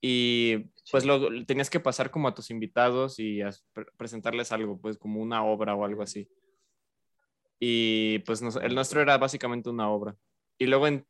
Y 0.05 0.69
pues 0.91 1.05
luego 1.05 1.29
tenías 1.47 1.71
que 1.71 1.79
pasar 1.79 2.11
como 2.11 2.27
a 2.27 2.35
tus 2.35 2.51
invitados 2.51 3.21
y 3.21 3.41
a 3.41 3.51
presentarles 3.97 4.51
algo, 4.51 4.81
pues 4.81 4.99
como 4.99 5.23
una 5.23 5.45
obra 5.45 5.77
o 5.77 5.85
algo 5.85 6.03
así. 6.03 6.29
Y 7.61 8.19
pues 8.21 8.43
nos- 8.43 8.57
el 8.57 8.75
nuestro 8.75 9.01
era 9.01 9.17
básicamente 9.19 9.71
una 9.71 9.89
obra. 9.89 10.17
Y 10.59 10.67
luego 10.67 10.89
en... 10.89 11.07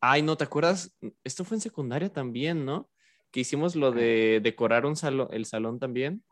Ay, 0.00 0.22
¿no 0.22 0.36
te 0.38 0.44
acuerdas? 0.44 0.96
Esto 1.22 1.44
fue 1.44 1.58
en 1.58 1.60
secundaria 1.60 2.10
también, 2.10 2.64
¿no? 2.64 2.88
Que 3.30 3.40
hicimos 3.40 3.76
lo 3.76 3.92
de 3.92 4.40
decorar 4.42 4.86
un 4.86 4.96
salón, 4.96 5.28
el 5.30 5.44
salón 5.44 5.78
también. 5.78 6.24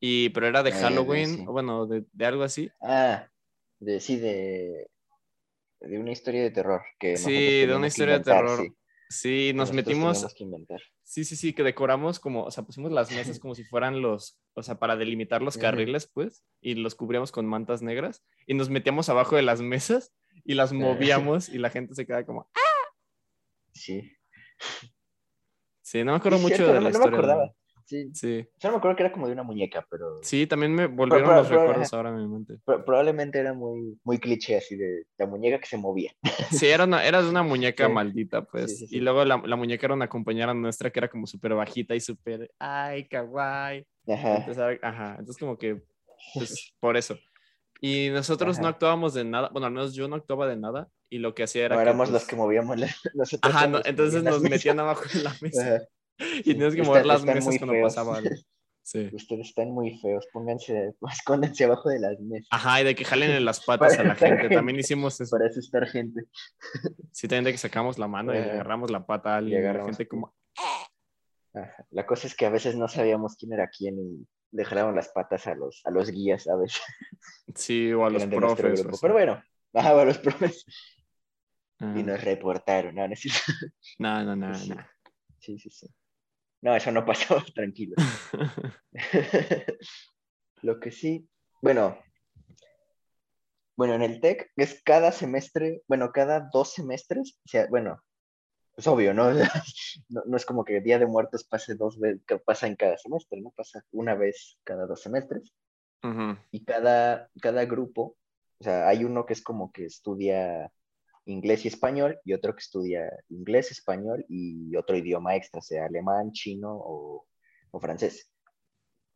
Y, 0.00 0.30
pero 0.30 0.46
era 0.46 0.62
de 0.62 0.72
Ah, 0.72 0.80
Halloween, 0.80 1.26
sí. 1.36 1.44
o 1.46 1.52
bueno, 1.52 1.86
de, 1.86 2.04
de 2.10 2.24
algo 2.26 2.42
así. 2.42 2.70
Ah, 2.80 3.28
de, 3.78 4.00
sí, 4.00 4.16
de, 4.16 4.88
de 5.80 5.98
una 5.98 6.12
historia 6.12 6.42
de 6.42 6.50
terror. 6.50 6.80
Que 6.98 7.18
Sí, 7.18 7.66
de 7.66 7.76
una 7.76 7.86
historia 7.88 8.18
de 8.18 8.24
terror. 8.24 8.58
sí, 8.60 8.72
Sí, 9.14 9.52
nos 9.54 9.72
metimos, 9.72 10.12
teníamos 10.14 10.34
que 10.34 10.42
inventar. 10.44 10.80
sí, 11.02 11.24
sí, 11.24 11.36
sí, 11.36 11.52
que 11.52 11.62
decoramos 11.62 12.18
como, 12.18 12.42
o 12.44 12.50
sea, 12.50 12.64
pusimos 12.64 12.90
las 12.90 13.10
mesas 13.12 13.38
como 13.38 13.54
si 13.54 13.64
fueran 13.64 14.02
los, 14.02 14.38
o 14.54 14.62
sea, 14.62 14.78
para 14.78 14.96
delimitar 14.96 15.40
los 15.42 15.56
carriles, 15.56 16.06
pues, 16.12 16.44
y 16.60 16.74
los 16.74 16.94
cubríamos 16.94 17.30
con 17.30 17.46
mantas 17.46 17.80
negras 17.82 18.24
y 18.46 18.54
nos 18.54 18.70
metíamos 18.70 19.08
abajo 19.08 19.36
de 19.36 19.42
las 19.42 19.60
mesas 19.60 20.12
y 20.44 20.54
las 20.54 20.72
movíamos 20.72 21.48
y 21.48 21.58
la 21.58 21.70
gente 21.70 21.94
se 21.94 22.06
queda 22.06 22.26
como, 22.26 22.48
"Ah". 22.54 22.60
Sí. 23.72 24.10
sí, 25.82 26.02
no 26.04 26.12
me 26.12 26.16
acuerdo 26.18 26.38
Sí, 26.38 26.42
mucho 26.44 26.56
cierto, 26.56 26.72
de 26.72 26.78
no, 26.80 26.84
la 26.84 26.88
me- 26.88 26.92
no 26.92 26.98
me 26.98 27.04
historia. 27.04 27.18
acordaba. 27.18 27.54
Sí. 27.86 28.08
Sí, 28.14 28.46
Yo 28.60 28.68
no 28.68 28.72
me 28.72 28.78
acuerdo 28.78 28.96
que 28.96 29.02
era 29.02 29.12
como 29.12 29.26
de 29.26 29.34
una 29.34 29.42
muñeca, 29.42 29.86
pero 29.90 30.18
sí, 30.22 30.46
también 30.46 30.74
me 30.74 30.86
volvieron 30.86 31.28
pero- 31.28 31.36
los 31.40 31.48
pero- 31.48 31.60
recuerdos 31.60 31.92
ahora 31.92 32.10
en 32.10 32.16
mi 32.16 32.26
mente. 32.28 32.54
pro- 32.64 32.82
probablemente 32.84 33.38
era 33.38 33.52
muy, 33.52 33.98
muy 34.04 34.18
cliché 34.18 34.56
así 34.56 34.74
de 34.76 35.04
la 35.18 35.26
muñeca 35.26 35.58
que 35.58 35.66
se 35.66 35.76
movía. 35.76 36.12
Sí, 36.50 36.66
era, 36.66 36.84
una, 36.84 37.04
era 37.04 37.20
una 37.20 37.42
muñeca 37.42 37.86
Sí. 37.86 37.92
maldita, 37.92 38.42
pues. 38.42 38.70
Sí, 38.70 38.76
sí, 38.78 38.86
sí. 38.86 38.96
Y 38.96 39.00
luego 39.00 39.24
la, 39.24 39.42
la 39.44 39.56
muñeca 39.56 39.86
era 39.86 39.94
una 39.94 40.08
compañera 40.08 40.54
nuestra 40.54 40.90
que 40.90 40.98
era 41.00 41.08
como 41.08 41.26
súper 41.26 41.54
bajita 41.54 41.94
y 41.94 42.00
súper, 42.00 42.50
ay, 42.58 43.06
kawaii. 43.06 43.86
Ajá. 44.08 44.36
Entonces, 44.38 44.78
ajá, 44.82 45.10
entonces 45.18 45.36
como 45.38 45.58
que, 45.58 45.82
pues, 46.34 46.74
por 46.80 46.96
eso. 46.96 47.18
Y 47.80 48.08
nosotros 48.10 48.56
no 48.58 48.64
Ajá. 48.68 48.70
actuábamos 48.76 49.12
de 49.12 49.24
nada, 49.24 49.50
bueno, 49.50 49.66
al 49.66 49.72
menos 49.74 49.94
yo 49.94 50.08
no 50.08 50.16
actuaba 50.16 50.46
de 50.48 50.56
nada 50.56 50.88
y 51.10 51.18
lo 51.18 51.34
que 51.34 51.42
hacía 51.42 51.66
era 51.66 51.74
No 51.76 51.82
que, 51.82 51.88
éramos 51.88 52.08
los 52.10 52.22
pues, 52.22 52.30
que 52.30 52.36
movíamos 52.36 52.78
la, 52.78 52.86
Ajá, 53.42 53.66
no, 53.66 53.78
los 53.78 53.86
entonces 53.86 54.22
nos 54.22 54.40
metían 54.40 54.80
abajo 54.80 55.04
de 55.12 55.22
la 55.22 55.34
mesa 55.42 55.74
Ajá. 55.76 55.84
Y 56.18 56.42
tenías 56.54 56.74
que 56.74 56.82
mover 56.82 57.06
las 57.06 57.24
mesas 57.24 57.56
cuando 57.58 57.72
feos. 57.74 57.94
pasaba 57.94 58.18
algo. 58.18 58.30
Sí. 58.82 59.08
Ustedes 59.12 59.48
están 59.48 59.70
muy 59.70 59.98
feos, 59.98 60.26
pónganse, 60.32 60.94
escóndanse 61.12 61.64
abajo 61.64 61.88
de 61.88 62.00
las 62.00 62.20
mesas. 62.20 62.48
Ajá, 62.50 62.80
y 62.80 62.84
de 62.84 62.94
que 62.94 63.04
jalen 63.04 63.30
en 63.30 63.44
las 63.44 63.64
patas 63.64 63.98
a 63.98 64.04
la 64.04 64.14
gente. 64.14 64.48
También 64.50 64.78
hicimos 64.78 65.20
eso. 65.20 65.30
Para 65.36 65.48
eso 65.48 65.60
estar 65.60 65.86
gente. 65.86 66.24
Sí, 67.12 67.28
también 67.28 67.44
de 67.44 67.52
que 67.52 67.58
sacamos 67.58 67.98
la 67.98 68.08
mano 68.08 68.32
y 68.34 68.38
le 68.38 68.50
agarramos 68.50 68.90
la 68.90 69.06
pata 69.06 69.34
a 69.34 69.36
alguien. 69.38 69.60
y 69.60 69.62
la 69.62 69.70
agarramos- 69.70 69.86
gente 69.96 70.08
como, 70.08 70.34
Ajá. 71.54 71.86
La 71.90 72.04
cosa 72.04 72.26
es 72.26 72.34
que 72.34 72.46
a 72.46 72.50
veces 72.50 72.74
no 72.76 72.88
sabíamos 72.88 73.36
quién 73.36 73.52
era 73.52 73.68
quién 73.68 73.96
y 73.98 74.26
le 74.50 74.64
jalaban 74.64 74.96
las 74.96 75.08
patas 75.10 75.46
a 75.46 75.54
los, 75.54 75.80
a 75.84 75.90
los 75.92 76.10
guías, 76.10 76.48
a 76.48 76.56
veces. 76.56 76.82
sí, 77.54 77.92
o 77.92 78.04
a 78.04 78.10
los 78.10 78.26
profes. 78.26 78.84
o. 78.84 78.90
Pero 79.00 79.14
bueno, 79.14 79.42
ajá, 79.72 80.00
a 80.00 80.04
los 80.04 80.18
profes. 80.18 80.64
Y 81.80 82.02
nos 82.02 82.22
reportaron, 82.22 82.94
¿no? 82.96 83.06
No. 83.06 83.14
No, 83.98 84.24
no, 84.24 84.36
no, 84.36 84.54
Sí. 84.54 84.68
no. 84.70 84.76
Sí, 85.38 85.58
sí, 85.58 85.70
sí. 85.70 85.86
No, 86.64 86.74
eso 86.74 86.90
no 86.90 87.04
pasó, 87.06 87.36
tranquilo. 87.54 87.94
Lo 90.62 90.80
que 90.80 90.90
sí, 90.90 91.28
bueno, 91.60 91.98
bueno, 93.76 93.94
en 93.94 94.02
el 94.02 94.20
TEC 94.20 94.50
es 94.56 94.82
cada 94.82 95.12
semestre, 95.12 95.82
bueno, 95.86 96.10
cada 96.10 96.48
dos 96.50 96.72
semestres, 96.72 97.38
o 97.44 97.48
sea, 97.48 97.66
bueno, 97.68 98.02
es 98.78 98.86
obvio, 98.86 99.12
¿no? 99.12 99.30
¿no? 100.08 100.22
¿no? 100.24 100.36
es 100.38 100.46
como 100.46 100.64
que 100.64 100.80
Día 100.80 100.98
de 100.98 101.06
Muertos 101.06 101.44
pase 101.44 101.74
dos 101.74 102.00
veces, 102.00 102.22
que 102.26 102.38
pasa 102.38 102.66
en 102.66 102.76
cada 102.76 102.96
semestre, 102.96 103.42
¿no? 103.42 103.50
Pasa 103.50 103.84
una 103.92 104.14
vez 104.14 104.58
cada 104.64 104.86
dos 104.86 105.02
semestres. 105.02 105.52
Y 106.50 106.64
cada, 106.66 107.30
cada 107.40 107.64
grupo, 107.64 108.18
o 108.58 108.64
sea, 108.64 108.86
hay 108.86 109.04
uno 109.04 109.24
que 109.24 109.32
es 109.32 109.42
como 109.42 109.72
que 109.72 109.86
estudia 109.86 110.70
inglés 111.26 111.64
y 111.64 111.68
español, 111.68 112.18
y 112.24 112.32
otro 112.34 112.52
que 112.54 112.60
estudia 112.60 113.10
inglés, 113.28 113.70
español 113.70 114.24
y 114.28 114.74
otro 114.76 114.96
idioma 114.96 115.36
extra, 115.36 115.60
sea 115.60 115.86
alemán, 115.86 116.32
chino 116.32 116.70
o, 116.72 117.26
o 117.70 117.80
francés. 117.80 118.30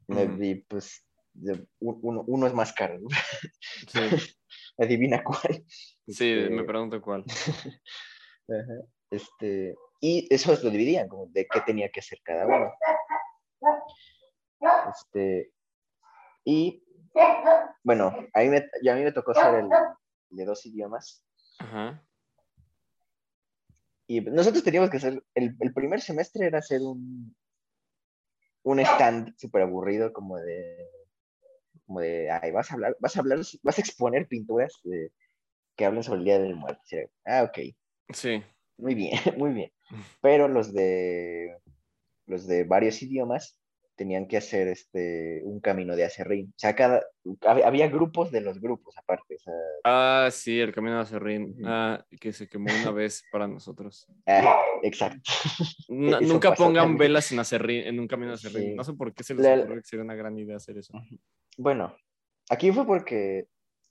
Ujú. 0.08 0.42
Y 0.42 0.54
pues 0.62 1.04
uno, 1.80 2.24
uno 2.26 2.46
es 2.46 2.54
más 2.54 2.72
caro. 2.72 2.98
Sí, 3.86 4.00
Adivina 4.78 5.22
cuál. 5.22 5.64
sí, 6.06 6.32
Este, 6.32 6.50
me 6.50 6.64
pregunto 6.64 7.00
cuál. 7.00 7.24
Ajá. 8.48 8.74
Este, 9.10 9.74
y 10.00 10.26
eso 10.32 10.56
lo 10.62 10.70
dividían, 10.70 11.08
como 11.08 11.26
de 11.26 11.46
qué 11.46 11.60
tenía 11.62 11.90
que 11.90 12.00
hacer 12.00 12.20
cada 12.22 12.46
uno. 12.46 12.72
Este, 14.90 15.52
y 16.44 16.82
bueno, 17.82 18.14
a 18.32 18.40
mí 18.40 18.48
me, 18.48 18.58
a 18.58 18.94
mí 18.94 19.02
me 19.02 19.12
tocó 19.12 19.32
hacer 19.32 19.60
el 19.60 19.68
de 20.30 20.44
dos 20.44 20.64
idiomas. 20.66 21.24
Ajá. 21.58 22.02
Y 24.06 24.20
nosotros 24.22 24.64
teníamos 24.64 24.90
que 24.90 24.96
hacer, 24.96 25.22
el, 25.34 25.54
el 25.60 25.74
primer 25.74 26.00
semestre 26.00 26.46
era 26.46 26.58
hacer 26.60 26.80
un, 26.80 27.36
un 28.62 28.80
stand 28.80 29.34
súper 29.36 29.62
aburrido, 29.62 30.12
como 30.12 30.38
de, 30.38 30.88
como 31.86 32.00
de, 32.00 32.30
ay, 32.30 32.50
vas 32.50 32.70
a 32.70 32.74
hablar, 32.74 32.96
vas 33.00 33.16
a 33.16 33.20
hablar, 33.20 33.40
vas 33.62 33.78
a 33.78 33.80
exponer 33.80 34.26
pinturas 34.26 34.72
de- 34.84 35.12
que 35.76 35.84
hablen 35.84 36.02
sobre 36.02 36.20
el 36.20 36.24
Día 36.24 36.38
del 36.38 36.56
Muerto. 36.56 36.80
Ah, 37.24 37.42
ok. 37.44 37.58
Sí. 38.14 38.42
Muy 38.78 38.94
bien, 38.94 39.12
muy 39.36 39.52
bien. 39.52 39.72
Pero 40.22 40.48
los 40.48 40.72
de 40.72 41.58
los 42.26 42.46
de 42.46 42.64
varios 42.64 43.02
idiomas 43.02 43.57
tenían 43.98 44.26
que 44.28 44.36
hacer 44.38 44.68
este 44.68 45.42
un 45.44 45.60
camino 45.60 45.94
de 45.96 46.04
acerrín. 46.04 46.46
O 46.50 46.58
sea, 46.58 46.74
cada 46.76 47.02
hab- 47.42 47.64
había 47.64 47.88
grupos 47.88 48.30
de 48.30 48.40
los 48.40 48.60
grupos 48.60 48.96
aparte. 48.96 49.34
O 49.34 49.38
sea, 49.38 49.52
Ah, 49.84 50.28
sí, 50.30 50.58
el 50.60 50.72
camino 50.72 50.94
de 50.96 51.02
Acerrín. 51.02 51.50
Ujú. 51.58 51.62
Ah, 51.66 52.06
que 52.20 52.32
se 52.32 52.48
quemó 52.48 52.66
una 52.82 52.90
vez 52.92 53.24
para 53.32 53.46
nosotros. 53.48 54.06
ah, 54.26 54.56
exacto. 54.82 55.20
No- 55.90 56.18
Eso 56.20 56.32
nunca 56.32 56.54
pongan 56.54 56.84
también. 56.84 56.98
velas 56.98 57.32
en 57.32 57.40
Acerrín, 57.40 57.86
en 57.86 57.98
un 58.00 58.06
camino 58.06 58.28
de 58.30 58.34
Acerrín. 58.36 58.70
Sí. 58.70 58.74
No 58.74 58.84
sé 58.84 58.92
por 58.94 59.12
qué 59.12 59.24
se 59.24 59.34
les 59.34 59.42
La- 59.44 59.54
ocurrió 59.64 59.82
que 59.82 59.88
sería 59.88 60.04
una 60.04 60.14
gran 60.14 60.38
idea 60.38 60.56
hacer 60.56 60.78
eso. 60.78 60.92
Bueno, 61.56 61.94
aquí 62.48 62.70
fue 62.70 62.86
porque 62.86 63.46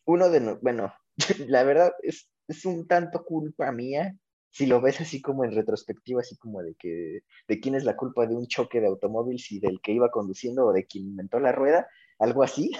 uno 0.05 0.29
de 0.29 0.39
no- 0.39 0.57
bueno, 0.61 0.93
la 1.47 1.63
verdad 1.63 1.91
es, 2.01 2.29
es 2.47 2.65
un 2.65 2.87
tanto 2.87 3.23
culpa 3.25 3.71
mía. 3.71 4.15
Si 4.57 4.65
lo 4.65 4.81
ves 4.81 4.99
así 5.01 5.21
como 5.21 5.45
en 5.45 5.51
retrospectiva, 5.51 6.21
así 6.21 6.35
como 6.35 6.63
de 6.63 6.73
que 6.73 7.19
de 7.47 7.59
quién 7.59 7.75
es 7.75 7.83
la 7.83 7.95
culpa 7.95 8.25
de 8.25 8.35
un 8.35 8.47
choque 8.47 8.81
de 8.81 8.87
automóvil, 8.87 9.37
si 9.37 9.59
del 9.59 9.79
que 9.81 9.91
iba 9.91 10.09
conduciendo 10.09 10.65
o 10.65 10.73
de 10.73 10.87
quien 10.87 11.05
inventó 11.05 11.39
la 11.39 11.51
rueda, 11.51 11.87
algo 12.17 12.41
así. 12.41 12.71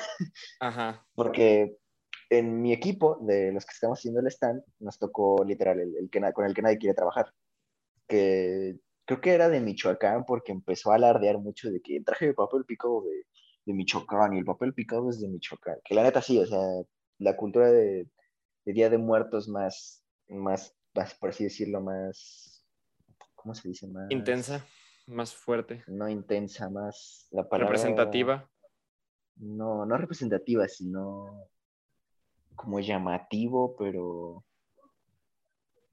Ajá. 0.60 1.06
porque 1.16 1.78
en 2.32 2.64
mi 2.64 2.74
equipo, 2.74 3.20
de 3.22 3.52
los 3.52 3.64
que 3.64 3.74
estamos 3.74 4.00
haciendo 4.00 4.22
el 4.22 4.26
stand, 4.26 4.64
nos 4.80 4.98
tocó 4.98 5.44
literal 5.46 5.80
el, 5.80 5.96
el 5.98 6.10
que 6.10 6.20
con 6.34 6.48
el 6.48 6.56
que 6.56 6.64
nadie 6.64 6.80
quiere 6.80 6.96
trabajar, 6.96 7.32
que 8.08 8.80
creo 9.06 9.22
que 9.22 9.36
era 9.36 9.48
de 9.48 9.62
Michoacán, 9.62 10.26
porque 10.26 10.54
empezó 10.54 10.92
a 10.92 10.96
alardear 10.96 11.38
mucho 11.38 11.70
de 11.70 11.80
que 11.80 12.02
traje 12.02 12.34
papel 12.34 12.66
picado 12.66 13.04
de, 13.04 13.24
de 13.68 13.74
Michoacán 13.74 14.34
y 14.34 14.40
el 14.40 14.46
papel 14.46 14.74
picado 14.74 15.12
es 15.12 15.22
de 15.22 15.28
Michoacán, 15.28 15.78
que 15.86 15.94
la 15.94 16.02
neta 16.02 16.24
sí, 16.24 16.40
o 16.40 16.46
sea, 16.48 16.60
la 17.20 17.38
cultura 17.38 17.72
de, 17.72 18.08
de 18.66 18.74
Día 18.74 18.90
de 18.90 18.98
Muertos 18.98 19.48
más, 19.48 20.04
más, 20.28 20.76
por 21.20 21.30
así 21.30 21.44
decirlo, 21.46 21.82
más, 21.82 22.66
¿cómo 23.36 23.54
se 23.54 23.68
dice? 23.70 23.88
Más 23.88 24.10
Intensa, 24.10 24.66
más 25.08 25.34
fuerte, 25.34 25.84
No 25.88 26.10
intensa, 26.10 26.70
más 26.70 27.28
la 27.32 27.48
palabra 27.48 27.74
representativa. 27.78 28.50
no, 29.36 29.86
no 29.86 29.98
representativa, 29.98 30.68
sino 30.68 31.50
como 32.56 32.80
llamativo, 32.80 33.76
pero 33.78 34.44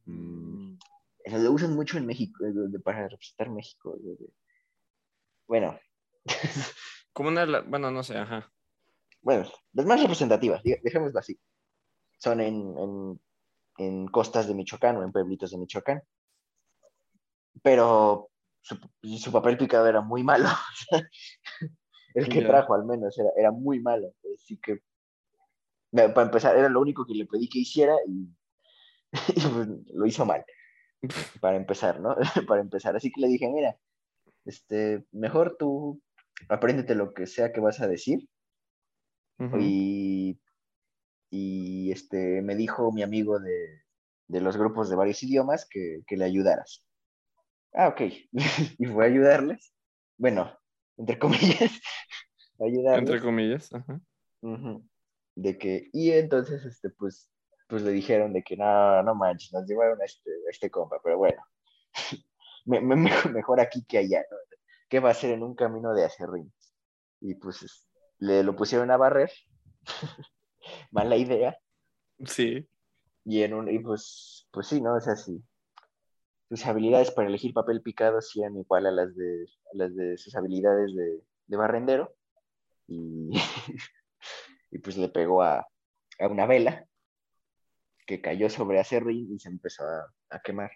mm, 0.06 0.74
o 1.26 1.30
sea, 1.30 1.38
lo 1.38 1.52
usan 1.52 1.74
mucho 1.74 1.98
en 1.98 2.06
México, 2.06 2.44
eh, 2.46 2.78
para 2.82 3.08
representar 3.08 3.50
México. 3.50 3.96
Bueno, 5.46 5.78
Como 7.12 7.28
una, 7.28 7.60
bueno, 7.62 7.90
no 7.90 8.02
sé, 8.02 8.16
ajá. 8.18 8.50
bueno, 9.22 9.46
las 9.72 9.86
más 9.86 10.00
representativas, 10.00 10.62
dejémoslo 10.62 11.18
así, 11.18 11.38
son 12.18 12.40
en, 12.40 12.76
en, 12.78 13.20
en 13.78 14.06
costas 14.08 14.46
de 14.46 14.54
Michoacán 14.54 14.96
o 14.96 15.02
en 15.02 15.12
pueblitos 15.12 15.50
de 15.50 15.58
Michoacán. 15.58 16.02
Pero 17.62 18.30
su, 18.60 18.78
su 19.18 19.32
papel 19.32 19.56
picado 19.56 19.86
era 19.86 20.00
muy 20.00 20.22
malo. 20.22 20.48
El 22.14 22.28
que 22.28 22.40
Ya. 22.42 22.46
trajo 22.48 22.74
al 22.74 22.84
menos 22.84 23.18
era, 23.18 23.30
era 23.36 23.50
muy 23.50 23.80
malo. 23.80 24.12
Así 24.34 24.56
que, 24.58 24.80
para 25.92 26.22
empezar, 26.22 26.56
era 26.56 26.68
lo 26.68 26.80
único 26.80 27.04
que 27.06 27.14
le 27.14 27.26
pedí 27.26 27.48
que 27.48 27.58
hiciera 27.60 27.94
y, 28.06 28.28
y, 29.36 29.40
pues, 29.48 29.68
lo 29.92 30.06
hizo 30.06 30.24
mal. 30.24 30.44
Para 31.40 31.56
empezar, 31.56 32.00
¿no? 32.00 32.16
para 32.48 32.62
empezar. 32.62 32.96
Así 32.96 33.10
que 33.12 33.20
le 33.20 33.28
dije, 33.28 33.48
mira, 33.48 33.76
este, 34.46 35.04
mejor 35.12 35.56
tú 35.58 36.00
apréndete 36.48 36.94
lo 36.94 37.12
que 37.12 37.26
sea 37.26 37.52
que 37.52 37.60
vas 37.60 37.80
a 37.80 37.86
decir. 37.86 38.28
Y, 39.58 40.38
y 41.36 41.90
este, 41.90 42.42
me 42.42 42.54
dijo 42.54 42.92
mi 42.92 43.02
amigo 43.02 43.40
de, 43.40 43.82
de 44.28 44.40
los 44.40 44.56
grupos 44.56 44.88
de 44.88 44.94
varios 44.94 45.20
idiomas 45.24 45.66
que, 45.68 46.02
que 46.06 46.16
le 46.16 46.24
ayudaras. 46.24 46.86
Ah, 47.72 47.88
ok. 47.88 48.02
y 48.78 48.86
fue 48.86 49.04
a 49.04 49.08
ayudarles. 49.08 49.74
Bueno, 50.16 50.56
entre 50.96 51.18
comillas, 51.18 51.72
a 52.60 52.64
ayudarles. 52.64 53.08
Entre 53.10 53.20
comillas, 53.20 53.74
ajá. 53.74 54.00
Ujú. 54.42 54.88
De 55.34 55.58
que, 55.58 55.90
y 55.92 56.12
entonces, 56.12 56.64
este, 56.64 56.90
pues, 56.90 57.28
pues 57.68 57.82
le 57.82 57.90
dijeron 57.90 58.32
de 58.32 58.44
que 58.44 58.56
no, 58.56 59.02
no 59.02 59.16
manches, 59.16 59.52
nos 59.52 59.66
llevaron 59.66 60.00
a 60.00 60.04
este, 60.04 60.30
a 60.30 60.50
este 60.50 60.70
compa, 60.70 61.00
pero 61.02 61.18
bueno, 61.18 61.42
me- 62.64 62.80
me- 62.80 62.94
mejor, 63.32 63.58
aquí 63.58 63.84
que 63.84 63.98
allá, 63.98 64.24
¿no? 64.30 64.36
¿Qué 64.88 65.00
va 65.00 65.08
a 65.08 65.12
hacer 65.12 65.32
en 65.32 65.42
un 65.42 65.56
camino 65.56 65.92
de 65.94 66.04
acerrín? 66.04 66.52
Y 67.20 67.34
pues 67.34 67.60
es- 67.64 67.88
le 68.18 68.44
lo 68.44 68.54
pusieron 68.54 68.92
a 68.92 68.96
barrer, 68.96 69.32
mala 70.94 71.16
idea, 71.16 71.58
Sí. 72.24 72.66
y 73.24 73.42
en 73.42 73.54
un, 73.54 73.68
y 73.70 73.78
pues, 73.80 74.46
pues 74.52 74.66
sí, 74.68 74.80
¿no? 74.80 74.94
O 74.94 75.00
sea, 75.00 75.16
sí. 75.16 75.42
Sus 76.48 76.64
habilidades 76.66 77.10
para 77.10 77.28
elegir 77.28 77.52
papel 77.52 77.82
picado 77.82 78.18
eran 78.36 78.56
igual 78.56 78.86
a 78.86 78.90
las 78.92 79.14
de, 79.16 79.44
a 79.72 79.76
las 79.76 79.94
de 79.96 80.16
sus 80.16 80.34
habilidades 80.36 80.94
de, 80.94 81.20
de 81.46 81.56
barrendero. 81.56 82.14
Y, 82.86 83.30
y 84.70 84.78
pues 84.78 84.96
le 84.96 85.08
pegó 85.08 85.42
a, 85.42 85.66
a 86.20 86.28
una 86.28 86.46
vela 86.46 86.86
que 88.06 88.20
cayó 88.20 88.50
sobre 88.50 88.78
acerrín 88.78 89.32
y 89.34 89.38
se 89.38 89.48
empezó 89.48 89.84
a, 89.84 90.12
a 90.30 90.40
quemar. 90.40 90.70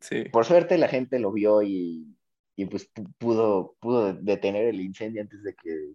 Sí. 0.00 0.24
Por 0.24 0.44
suerte 0.44 0.76
la 0.76 0.88
gente 0.88 1.18
lo 1.20 1.32
vio 1.32 1.62
y, 1.62 2.14
y 2.56 2.66
pues 2.66 2.92
pu- 2.92 3.10
pudo, 3.18 3.76
pudo 3.80 4.12
detener 4.12 4.66
el 4.66 4.80
incendio 4.80 5.22
antes 5.22 5.42
de 5.44 5.54
que 5.54 5.92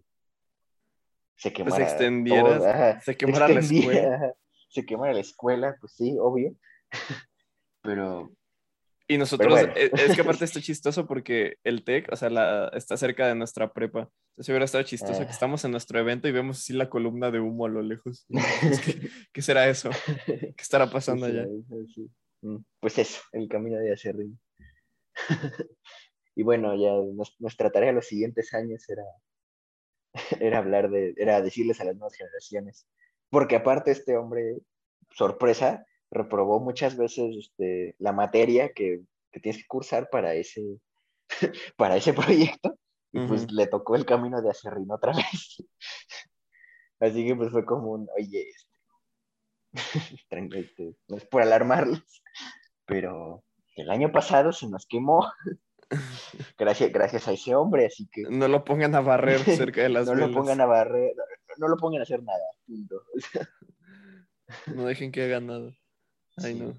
se 1.42 1.52
quemara. 1.52 1.82
extendiera, 1.84 2.42
todo, 2.58 2.68
ajá, 2.68 3.00
se 3.00 3.16
quemara 3.16 3.48
la 3.48 3.60
extendía, 3.60 3.90
escuela. 3.92 4.34
se 4.68 4.86
quemara 4.86 5.12
la 5.14 5.20
escuela, 5.20 5.76
pues 5.80 5.92
sí, 5.94 6.16
obvio. 6.20 6.54
Pero 7.82 8.30
Y 9.08 9.18
nosotros, 9.18 9.50
bueno. 9.52 9.72
e- 9.76 9.90
es, 9.92 10.14
que 10.14 10.20
aparte 10.22 10.44
está 10.44 10.60
chistoso 10.60 11.06
porque 11.06 11.56
el 11.64 11.84
TEC, 11.84 12.12
o 12.12 12.16
sea, 12.16 12.30
la, 12.30 12.68
está 12.74 12.96
cerca 12.96 13.26
de 13.26 13.34
nuestra 13.34 13.72
prepa. 13.72 14.08
Entonces 14.32 14.48
hubiera 14.50 14.64
estado 14.64 14.84
chistoso 14.84 15.20
Ah. 15.22 15.26
que 15.26 15.32
estamos 15.32 15.62
en 15.64 15.72
nuestro 15.72 15.98
evento 15.98 16.26
y 16.28 16.32
vemos 16.32 16.58
así 16.58 16.72
la 16.72 16.88
columna 16.88 17.30
de 17.30 17.40
humo 17.40 17.66
a 17.66 17.68
lo 17.68 17.82
lejos. 17.82 18.24
¿Qué, 18.84 19.10
qué 19.32 19.42
será 19.42 19.68
eso? 19.68 19.90
¿Qué 20.26 20.54
estará 20.58 20.90
pasando 20.90 21.26
Sí, 21.26 21.32
allá? 21.32 21.46
sí, 21.68 21.92
sí. 21.94 22.10
Mm, 22.42 22.64
Pues 22.80 22.98
eso, 22.98 23.20
el 23.32 23.48
camino 23.48 23.78
de 23.78 23.92
acerrín. 23.92 24.40
y 26.34 26.42
bueno, 26.42 26.74
ya 26.76 26.92
nos- 27.14 27.36
nuestra 27.40 27.70
tarea 27.70 27.92
los 27.92 28.06
siguientes 28.06 28.54
años 28.54 28.88
era, 28.88 29.02
era 30.40 30.58
hablar 30.58 30.90
de, 30.90 31.14
era 31.16 31.40
decirles 31.40 31.80
a 31.80 31.84
las 31.84 31.96
nuevas 31.96 32.14
generaciones. 32.14 32.86
Porque 33.30 33.56
aparte 33.56 33.90
este 33.90 34.16
hombre, 34.16 34.58
sorpresa, 35.10 35.86
reprobó 36.10 36.60
muchas 36.60 36.96
veces 36.96 37.34
este, 37.36 37.94
la 37.98 38.12
materia 38.12 38.72
que, 38.72 39.02
que 39.30 39.40
tienes 39.40 39.62
que 39.62 39.68
cursar 39.68 40.10
para 40.10 40.34
ese, 40.34 40.62
para 41.76 41.96
ese 41.96 42.12
proyecto. 42.12 42.78
Y 43.14 43.20
pues 43.26 43.44
Ujú. 43.44 43.54
le 43.54 43.66
tocó 43.66 43.94
el 43.94 44.06
camino 44.06 44.40
de 44.40 44.50
acerrín 44.50 44.90
otra 44.90 45.12
vez. 45.12 45.56
Así 47.00 47.26
que 47.26 47.34
pues 47.34 47.50
fue 47.50 47.64
como 47.64 47.92
un, 47.92 48.08
oye, 48.16 48.48
este, 49.74 50.58
este, 50.58 50.94
no 51.08 51.16
es 51.16 51.24
por 51.26 51.42
alarmarlos, 51.42 52.22
pero 52.86 53.42
el 53.74 53.90
año 53.90 54.12
pasado 54.12 54.52
se 54.52 54.68
nos 54.68 54.86
quemó 54.86 55.32
gracias, 56.58 56.92
gracias 56.92 57.28
a 57.28 57.32
ese 57.32 57.54
hombre, 57.54 57.86
así 57.86 58.08
que 58.10 58.22
No 58.22 58.48
lo 58.48 58.64
pongan 58.64 58.94
a 58.94 59.00
barrer 59.00 59.38
cerca 59.70 59.82
de 59.82 59.88
las 59.90 60.06
no 60.06 60.14
velas. 60.14 60.30
lo 60.30 60.34
pongan 60.36 60.60
a 60.60 60.66
barrer, 60.66 61.12
no, 61.16 61.24
no 61.58 61.68
lo 61.68 61.76
pongan 61.76 62.00
a 62.00 62.02
hacer 62.04 62.22
nada, 62.22 62.44
punto. 62.66 63.02
No 64.66 64.84
dejen 64.84 65.12
que 65.12 65.22
hagan 65.24 65.46
nada. 65.46 65.70
Ay, 66.36 66.52
Sí. 66.54 66.60
no. 66.60 66.74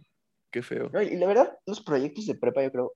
Qué 0.51 0.61
feo. 0.61 0.89
No, 0.93 1.01
y 1.01 1.15
la 1.17 1.25
verdad, 1.25 1.57
los 1.65 1.81
proyectos 1.81 2.27
de 2.27 2.35
prepa 2.35 2.61
yo 2.61 2.71
creo 2.71 2.93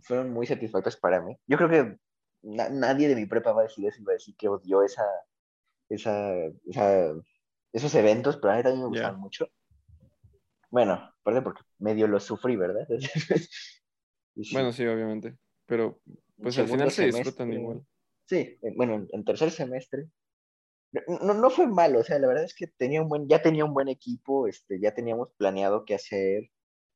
fueron 0.00 0.30
muy 0.32 0.46
satisfactorios 0.46 1.00
para 1.00 1.22
mí. 1.22 1.34
Yo 1.46 1.56
creo 1.56 1.70
que 1.70 1.96
na- 2.42 2.68
nadie 2.68 3.08
de 3.08 3.16
mi 3.16 3.24
prepa 3.24 3.52
va 3.52 3.62
a 3.62 3.64
decir 3.64 3.86
eso 3.86 4.00
y 4.02 4.04
va 4.04 4.12
a 4.12 4.14
decir 4.20 4.36
que 4.36 4.48
odió 4.48 4.82
esa, 4.82 5.04
esa, 5.88 6.30
esa- 6.66 7.14
esos 7.72 7.94
eventos, 7.94 8.36
pero 8.36 8.52
a 8.52 8.56
mí 8.58 8.62
también 8.62 8.80
me 8.82 8.86
Ya. 8.88 8.90
gustaban 8.90 9.20
mucho. 9.20 9.48
Bueno, 10.70 10.92
aparte 10.92 11.40
porque 11.40 11.62
medio 11.78 12.06
lo 12.06 12.20
sufrí, 12.20 12.56
¿verdad? 12.56 12.86
Sí, 14.40 14.52
Bueno, 14.52 14.72
sí, 14.72 14.86
obviamente. 14.86 15.36
Pero 15.68 16.00
pues 16.42 16.58
al 16.58 16.66
final 16.66 16.90
se 16.90 17.06
disfrutan 17.06 17.48
semestre- 17.50 17.60
igual. 17.60 17.86
Sí, 18.26 18.36
eh, 18.62 18.72
bueno, 18.76 19.06
en, 19.12 19.24
tercer 19.24 19.50
semestre. 19.52 20.08
No, 21.08 21.34
no, 21.34 21.50
fue 21.50 21.66
malo, 21.66 22.00
o 22.00 22.02
sea, 22.04 22.18
la 22.18 22.26
verdad 22.26 22.44
es 22.44 22.54
que 22.54 22.66
tenía 22.66 23.02
un 23.02 23.08
buen, 23.08 23.28
ya 23.28 23.42
tenía 23.42 23.64
un 23.66 23.74
buen 23.74 23.88
equipo, 23.88 24.48
este, 24.48 24.80
ya 24.80 24.94
teníamos 24.94 25.28
planeado 25.36 25.84
qué 25.84 25.94
hacer, 25.94 26.50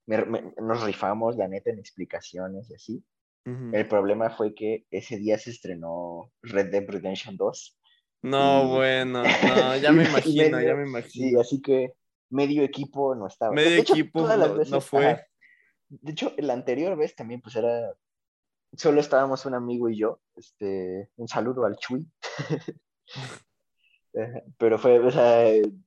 me- 0.07 0.25
me- 0.25 0.55
nos 0.57 0.83
rifamos, 0.83 1.37
la 1.37 1.47
neta, 1.47 1.71
en 1.71 1.79
explicaciones 1.79 2.71
y 2.71 2.75
así. 2.75 3.05
El 3.45 3.89
problema 3.89 4.31
fue 4.31 4.55
que 4.55 4.87
ese 4.91 5.17
día 5.19 5.37
se 5.37 5.51
estrenó 5.51 6.31
Red 6.43 6.71
Dead 6.71 6.85
Redemption 6.89 7.37
2. 7.37 7.77
No, 8.23 8.63
y- 8.65 8.69
bueno, 8.77 9.23
no, 9.75 9.77
ya 9.77 9.91
me 9.93 10.05
imagino, 10.05 10.57
medio- 10.57 10.69
ya 10.69 10.75
me 10.77 10.85
Sí, 10.85 10.89
imagino. 10.91 11.41
así 11.41 11.61
que 11.61 11.93
medio 12.31 12.63
equipo 12.63 13.15
no 13.17 13.27
estaba. 13.27 13.53
Medio 13.53 13.81
hecho, 13.81 13.95
equipo 13.95 14.27
no- 14.27 14.55
veces- 14.55 14.71
no 14.73 14.81
fue. 14.81 15.07
ajá. 15.07 15.27
De 15.89 16.13
hecho, 16.13 16.33
la 16.39 16.55
anterior 16.55 16.97
vez 16.97 17.15
también, 17.15 17.43
pues 17.43 17.57
era. 17.57 17.93
Solo 18.77 19.01
estábamos 19.01 19.45
un 19.47 19.55
amigo 19.55 19.89
y 19.89 19.99
yo. 19.99 20.21
Este, 20.37 21.11
un 21.17 21.29
saludo 21.29 21.65
al 21.67 21.77
Chuy. 21.77 22.07
Pero 24.59 24.79
fue, 24.79 24.99
o 24.99 25.11
sea, 25.11 25.45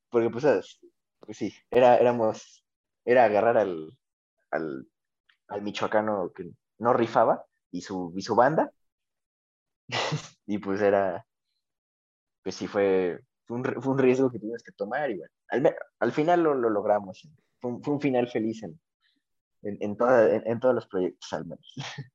porque 0.09 0.29
pues, 0.29 0.43
es- 0.45 0.79
pues 1.19 1.37
sí, 1.37 1.53
era, 1.71 1.97
éramos, 1.97 2.63
era 3.05 3.25
agarrar 3.25 3.57
al, 3.57 3.97
al, 4.51 4.87
al 5.49 5.61
michoacano 5.63 6.31
que 6.35 6.51
no 6.79 6.93
rifaba 6.93 7.45
y 7.71 7.81
su, 7.81 8.13
y 8.17 8.21
su 8.21 8.35
banda. 8.35 8.71
y 10.47 10.57
pues 10.59 10.81
era, 10.81 11.25
pues 12.43 12.55
sí, 12.55 12.67
fue, 12.67 13.19
fue, 13.45 13.57
un, 13.57 13.63
fue 13.81 13.93
un 13.93 13.97
riesgo 13.99 14.29
que 14.31 14.39
tuvimos 14.39 14.63
que 14.63 14.71
tomar 14.73 15.09
y 15.11 15.17
bueno, 15.17 15.33
al, 15.49 15.75
al 15.99 16.11
final 16.11 16.43
lo, 16.43 16.53
lo 16.53 16.69
logramos. 16.69 17.27
Fue 17.59 17.71
un, 17.71 17.83
fue 17.83 17.93
un 17.95 18.01
final 18.01 18.27
feliz 18.29 18.63
en, 18.63 18.79
en, 19.63 19.77
en, 19.81 19.97
toda- 19.97 20.35
en- 20.35 20.47
en 20.47 20.61
todos 20.61 20.75
los 20.75 20.87
proyectos 20.87 21.33
al 21.33 21.45
menos. 21.47 21.75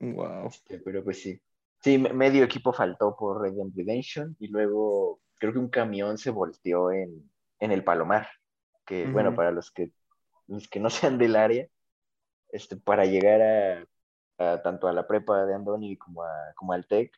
Wow. 0.00 0.46
Este, 0.48 0.78
pero 0.80 1.04
pues 1.04 1.20
sí. 1.22 1.40
Sí, 1.82 1.98
me- 1.98 2.12
medio 2.12 2.44
equipo 2.44 2.72
faltó 2.72 3.16
por 3.16 3.40
Red 3.42 3.52
Dead 3.54 3.66
Redemption 3.76 4.36
y 4.40 4.48
luego 4.48 5.20
creo 5.38 5.52
que 5.52 5.58
un 5.58 5.68
camión 5.70 6.18
se 6.18 6.30
volteó 6.30 6.90
en, 6.92 7.30
en 7.60 7.72
el 7.72 7.84
Palomar, 7.84 8.28
que 8.86 9.06
bueno, 9.06 9.28
Ujú. 9.30 9.36
para 9.36 9.50
los 9.52 9.70
que, 9.70 9.92
los 10.48 10.68
que 10.68 10.80
no 10.80 10.90
sean 10.90 11.18
del 11.18 11.36
área, 11.36 11.68
este, 12.52 12.76
para 12.76 13.04
llegar 13.06 13.42
a, 13.42 14.52
a 14.52 14.62
tanto 14.62 14.88
a 14.88 14.92
la 14.92 15.06
prepa 15.06 15.46
de 15.46 15.54
Andoni 15.54 15.96
como, 15.98 16.22
a, 16.24 16.30
como 16.56 16.72
al 16.72 16.86
TEC, 16.86 17.12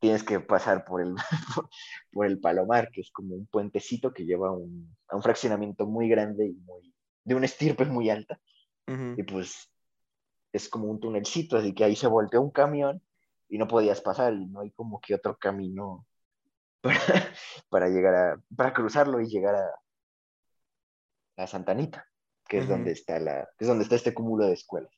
tienes 0.00 0.22
que 0.24 0.40
pasar 0.40 0.84
por 0.84 1.02
el, 1.02 1.14
por, 1.54 1.68
por 2.12 2.26
el 2.26 2.40
Palomar, 2.40 2.90
que 2.90 3.00
es 3.02 3.10
como 3.12 3.34
un 3.34 3.46
puentecito 3.46 4.12
que 4.12 4.24
lleva 4.24 4.48
a 4.48 4.52
un, 4.52 4.96
a 5.08 5.16
un 5.16 5.22
fraccionamiento 5.22 5.86
muy 5.86 6.08
grande 6.08 6.46
y 6.46 6.54
muy, 6.54 6.94
de 7.24 7.34
una 7.34 7.46
estirpe 7.46 7.84
muy 7.86 8.10
alta 8.10 8.40
Ujú. 8.88 9.14
y 9.16 9.22
pues 9.24 9.70
es 10.52 10.68
como 10.68 10.86
un 10.86 11.00
tunelcito, 11.00 11.56
así 11.56 11.74
que 11.74 11.84
ahí 11.84 11.96
se 11.96 12.06
volteó 12.06 12.40
un 12.40 12.50
camión 12.50 13.02
y 13.48 13.58
no 13.58 13.66
podías 13.66 14.00
pasar 14.00 14.34
y 14.34 14.46
no 14.46 14.60
hay 14.60 14.70
como 14.72 15.00
que 15.00 15.14
otro 15.14 15.36
camino 15.36 16.06
para, 16.80 17.00
para 17.68 17.88
llegar 17.88 18.14
a, 18.14 18.42
para 18.56 18.72
cruzarlo 18.72 19.20
y 19.20 19.28
llegar 19.28 19.54
a, 19.54 21.42
a 21.42 21.46
Santa 21.46 21.72
Anita, 21.72 22.06
que 22.48 22.58
es 22.58 22.68
donde 22.68 22.92
está 22.92 23.18
la, 23.18 23.48
que 23.58 23.64
es 23.64 23.68
donde 23.68 23.84
está 23.84 23.96
este 23.96 24.14
cúmulo 24.14 24.46
de 24.46 24.54
escuelas. 24.54 24.92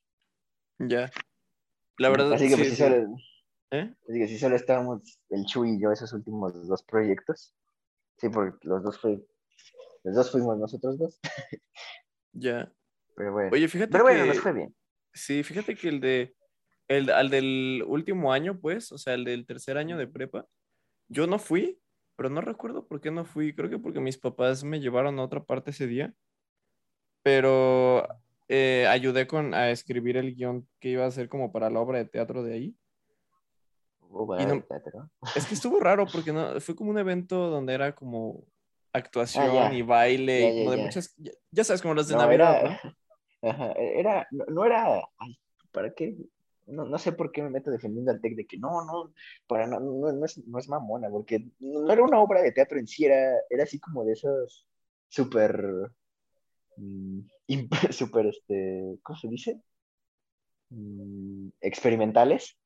Ya. 0.78 1.10
La 1.98 2.08
verdad, 2.08 2.32
así 2.32 2.48
que 2.48 2.56
pues 2.56 2.68
sí, 2.70 2.76
sí, 2.76 2.82
sí. 2.82 2.82
solo, 2.82 3.16
¿Eh? 3.72 3.94
así 4.08 4.18
que 4.18 4.28
sí 4.28 4.38
solo 4.38 4.56
estábamos 4.56 5.20
el 5.28 5.44
Chuy 5.44 5.76
y 5.76 5.80
yo 5.80 5.92
esos 5.92 6.12
últimos 6.12 6.66
dos 6.66 6.82
proyectos. 6.82 7.54
Sí, 8.16 8.28
porque 8.28 8.56
los 8.62 8.82
dos 8.82 8.98
fue, 8.98 9.22
los 10.04 10.14
dos 10.14 10.30
fuimos 10.30 10.58
nosotros 10.58 10.98
dos, 10.98 11.20
Ya. 12.32 12.72
pero 13.16 13.32
bueno. 13.32 13.50
Oye, 13.52 13.68
fíjate 13.68 13.90
pero 13.90 14.04
bueno, 14.04 14.22
que 14.22 14.28
nos 14.28 14.40
fue 14.40 14.52
bien. 14.52 14.74
Sí, 15.12 15.42
fíjate 15.42 15.74
que 15.74 15.88
el 15.88 16.00
de 16.00 16.34
el 16.88 17.10
al 17.10 17.30
del 17.30 17.84
último 17.86 18.32
año, 18.32 18.58
pues, 18.58 18.90
o 18.90 18.98
sea, 18.98 19.14
el 19.14 19.24
del 19.24 19.46
tercer 19.46 19.76
año 19.78 19.96
de 19.96 20.08
prepa, 20.08 20.46
yo 21.08 21.26
no 21.26 21.38
fui, 21.38 21.78
pero 22.16 22.30
no 22.30 22.40
recuerdo 22.40 22.86
por 22.86 23.00
qué 23.00 23.10
no 23.10 23.24
fui. 23.24 23.54
Creo 23.54 23.70
que 23.70 23.78
porque 23.78 24.00
mis 24.00 24.18
papás 24.18 24.64
me 24.64 24.80
llevaron 24.80 25.18
a 25.18 25.22
otra 25.22 25.44
parte 25.44 25.70
ese 25.70 25.86
día. 25.86 26.12
Pero 27.22 28.06
eh, 28.48 28.86
ayudé 28.88 29.26
con 29.26 29.54
a 29.54 29.70
escribir 29.70 30.16
el 30.16 30.34
guion 30.34 30.66
que 30.80 30.88
iba 30.90 31.04
a 31.04 31.08
hacer 31.08 31.28
como 31.28 31.52
para 31.52 31.70
la 31.70 31.80
obra 31.80 31.98
de 31.98 32.06
teatro 32.06 32.42
de 32.42 32.54
ahí. 32.54 32.76
No- 34.00 34.38
el 34.38 34.64
teatro. 34.64 35.10
Es 35.36 35.46
que 35.46 35.54
estuvo 35.54 35.78
raro 35.80 36.06
porque 36.10 36.32
no, 36.32 36.60
fue 36.60 36.74
como 36.74 36.90
un 36.90 36.98
evento 36.98 37.50
donde 37.50 37.74
era 37.74 37.94
como 37.94 38.44
actuación 38.92 39.44
Ah, 39.50 39.70
ya. 39.70 39.74
y 39.74 39.82
baile 39.82 40.40
Ya, 40.40 40.48
y 40.48 40.58
como 40.58 40.70
de 40.72 40.76
ya. 40.76 40.82
muchas, 40.82 41.14
ya, 41.52 41.64
sabes, 41.64 41.82
como 41.82 41.94
los 41.94 42.08
de 42.08 42.14
No, 42.14 42.22
Navidad, 42.22 42.60
era, 42.60 42.80
ajá, 43.42 43.72
era, 43.72 44.26
no, 44.30 44.44
no 44.46 44.64
era, 44.64 45.02
ay, 45.18 45.38
¿para 45.72 45.92
qué? 45.94 46.16
No, 46.66 46.84
no 46.84 46.98
sé 46.98 47.12
por 47.12 47.32
qué 47.32 47.42
me 47.42 47.50
meto 47.50 47.70
defendiendo 47.70 48.12
al 48.12 48.20
TEC 48.20 48.36
de 48.36 48.46
que 48.46 48.58
no, 48.58 48.84
no, 48.84 49.12
para 49.46 49.66
no, 49.66 49.80
no, 49.80 50.12
no 50.12 50.24
es, 50.24 50.38
no 50.46 50.58
es 50.58 50.68
mamona, 50.68 51.08
porque 51.10 51.44
no 51.58 51.92
era 51.92 52.02
una 52.02 52.20
obra 52.20 52.42
de 52.42 52.52
teatro 52.52 52.78
en 52.78 52.86
sí, 52.86 53.04
era, 53.04 53.32
era 53.48 53.64
así 53.64 53.80
como 53.80 54.04
de 54.04 54.12
esos 54.12 54.66
súper, 55.08 55.64
mm, 56.76 57.20
súper, 57.90 58.26
este, 58.26 58.98
¿cómo 59.02 59.18
se 59.18 59.28
dice? 59.28 59.60
Mm, 60.70 61.48
experimentales. 61.60 62.56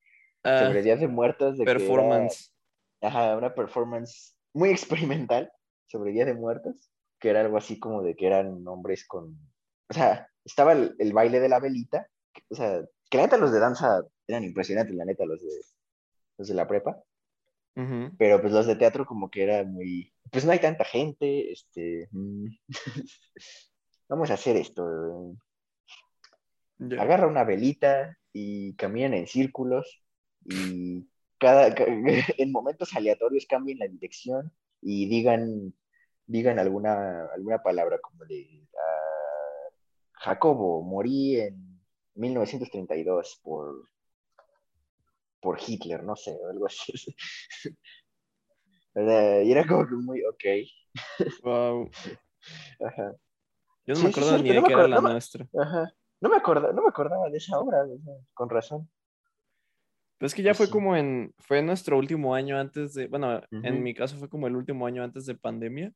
Ah, 0.42 0.58
sobre 0.58 0.82
Días 0.82 1.00
de 1.00 1.08
Muertos. 1.08 1.56
De 1.56 1.64
que 1.64 1.70
era- 1.70 1.78
performance. 1.78 2.52
Ajá, 3.00 3.36
una 3.36 3.54
performance 3.54 4.36
muy 4.52 4.70
experimental 4.70 5.50
sobre 5.86 6.12
Día 6.12 6.24
de 6.24 6.34
Muertos, 6.34 6.90
que 7.18 7.30
era 7.30 7.40
algo 7.40 7.56
así 7.56 7.78
como 7.78 8.02
de 8.02 8.14
que 8.14 8.26
eran 8.26 8.66
hombres 8.66 9.06
con... 9.06 9.38
O 9.88 9.94
sea, 9.94 10.28
estaba 10.44 10.72
el, 10.72 10.94
el 10.98 11.12
baile 11.12 11.40
de 11.40 11.48
la 11.48 11.60
velita, 11.60 12.08
que- 12.32 12.42
o 12.50 12.54
sea, 12.54 12.82
que 13.10 13.16
la 13.18 13.24
neta 13.24 13.38
los 13.38 13.52
de 13.52 13.60
danza 13.60 14.02
eran 14.26 14.44
impresionantes, 14.44 14.94
la 14.96 15.04
neta, 15.04 15.24
los 15.26 15.40
de, 15.42 15.48
los 16.38 16.48
de 16.48 16.54
la 16.54 16.66
prepa, 16.68 17.02
pero 18.18 18.40
pues 18.40 18.52
los 18.52 18.66
de 18.66 18.76
teatro 18.76 19.06
como 19.06 19.30
que 19.30 19.42
era 19.44 19.64
muy... 19.64 20.12
Pues 20.30 20.44
no 20.44 20.52
hay 20.52 20.60
tanta 20.60 20.84
gente, 20.84 21.52
este... 21.52 22.08
mm, 22.12 22.46
Vamos 24.08 24.30
a 24.30 24.34
hacer 24.34 24.56
esto. 24.56 24.84
Agarra 26.98 27.26
una 27.26 27.44
velita 27.44 28.18
y 28.32 28.74
caminan 28.76 29.14
en 29.14 29.26
círculos 29.26 30.02
y 30.44 31.08
cada, 31.38 31.74
ca- 31.74 31.86
en 32.38 32.52
momentos 32.52 32.94
aleatorios 32.94 33.46
cambien 33.46 33.78
la 33.78 33.86
dirección 33.88 34.52
y 34.82 35.08
digan, 35.08 35.74
digan 36.26 36.58
alguna, 36.58 37.26
alguna 37.34 37.62
palabra 37.62 37.98
como 38.00 38.24
de 38.24 38.66
Jacobo, 40.24 40.82
morí 40.82 41.40
en 41.40 41.80
1932 42.14 43.40
por, 43.44 43.88
por 45.40 45.58
Hitler, 45.64 46.02
no 46.02 46.16
sé, 46.16 46.32
o 46.42 46.50
algo 46.50 46.66
así. 46.66 46.92
Y 48.96 49.52
era 49.52 49.66
como 49.66 49.86
que 49.86 49.94
muy, 49.94 50.22
ok. 50.24 50.44
Wow. 51.42 51.90
Ajá, 52.80 53.12
Yo 53.86 53.94
no 53.94 54.00
Sí, 54.00 54.02
me 54.02 54.08
sí, 54.12 54.12
acuerdo 54.12 54.38
ni 54.38 54.52
de 54.52 54.60
no 54.62 54.68
era 54.72 54.88
la 54.88 55.00
no 55.00 55.00
nuestra. 55.00 55.48
ajá. 55.62 55.94
No 56.20 56.28
me, 56.30 56.36
acorda- 56.36 56.72
no 56.72 56.82
me 56.82 56.88
acordaba 56.88 57.30
de 57.30 57.38
esa 57.38 57.58
obra, 57.60 57.84
con 58.34 58.50
razón. 58.50 58.90
Pero 60.18 60.26
es 60.28 60.34
que 60.34 60.42
ya 60.42 60.54
Pues 60.54 60.58
fue 60.58 60.70
como 60.70 60.96
en, 60.96 61.34
fue 61.38 61.62
nuestro 61.62 61.98
último 61.98 62.34
año 62.34 62.58
antes 62.58 62.94
de, 62.94 63.08
bueno, 63.08 63.42
en 63.62 63.82
mi 63.82 63.94
caso 63.94 64.16
fue 64.16 64.28
como 64.28 64.46
el 64.46 64.56
último 64.56 64.86
año 64.86 65.02
antes 65.02 65.26
de 65.26 65.34
pandemia. 65.34 65.92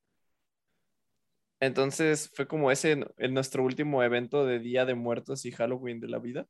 Entonces 1.60 2.30
fue 2.34 2.46
como 2.46 2.70
ese, 2.70 3.04
en 3.16 3.34
nuestro 3.34 3.64
último 3.64 4.02
evento 4.02 4.46
de 4.46 4.58
Día 4.60 4.84
de 4.84 4.94
Muertos 4.94 5.44
y 5.44 5.50
Halloween 5.52 6.00
de 6.00 6.08
la 6.08 6.18
vida. 6.18 6.46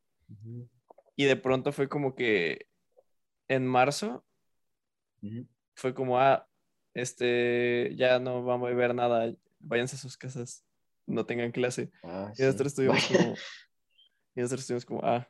Y 1.16 1.24
de 1.24 1.36
pronto 1.36 1.72
fue 1.72 1.88
como 1.88 2.14
que 2.14 2.66
en 3.48 3.66
marzo 3.66 4.24
fue 5.74 5.94
como, 5.94 6.18
ah, 6.18 6.46
este, 6.94 7.92
ya 7.96 8.18
no 8.18 8.44
vamos 8.44 8.70
a 8.70 8.74
ver 8.74 8.94
nada, 8.94 9.32
váyanse 9.58 9.96
a 9.96 9.98
sus 9.98 10.16
casas, 10.16 10.64
no 11.06 11.24
tengan 11.24 11.50
clase. 11.52 11.90
Ah, 12.02 12.32
Y 12.38 12.42
nosotros 12.42 12.72
sí. 12.72 12.82
estuvimos 12.82 13.06
como, 13.06 13.34
y 14.34 14.40
nosotros 14.40 14.60
estuvimos 14.60 14.84
como, 14.84 15.00
ah. 15.04 15.28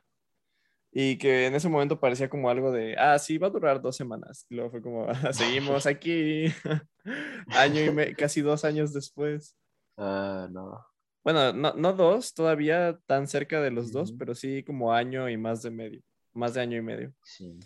Y 0.91 1.17
que 1.19 1.45
en 1.45 1.53
ese 1.55 1.69
momento 1.69 1.99
parecía 1.99 2.29
como 2.29 2.49
algo 2.49 2.71
de, 2.71 2.95
ah, 2.97 3.17
sí, 3.19 3.37
va 3.37 3.47
a 3.47 3.51
durar 3.51 3.79
dos 3.81 3.95
semanas. 3.95 4.45
Y 4.49 4.55
luego 4.55 4.71
fue 4.71 4.81
como, 4.81 5.07
ah, 5.09 5.31
seguimos 5.33 5.85
aquí, 5.85 6.45
año 7.55 7.81
y 7.83 7.91
me- 7.91 8.15
casi 8.15 8.41
dos 8.41 8.65
años 8.65 8.91
después. 8.93 9.55
Ah, 9.99 10.47
no. 10.49 10.85
Bueno, 11.23 11.51
no, 11.53 11.73
no 11.73 11.93
dos, 11.93 12.33
todavía 12.33 12.97
tan 13.05 13.27
cerca 13.27 13.61
de 13.61 13.71
los 13.71 13.91
dos, 13.91 14.09
Ujú. 14.09 14.17
pero 14.17 14.33
sí 14.35 14.63
como 14.63 14.93
año 14.93 15.29
y 15.29 15.37
más 15.37 15.61
de 15.61 15.69
medio, 15.71 16.01
más 16.33 16.53
de 16.53 16.61
año 16.61 16.77
y 16.77 16.81
medio. 16.81 17.13
Sí. 17.23 17.59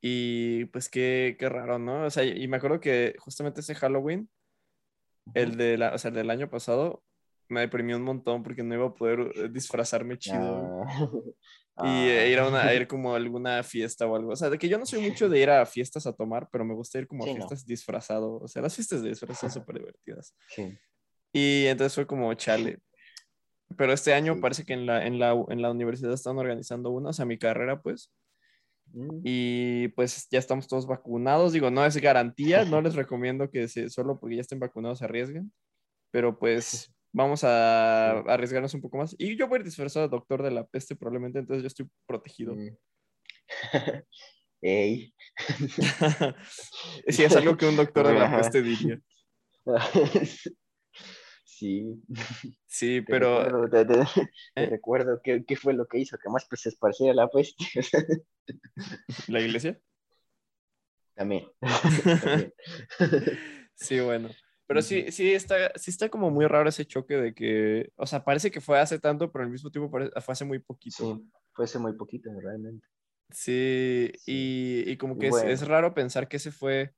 Y 0.00 0.64
pues 0.66 0.88
qué, 0.88 1.36
qué 1.38 1.48
raro, 1.48 1.78
¿no? 1.78 2.04
O 2.06 2.10
sea, 2.10 2.24
y 2.24 2.48
me 2.48 2.56
acuerdo 2.56 2.80
que 2.80 3.14
justamente 3.18 3.60
ese 3.60 3.74
Halloween, 3.74 4.28
el, 5.34 5.56
de 5.56 5.78
la, 5.78 5.94
o 5.94 5.98
sea, 5.98 6.08
el 6.10 6.14
del 6.16 6.30
año 6.30 6.48
pasado, 6.50 7.02
me 7.48 7.60
deprimí 7.60 7.92
un 7.94 8.02
montón 8.02 8.42
porque 8.42 8.62
no 8.62 8.74
iba 8.74 8.86
a 8.86 8.94
poder 8.94 9.20
eh, 9.34 9.48
disfrazarme 9.50 10.18
chido. 10.18 10.82
Ah. 10.82 11.10
Y 11.82 11.88
eh, 12.08 12.30
ir 12.30 12.38
a, 12.38 12.46
una, 12.46 12.60
Ah. 12.60 12.68
a 12.68 12.74
ir 12.74 12.86
como 12.86 13.14
a 13.14 13.16
alguna 13.16 13.60
fiesta 13.64 14.06
o 14.06 14.14
algo. 14.14 14.30
O 14.30 14.36
sea, 14.36 14.48
de 14.48 14.58
que 14.58 14.68
yo 14.68 14.78
no 14.78 14.86
soy 14.86 15.00
mucho 15.02 15.28
de 15.28 15.40
ir 15.40 15.50
a 15.50 15.66
fiestas 15.66 16.06
a 16.06 16.12
tomar, 16.12 16.48
pero 16.52 16.64
me 16.64 16.72
gusta 16.72 17.00
ir 17.00 17.08
como 17.08 17.24
a 17.24 17.26
Sí, 17.26 17.32
no. 17.32 17.36
fiestas 17.38 17.66
disfrazado. 17.66 18.36
O 18.40 18.46
sea, 18.46 18.62
las 18.62 18.76
fiestas 18.76 19.02
de 19.02 19.08
disfraz 19.08 19.40
son 19.40 19.50
súper 19.50 19.78
divertidas. 19.80 20.36
Sí. 20.50 20.78
Y 21.34 21.66
entonces 21.66 21.96
fue 21.96 22.06
como, 22.06 22.32
chale. 22.34 22.78
Pero 23.76 23.92
este 23.92 24.14
año 24.14 24.40
parece 24.40 24.64
que 24.64 24.72
en 24.72 24.86
la, 24.86 25.04
en, 25.04 25.18
la, 25.18 25.34
en 25.48 25.60
la 25.60 25.72
universidad 25.72 26.12
están 26.12 26.38
organizando 26.38 26.90
una, 26.90 27.10
o 27.10 27.12
sea, 27.12 27.24
mi 27.24 27.38
carrera, 27.38 27.82
pues. 27.82 28.12
Mm, 28.92 29.20
Y 29.24 29.88
pues 29.88 30.28
ya 30.30 30.38
estamos 30.38 30.68
todos 30.68 30.86
vacunados. 30.86 31.52
Digo, 31.52 31.72
no 31.72 31.84
es 31.84 31.96
garantía, 31.96 32.64
no 32.64 32.80
les 32.82 32.94
recomiendo 32.94 33.50
que 33.50 33.66
se, 33.66 33.90
solo 33.90 34.18
porque 34.20 34.36
ya 34.36 34.42
estén 34.42 34.60
vacunados 34.60 35.00
se 35.00 35.06
arriesguen. 35.06 35.52
Pero 36.12 36.38
pues 36.38 36.94
vamos 37.12 37.42
a 37.42 38.20
arriesgarnos 38.20 38.72
un 38.74 38.80
poco 38.80 38.98
más. 38.98 39.16
Y 39.18 39.36
yo 39.36 39.48
voy 39.48 39.56
a 39.56 39.58
ir 39.60 39.64
disfrazado 39.64 40.06
de 40.06 40.10
doctor 40.12 40.40
de 40.40 40.52
la 40.52 40.64
peste 40.64 40.94
probablemente, 40.94 41.40
entonces 41.40 41.62
yo 41.62 41.66
estoy 41.66 41.90
protegido. 42.06 42.54
mm. 42.54 42.68
Ey. 44.66 45.12
sí, 47.08 47.22
es 47.22 47.36
algo 47.36 47.54
que 47.56 47.66
un 47.66 47.76
doctor 47.76 48.06
de 48.06 48.14
la 48.14 48.34
peste 48.34 48.62
diría. 48.62 48.98
Sí, 51.56 52.02
Sí, 52.66 53.00
te 53.02 53.12
pero 53.12 53.44
recuerdo, 53.44 53.70
te, 53.70 53.84
te- 53.84 53.94
te 54.54 54.64
¿Eh? 54.64 54.66
recuerdo 54.66 55.20
qué, 55.22 55.44
qué 55.44 55.56
fue 55.56 55.72
lo 55.72 55.86
que 55.86 55.98
hizo 56.00 56.18
que 56.18 56.28
más 56.28 56.46
pues, 56.48 56.62
se 56.62 56.70
esparciera 56.70 57.14
la 57.14 57.28
peste. 57.28 57.64
la 59.28 59.40
iglesia. 59.40 59.80
También. 61.14 61.44
también. 62.20 62.52
Sí, 63.76 64.00
bueno. 64.00 64.30
Pero 64.66 64.82
sí, 64.82 65.12
sí 65.12 65.32
está, 65.32 65.72
sí 65.76 65.90
está 65.90 66.08
como 66.08 66.30
muy 66.30 66.46
raro 66.46 66.68
ese 66.68 66.86
choque 66.86 67.14
de 67.16 67.34
que, 67.34 67.92
o 67.96 68.06
sea, 68.06 68.24
parece 68.24 68.50
que 68.50 68.60
fue 68.60 68.80
hace 68.80 68.98
tanto, 68.98 69.30
pero 69.30 69.44
al 69.44 69.50
mismo 69.50 69.70
tiempo 69.70 69.90
fue 69.90 70.10
hace 70.14 70.44
muy 70.44 70.58
poquito. 70.58 70.96
Sí, 70.96 71.30
fue 71.52 71.66
hace 71.66 71.78
muy 71.78 71.92
poquito, 71.92 72.30
realmente. 72.40 72.84
Sí, 73.30 74.10
Sí. 74.24 74.32
Y, 74.86 74.90
y 74.90 74.96
como 74.96 75.18
que 75.18 75.28
es, 75.28 75.68
raro 75.68 75.94
pensar 75.94 76.28
que 76.28 76.38
ese 76.38 76.50
fue, 76.50 76.94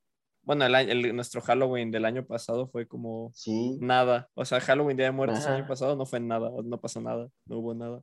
bueno, 0.46 0.64
el, 0.64 0.74
año- 0.74 0.90
el- 0.92 1.14
nuestro 1.14 1.42
Halloween 1.42 1.90
del 1.90 2.04
año 2.06 2.24
pasado 2.24 2.68
fue 2.68 2.86
como 2.88 3.32
Sí, 3.34 3.76
nada. 3.80 4.30
O 4.34 4.44
sea, 4.46 4.60
Halloween 4.60 4.96
Día 4.96 5.06
de 5.06 5.12
Muertos 5.12 5.44
el 5.46 5.52
año 5.54 5.66
pasado 5.68 5.96
no 5.96 6.06
fue 6.06 6.20
nada, 6.20 6.50
no 6.64 6.80
pasó 6.80 7.00
nada, 7.02 7.28
no 7.46 7.58
hubo 7.58 7.74
nada. 7.74 8.00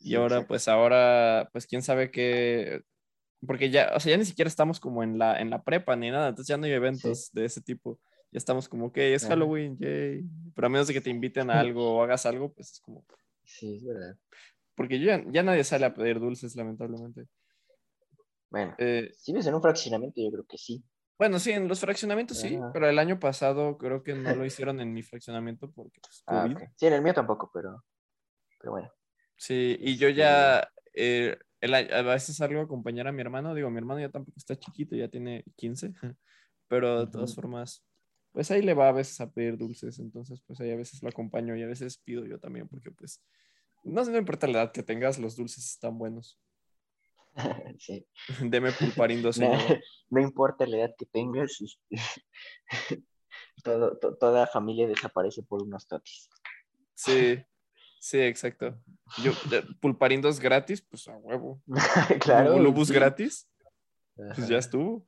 Y 0.00 0.10
Sí, 0.10 0.14
ahora, 0.16 0.36
exacto. 0.36 0.48
pues 0.48 0.68
ahora, 0.68 1.48
pues 1.52 1.66
quién 1.66 1.82
sabe 1.82 2.10
qué, 2.10 2.82
porque 3.46 3.70
ya, 3.70 3.92
o 3.96 4.00
sea, 4.00 4.12
ya 4.12 4.18
ni 4.18 4.24
siquiera 4.26 4.48
estamos 4.48 4.78
como 4.80 5.02
en 5.02 5.18
la, 5.18 5.40
en 5.40 5.50
la 5.50 5.62
prepa 5.62 5.96
ni 5.96 6.10
nada, 6.10 6.28
entonces 6.28 6.48
ya 6.48 6.56
no 6.58 6.66
hay 6.66 6.72
eventos 6.72 7.30
de 7.32 7.44
ese 7.46 7.60
tipo. 7.62 7.98
Ya 8.32 8.38
estamos 8.38 8.68
como 8.68 8.92
que 8.92 9.14
es 9.14 9.24
Ajá. 9.24 9.34
Halloween, 9.34 9.78
yay. 9.78 10.22
Pero 10.54 10.66
a 10.66 10.70
menos 10.70 10.86
de 10.88 10.94
que 10.94 11.00
te 11.00 11.10
inviten 11.10 11.50
a 11.50 11.60
algo 11.60 11.96
o 11.96 12.02
hagas 12.02 12.26
algo, 12.26 12.52
pues 12.52 12.72
es 12.72 12.80
como, 12.80 13.04
sí, 13.44 13.76
es 13.76 13.84
verdad. 13.84 14.16
porque 14.76 15.00
ya, 15.00 15.24
ya 15.30 15.42
nadie 15.42 15.64
sale 15.64 15.86
a 15.86 15.94
pedir 15.94 16.20
dulces, 16.20 16.54
lamentablemente. 16.56 17.26
Bueno, 18.50 18.74
Eh, 18.78 19.10
si 19.16 19.32
vives 19.32 19.46
en 19.46 19.54
un 19.54 19.62
fraccionamiento, 19.62 20.20
yo 20.20 20.30
creo 20.30 20.44
que 20.44 20.58
sí. 20.58 20.82
Bueno, 21.18 21.38
sí, 21.38 21.52
en 21.52 21.68
los 21.68 21.80
fraccionamientos 21.80 22.38
sí, 22.38 22.56
Ajá. 22.56 22.72
pero 22.72 22.88
el 22.88 22.98
año 22.98 23.20
pasado 23.20 23.78
creo 23.78 24.02
que 24.02 24.14
no 24.14 24.34
lo 24.34 24.44
hicieron 24.46 24.80
en 24.80 24.92
mi 24.92 25.02
fraccionamiento 25.02 25.70
porque 25.70 26.00
pues, 26.00 26.22
Ah. 26.26 26.48
Sí, 26.76 26.86
en 26.86 26.94
el 26.94 27.02
mío 27.02 27.14
tampoco, 27.14 27.50
pero, 27.52 27.84
pero 28.58 28.72
bueno. 28.72 28.92
Sí, 29.36 29.76
y 29.80 29.96
yo 29.96 30.08
ya 30.08 30.68
eh, 30.92 31.36
el 31.60 31.74
a 31.74 32.02
veces 32.02 32.36
salgo 32.36 32.60
a 32.60 32.64
acompañar 32.64 33.06
a 33.06 33.12
mi 33.12 33.20
hermano, 33.20 33.54
digo, 33.54 33.70
mi 33.70 33.78
hermano 33.78 34.00
ya 34.00 34.10
tampoco 34.10 34.36
está 34.36 34.56
chiquito, 34.56 34.96
ya 34.96 35.08
tiene 35.08 35.44
15, 35.56 35.92
pero 36.68 37.06
de 37.06 37.12
todas 37.12 37.34
formas, 37.34 37.84
pues 38.32 38.50
ahí 38.50 38.62
le 38.62 38.74
va 38.74 38.88
a 38.88 38.92
veces 38.92 39.20
a 39.20 39.30
pedir 39.30 39.56
dulces, 39.56 39.98
entonces 39.98 40.42
pues 40.46 40.60
ahí 40.60 40.70
a 40.70 40.76
veces 40.76 41.02
lo 41.02 41.08
acompaño 41.08 41.56
y 41.56 41.62
a 41.62 41.66
veces 41.66 41.98
pido 41.98 42.26
yo 42.26 42.38
también 42.38 42.68
porque 42.68 42.90
pues 42.90 43.22
no, 43.84 44.04
no 44.04 44.16
importa 44.16 44.46
la 44.46 44.62
edad 44.62 44.72
que 44.72 44.82
tengas, 44.82 45.18
los 45.18 45.36
dulces 45.36 45.64
están 45.64 45.98
buenos. 45.98 46.38
sí. 47.78 48.06
Deme 48.40 48.72
pulparindo, 48.72 49.28
No, 49.28 49.32
señor. 49.32 49.58
no 50.10 50.20
importa 50.20 50.66
la 50.66 50.78
edad 50.78 50.94
que 50.96 51.06
tengas, 51.06 51.58
todo, 53.62 53.96
to- 53.98 54.16
toda 54.16 54.46
familia 54.46 54.86
desaparece 54.86 55.42
por 55.42 55.62
unos 55.62 55.86
totis. 55.86 56.28
Sí, 56.94 57.42
sí, 58.00 58.20
exacto. 58.20 58.78
Yo, 59.22 59.32
pulparindos 59.80 60.38
gratis, 60.40 60.82
pues 60.82 61.08
a 61.08 61.16
huevo. 61.16 61.60
claro. 62.20 62.56
Globus 62.56 62.88
sí. 62.88 62.94
gratis, 62.94 63.48
pues 64.14 64.38
Ajá. 64.38 64.46
ya 64.48 64.58
estuvo. 64.58 65.06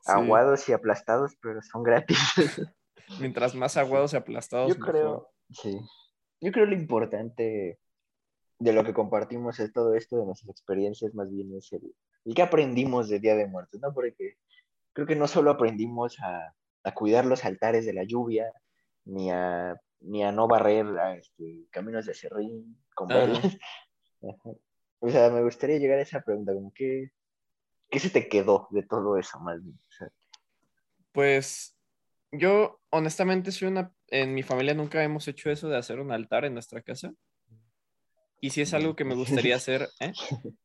Sí. 0.00 0.12
Aguados 0.12 0.68
y 0.68 0.72
aplastados, 0.72 1.32
pero 1.40 1.60
son 1.62 1.82
gratis. 1.82 2.18
Mientras 3.20 3.54
más 3.54 3.76
aguados 3.76 4.12
y 4.12 4.16
aplastados, 4.16 4.68
Yo 4.68 4.78
mejor. 4.78 4.90
creo, 4.92 5.30
sí. 5.50 5.78
Yo 6.40 6.52
creo 6.52 6.66
lo 6.66 6.74
importante 6.74 7.78
de 8.58 8.72
lo 8.72 8.84
que 8.84 8.94
compartimos 8.94 9.58
es 9.60 9.72
todo 9.72 9.94
esto 9.94 10.16
de 10.16 10.26
nuestras 10.26 10.50
experiencias, 10.50 11.14
más 11.14 11.30
bien 11.30 11.54
es 11.56 11.72
el, 11.72 11.94
el 12.24 12.34
que 12.34 12.42
aprendimos 12.42 13.08
de 13.08 13.20
Día 13.20 13.34
de 13.34 13.46
Muertos, 13.46 13.80
¿no? 13.80 13.92
Porque 13.92 14.36
creo 14.92 15.06
que 15.06 15.16
no 15.16 15.26
solo 15.28 15.50
aprendimos 15.50 16.18
a, 16.20 16.54
a 16.84 16.94
cuidar 16.94 17.26
los 17.26 17.44
altares 17.44 17.84
de 17.86 17.92
la 17.92 18.04
lluvia, 18.04 18.52
ni 19.04 19.30
a, 19.30 19.80
ni 20.00 20.22
a 20.22 20.32
no 20.32 20.46
barrer 20.46 20.86
a, 20.98 21.16
este, 21.16 21.66
caminos 21.70 22.06
de 22.06 22.14
serrín 22.14 22.78
con 22.94 23.08
velas. 23.08 23.40
O 25.00 25.10
sea, 25.10 25.28
me 25.28 25.42
gustaría 25.42 25.76
llegar 25.76 25.98
a 25.98 26.02
esa 26.02 26.22
pregunta, 26.22 26.54
como 26.54 26.72
que, 26.72 27.10
¿qué 27.90 28.00
se 28.00 28.08
te 28.08 28.26
quedó 28.26 28.68
de 28.70 28.82
todo 28.82 29.18
eso, 29.18 29.38
más 29.38 29.62
bien? 29.62 29.76
O 29.76 29.92
sea, 29.92 30.08
Pues 31.12 31.76
yo, 32.32 32.80
honestamente, 32.88 33.52
soy 33.52 33.68
una. 33.68 33.92
En 34.06 34.32
mi 34.32 34.42
familia 34.42 34.72
nunca 34.72 35.04
hemos 35.04 35.28
hecho 35.28 35.50
eso 35.50 35.68
de 35.68 35.76
hacer 35.76 36.00
un 36.00 36.10
altar 36.10 36.46
en 36.46 36.54
nuestra 36.54 36.80
casa. 36.80 37.12
Y 38.44 38.50
si 38.50 38.60
es 38.60 38.74
algo 38.74 38.94
que 38.94 39.04
me 39.04 39.14
gustaría 39.14 39.56
hacer, 39.56 39.88
¿eh? 40.00 40.12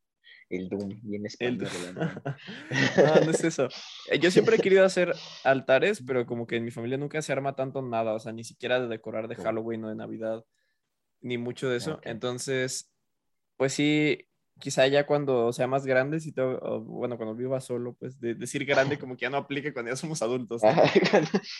el 0.49 0.67
Doom, 0.67 0.99
bien 1.01 1.21
El- 1.39 1.61
español. 1.63 1.93
¿verdad? 1.95 2.37
no, 3.21 3.25
no 3.25 3.31
es 3.31 3.41
eso. 3.41 3.69
Eh, 4.11 4.19
Yo 4.19 4.31
siempre 4.31 4.57
he 4.57 4.59
querido 4.61 4.83
hacer 4.83 5.13
altares, 5.45 6.03
pero 6.05 6.25
como 6.25 6.45
que 6.45 6.57
en 6.57 6.65
mi 6.65 6.71
familia 6.71 6.97
nunca 6.97 7.21
se 7.21 7.31
arma 7.31 7.55
tanto 7.55 7.81
nada, 7.81 8.13
o 8.13 8.19
sea, 8.19 8.33
ni 8.33 8.43
siquiera 8.43 8.81
de 8.81 8.89
decorar 8.89 9.29
de. 9.29 9.35
Halloween 9.37 9.85
o 9.85 9.89
de 9.89 9.95
Navidad, 9.95 10.43
ni 11.21 11.37
mucho 11.37 11.69
de 11.69 11.77
eso. 11.77 11.93
Ok. 11.93 12.01
Entonces, 12.07 12.91
pues 13.55 13.71
sí, 13.71 14.27
quizá 14.59 14.85
ya 14.87 15.05
cuando 15.05 15.53
sea 15.53 15.67
más 15.67 15.85
grande, 15.85 16.19
si 16.19 16.33
tengo, 16.33 16.59
o, 16.61 16.81
bueno, 16.81 17.15
cuando 17.15 17.33
viva 17.33 17.61
solo, 17.61 17.93
pues 17.93 18.19
de- 18.19 18.35
decir 18.35 18.65
grande 18.65 18.99
como 18.99 19.15
que 19.15 19.21
ya 19.21 19.29
no 19.29 19.37
aplica 19.37 19.71
cuando 19.71 19.91
ya 19.91 19.95
somos 19.95 20.21
adultos. 20.21 20.61
¿no? 20.63 20.69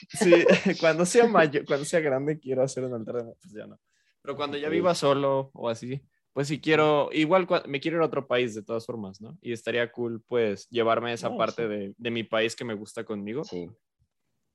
Sí, 0.10 0.34
cuando 0.82 1.06
sea 1.06 1.28
mayor, 1.28 1.64
cuando 1.66 1.86
sea 1.86 2.02
grande 2.02 2.38
quiero 2.42 2.62
hacer 2.62 2.84
un 2.84 2.94
altar, 2.94 3.24
pues 3.42 3.54
ya 3.54 3.68
no. 3.68 3.80
Pero 4.22 4.36
cuando 4.36 4.58
ya 4.58 4.70
viva 4.70 4.94
solo 4.96 5.52
o 5.54 5.70
así, 5.70 6.02
pues 6.34 6.48
sí 6.48 6.60
quiero, 6.62 7.10
igual 7.12 7.48
me 7.68 7.80
quiero 7.80 7.98
ir 7.98 8.04
a 8.04 8.08
otro 8.08 8.28
país 8.28 8.54
de 8.56 8.64
todas 8.64 8.86
formas, 8.86 9.22
¿no? 9.22 9.38
Y 9.42 9.52
estaría 9.54 9.92
cool, 9.92 10.22
pues, 10.28 10.68
llevarme 10.70 11.14
esa 11.14 11.30
Ah, 11.30 11.38
parte 11.38 11.64
sí. 11.64 11.68
de, 11.70 11.94
de 11.98 12.12
mi 12.12 12.24
país 12.24 12.56
que 12.56 12.66
me 12.66 12.74
gusta 12.74 13.04
conmigo. 13.04 13.44
Sí, 13.44 13.68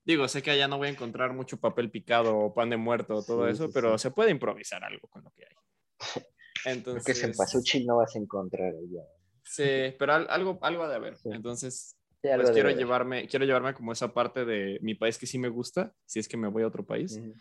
Digo, 0.06 0.28
sé 0.28 0.42
que 0.42 0.50
allá 0.50 0.68
no 0.68 0.76
voy 0.76 0.88
a 0.88 0.90
encontrar 0.90 1.32
mucho 1.32 1.58
papel 1.58 1.90
picado 1.90 2.36
o 2.36 2.54
pan 2.54 2.68
de 2.68 2.76
muerto 2.76 3.14
o 3.16 3.22
todo 3.22 3.46
Sí, 3.46 3.52
eso, 3.52 3.66
sí, 3.68 3.72
pero 3.74 3.96
se 3.96 4.10
puede 4.10 4.30
improvisar 4.30 4.84
algo 4.84 5.08
con 5.08 5.24
lo 5.24 5.30
que 5.30 5.44
hay. 5.44 5.56
porque 6.62 6.72
Entonces, 6.72 7.20
cempasúchil 7.20 7.86
no 7.86 7.96
vas 7.96 8.14
a 8.14 8.18
encontrar 8.18 8.68
allá. 8.74 9.02
sí, 9.42 9.94
pero 9.98 10.12
al- 10.12 10.26
algo, 10.28 10.58
algo 10.62 10.82
ha 10.82 10.88
de 10.88 10.94
haber. 10.96 11.16
Entonces, 11.24 11.96
pues 12.20 12.50
quiero 12.50 12.70
llevarme, 12.70 13.26
quiero 13.28 13.46
llevarme 13.46 13.72
como 13.74 13.92
esa 13.92 14.12
parte 14.12 14.44
de 14.44 14.78
mi 14.82 14.94
país 14.94 15.16
que 15.18 15.26
sí 15.26 15.38
me 15.38 15.48
gusta, 15.48 15.94
si 16.04 16.18
es 16.18 16.28
que 16.28 16.36
me 16.36 16.48
voy 16.48 16.62
a 16.64 16.66
otro 16.66 16.84
país. 16.84 17.16
Ujú. 17.18 17.34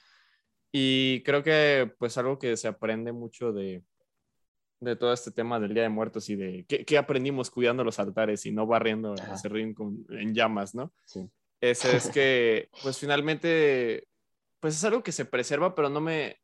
Y 0.75 1.21
creo 1.21 1.43
que 1.43 1.93
pues 1.99 2.17
algo 2.17 2.39
que 2.39 2.57
se 2.57 2.67
aprende 2.67 3.11
mucho 3.11 3.53
de, 3.53 3.83
de 4.79 4.95
todo 4.95 5.13
este 5.13 5.29
tema 5.29 5.59
del 5.59 5.73
Día 5.75 5.83
de 5.83 5.89
Muertos 5.89 6.29
y 6.29 6.35
de 6.35 6.65
qué, 6.67 6.83
qué 6.83 6.97
aprendimos 6.97 7.51
cuidando 7.51 7.83
los 7.83 7.99
altares 7.99 8.43
y 8.47 8.51
no 8.51 8.65
barriendo 8.65 9.13
Ajá. 9.13 9.33
el 9.33 9.37
serrín 9.37 9.75
con- 9.75 10.03
en 10.09 10.33
llamas, 10.33 10.73
¿no? 10.73 10.91
Sí. 11.05 11.29
Ese 11.61 11.95
es 11.95 12.09
que 12.09 12.69
pues 12.81 12.97
finalmente 12.97 14.07
pues 14.59 14.75
es 14.75 14.83
algo 14.83 15.03
que 15.03 15.11
se 15.11 15.25
preserva, 15.25 15.75
pero 15.75 15.89
no 15.89 16.01
me, 16.01 16.37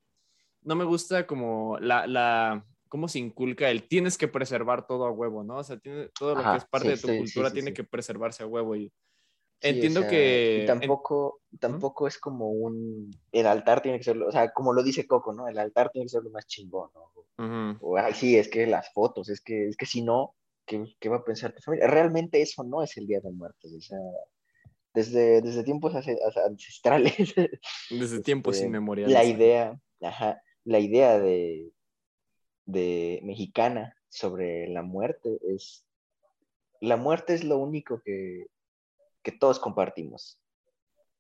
no 0.62 0.76
me 0.76 0.84
gusta 0.84 1.26
como 1.26 1.80
la, 1.80 2.06
la, 2.06 2.64
cómo 2.88 3.08
se 3.08 3.18
inculca 3.18 3.72
el 3.72 3.88
tienes 3.88 4.16
que 4.16 4.28
preservar 4.28 4.86
todo 4.86 5.06
a 5.06 5.12
huevo, 5.12 5.44
¿no? 5.44 5.56
O 5.58 5.64
sea, 5.64 5.78
tiene, 5.80 6.10
todo 6.20 6.36
lo 6.36 6.42
Ajá, 6.42 6.52
que 6.52 6.58
es 6.58 6.66
parte 6.66 6.90
sí, 6.90 6.96
de 6.96 7.02
tu 7.02 7.08
sí, 7.08 7.18
cultura 7.18 7.52
tiene 7.52 7.74
que 7.74 7.84
preservarse 7.84 8.44
a 8.44 8.48
huevo 8.48 8.76
y 8.76 8.92
Sí, 9.62 9.68
o 9.68 9.72
entiendo 9.72 10.02
sea, 10.02 10.10
que... 10.10 10.64
tampoco, 10.68 11.42
tampoco 11.60 12.08
es 12.08 12.18
como 12.18 12.50
un. 12.50 13.12
El 13.32 13.46
altar 13.46 13.82
tiene 13.82 13.98
que 13.98 14.06
ser. 14.06 14.22
O 14.22 14.32
sea, 14.32 14.52
como 14.52 14.74
lo 14.74 14.84
dice 14.84 15.06
Coco, 15.06 15.34
¿no? 15.34 15.48
El 15.48 15.58
altar 15.60 15.90
tiene 15.92 16.06
que 16.06 16.10
ser 16.12 16.24
lo 16.24 16.30
más 16.30 16.48
chingón, 16.48 16.90
¿no? 16.94 17.78
O, 17.82 17.98
ay, 17.98 18.14
sí, 18.14 18.38
es 18.38 18.50
que 18.50 18.68
las 18.68 18.92
fotos, 18.92 19.30
es 19.30 19.40
que, 19.40 19.70
es 19.70 19.78
que 19.78 19.86
si 19.86 20.02
no, 20.02 20.36
¿qué, 20.66 20.84
qué 21.00 21.08
va 21.08 21.18
a 21.18 21.24
pensar 21.24 21.54
tu 21.54 21.62
familia? 21.62 21.88
Realmente 21.88 22.42
eso 22.42 22.64
no 22.64 22.84
es 22.84 22.98
el 22.98 23.08
Día 23.08 23.22
de 23.22 23.32
Muertos. 23.32 23.72
O 23.74 23.80
sea, 23.80 23.98
desde, 24.94 25.42
desde 25.42 25.64
tiempos 25.64 25.94
ancestrales. 25.96 27.14
Desde 27.90 28.22
tiempos 28.22 28.56
este, 28.56 28.68
inmemoriales. 28.68 29.14
La 29.14 29.24
idea, 29.24 29.80
ajá, 30.02 30.42
la 30.66 30.80
idea 30.80 31.20
de, 31.20 31.72
de 32.66 33.20
mexicana 33.24 33.96
sobre 34.10 34.68
la 34.68 34.82
muerte 34.82 35.40
es, 35.48 35.86
la 36.82 36.98
muerte 36.98 37.34
es 37.34 37.44
lo 37.44 37.58
único 37.58 38.02
que, 38.02 38.48
que 39.24 39.32
todos 39.32 39.60
compartimos. 39.60 40.40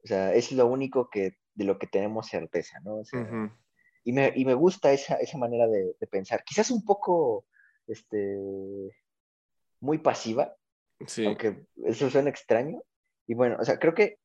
O 0.04 0.08
sea, 0.08 0.34
es 0.34 0.52
lo 0.52 0.68
único 0.68 1.10
que, 1.10 1.38
de 1.54 1.66
lo 1.66 1.78
que 1.78 1.88
tenemos 1.88 2.28
certeza, 2.28 2.80
¿no? 2.82 2.98
O 2.98 3.06
sea, 3.06 3.22
Ujú. 3.22 3.52
y, 4.04 4.14
me, 4.14 4.32
y 4.36 4.46
me 4.46 4.54
gusta 4.54 4.92
esa, 4.92 5.16
esa 5.16 5.38
manera 5.38 5.68
de, 5.68 5.96
de, 6.00 6.08
pensar. 6.08 6.44
Quizás 6.44 6.72
un 6.72 6.86
poco, 6.86 7.46
este, 7.88 8.40
muy 9.82 9.98
pasiva, 9.98 10.56
sí. 11.06 11.26
aunque 11.26 11.66
eso 11.86 12.10
suena 12.10 12.30
extraño. 12.30 12.82
Y 13.28 13.34
bueno, 13.34 13.58
o 13.60 13.66
sea, 13.66 13.78
creo 13.78 13.94
que 13.94 14.20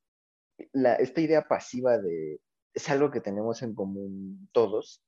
la, 0.73 0.95
esta 0.95 1.21
idea 1.21 1.43
pasiva 1.49 1.99
de, 1.99 2.41
es 2.73 2.89
algo 2.89 3.11
que 3.11 3.21
tenemos 3.21 3.63
en 3.63 3.75
común 3.75 4.49
todos, 4.53 5.03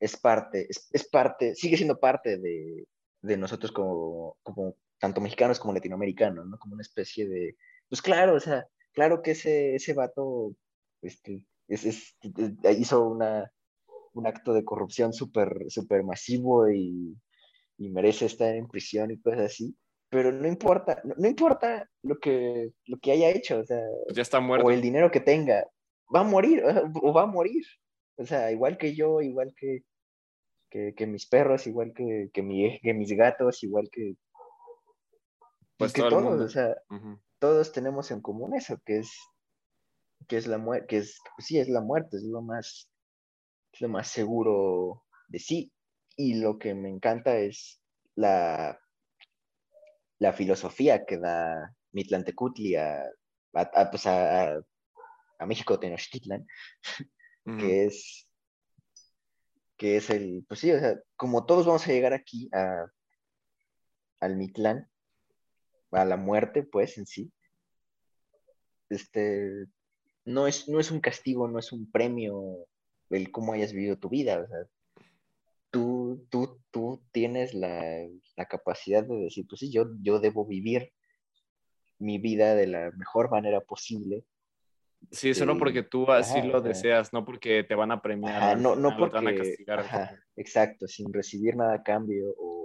es 0.00 0.16
parte, 0.16 0.66
es, 0.68 0.88
es 0.92 1.08
parte, 1.08 1.54
sigue 1.54 1.76
siendo 1.76 2.00
parte 2.00 2.38
de, 2.38 2.86
de 3.22 3.36
nosotros 3.36 3.70
como, 3.70 4.38
como, 4.42 4.76
tanto 4.98 5.20
mexicanos 5.20 5.58
como 5.58 5.72
latinoamericanos, 5.72 6.46
¿no? 6.46 6.58
Como 6.58 6.74
una 6.74 6.82
especie 6.82 7.26
de, 7.28 7.56
pues 7.90 8.00
claro, 8.00 8.36
o 8.36 8.40
sea, 8.40 8.66
claro 8.92 9.20
que 9.20 9.32
ese, 9.32 9.74
ese 9.74 9.92
vato 9.92 10.54
este, 11.02 11.44
es, 11.68 11.84
es, 11.84 12.16
hizo 12.78 13.06
una, 13.08 13.52
un 14.14 14.26
acto 14.26 14.54
de 14.54 14.64
corrupción 14.64 15.12
súper 15.12 15.66
super 15.68 16.04
masivo 16.04 16.70
y, 16.70 17.16
y, 17.78 17.90
merece 17.90 18.26
estar 18.26 18.54
en 18.54 18.68
prisión 18.68 19.10
y 19.10 19.20
cosas 19.20 19.40
así, 19.40 19.76
pero 20.08 20.30
no 20.30 20.46
importa, 20.46 21.00
no, 21.04 21.14
no, 21.18 21.28
importa 21.28 21.90
lo 22.02 22.18
que, 22.18 22.70
lo 22.86 22.98
que 22.98 23.10
haya 23.10 23.30
hecho, 23.30 23.58
o 23.58 23.64
sea, 23.64 23.82
pues 24.04 24.16
ya 24.16 24.22
está 24.22 24.38
muerto. 24.38 24.66
o 24.66 24.70
el 24.70 24.80
dinero 24.80 25.10
que 25.10 25.20
tenga, 25.20 25.66
va 26.14 26.20
a 26.20 26.24
morir, 26.24 26.62
o 27.02 27.12
va 27.12 27.22
a 27.22 27.26
morir, 27.26 27.64
o 28.16 28.24
sea, 28.24 28.52
igual 28.52 28.78
que 28.78 28.94
yo, 28.94 29.20
igual 29.20 29.52
que, 29.56 29.82
que, 30.70 30.94
que 30.94 31.06
mis 31.08 31.26
perros, 31.26 31.66
igual 31.66 31.92
que, 31.92 32.30
que, 32.32 32.42
mi, 32.42 32.78
que 32.80 32.94
mis 32.94 33.10
gatos, 33.16 33.64
igual 33.64 33.88
que, 33.90 34.14
pues 35.76 35.92
que 35.92 36.02
todo 36.02 36.20
todos, 36.20 36.40
o 36.42 36.48
sea, 36.48 36.76
uh 36.90 36.94
-huh. 36.94 37.20
Todos 37.40 37.72
tenemos 37.72 38.12
en 38.12 38.20
común 38.20 38.54
eso, 38.54 38.78
que 38.84 38.98
es 38.98 39.10
que 40.28 40.36
es 40.36 40.46
la 40.46 40.58
muerte, 40.58 40.86
que 40.86 40.98
es, 40.98 41.18
pues 41.36 41.46
sí, 41.46 41.58
es 41.58 41.68
la 41.68 41.80
muerte, 41.80 42.16
es 42.16 42.22
lo 42.22 42.42
más, 42.42 42.90
es 43.72 43.80
lo 43.80 43.88
más 43.88 44.08
seguro 44.08 45.04
de 45.28 45.38
sí. 45.38 45.72
Y 46.16 46.34
lo 46.34 46.58
que 46.58 46.74
me 46.74 46.90
encanta 46.90 47.38
es 47.38 47.80
la, 48.14 48.78
la 50.18 50.32
filosofía 50.32 51.04
que 51.06 51.18
da 51.18 51.74
Mitlantecutli 51.92 52.76
a, 52.76 53.02
a, 53.54 53.60
a, 53.60 53.90
pues 53.90 54.06
a, 54.06 54.60
a 55.38 55.46
México 55.46 55.80
Tenochtitlan, 55.80 56.46
que 57.58 57.86
es 57.86 58.26
que 59.80 59.96
es 59.96 60.10
el, 60.10 60.44
pues 60.46 60.60
sí, 60.60 60.70
o 60.72 60.78
sea, 60.78 61.00
como 61.16 61.46
todos 61.46 61.64
vamos 61.64 61.88
a 61.88 61.92
llegar 61.92 62.12
aquí 62.12 62.50
a, 62.52 62.84
al 64.20 64.36
Mitlán, 64.36 64.89
a 65.90 66.04
la 66.04 66.16
muerte, 66.16 66.62
pues, 66.62 66.98
en 66.98 67.06
sí, 67.06 67.32
este, 68.88 69.66
no 70.24 70.46
es, 70.46 70.68
no 70.68 70.80
es 70.80 70.90
un 70.90 71.00
castigo, 71.00 71.48
no 71.48 71.58
es 71.58 71.72
un 71.72 71.90
premio 71.90 72.66
el 73.10 73.30
cómo 73.30 73.52
hayas 73.52 73.72
vivido 73.72 73.98
tu 73.98 74.08
vida, 74.08 74.40
o 74.40 74.46
sea, 74.46 74.58
tú, 75.70 76.26
tú, 76.30 76.60
tú 76.70 77.02
tienes 77.12 77.54
la, 77.54 77.82
la 78.36 78.46
capacidad 78.46 79.04
de 79.04 79.16
decir, 79.16 79.46
pues 79.48 79.60
sí, 79.60 79.72
yo, 79.72 79.86
yo 80.02 80.20
debo 80.20 80.46
vivir 80.46 80.92
mi 81.98 82.18
vida 82.18 82.54
de 82.54 82.66
la 82.66 82.90
mejor 82.92 83.30
manera 83.30 83.60
posible, 83.60 84.24
Sí, 85.10 85.34
solo 85.34 85.58
porque 85.58 85.82
tú 85.82 86.10
así 86.12 86.38
ajá, 86.38 86.46
lo 86.46 86.58
ajá. 86.58 86.68
deseas, 86.68 87.12
no 87.12 87.24
porque 87.24 87.64
te 87.64 87.74
van 87.74 87.90
a 87.90 88.00
premiar. 88.00 88.36
Ajá, 88.36 88.54
no, 88.54 88.76
no 88.76 88.96
porque 88.96 89.18
te 89.18 89.24
van 89.24 89.34
a 89.34 89.36
castigar. 89.36 90.18
exacto, 90.36 90.86
sin 90.86 91.12
recibir 91.12 91.56
nada 91.56 91.74
a 91.74 91.82
cambio 91.82 92.34
o, 92.38 92.59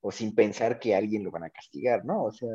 o, 0.00 0.12
sin 0.12 0.34
pensar 0.34 0.78
que 0.78 0.94
a 0.94 0.98
alguien 0.98 1.24
lo 1.24 1.30
van 1.30 1.44
a 1.44 1.50
castigar, 1.50 2.04
¿no? 2.04 2.24
O 2.24 2.32
sea, 2.32 2.48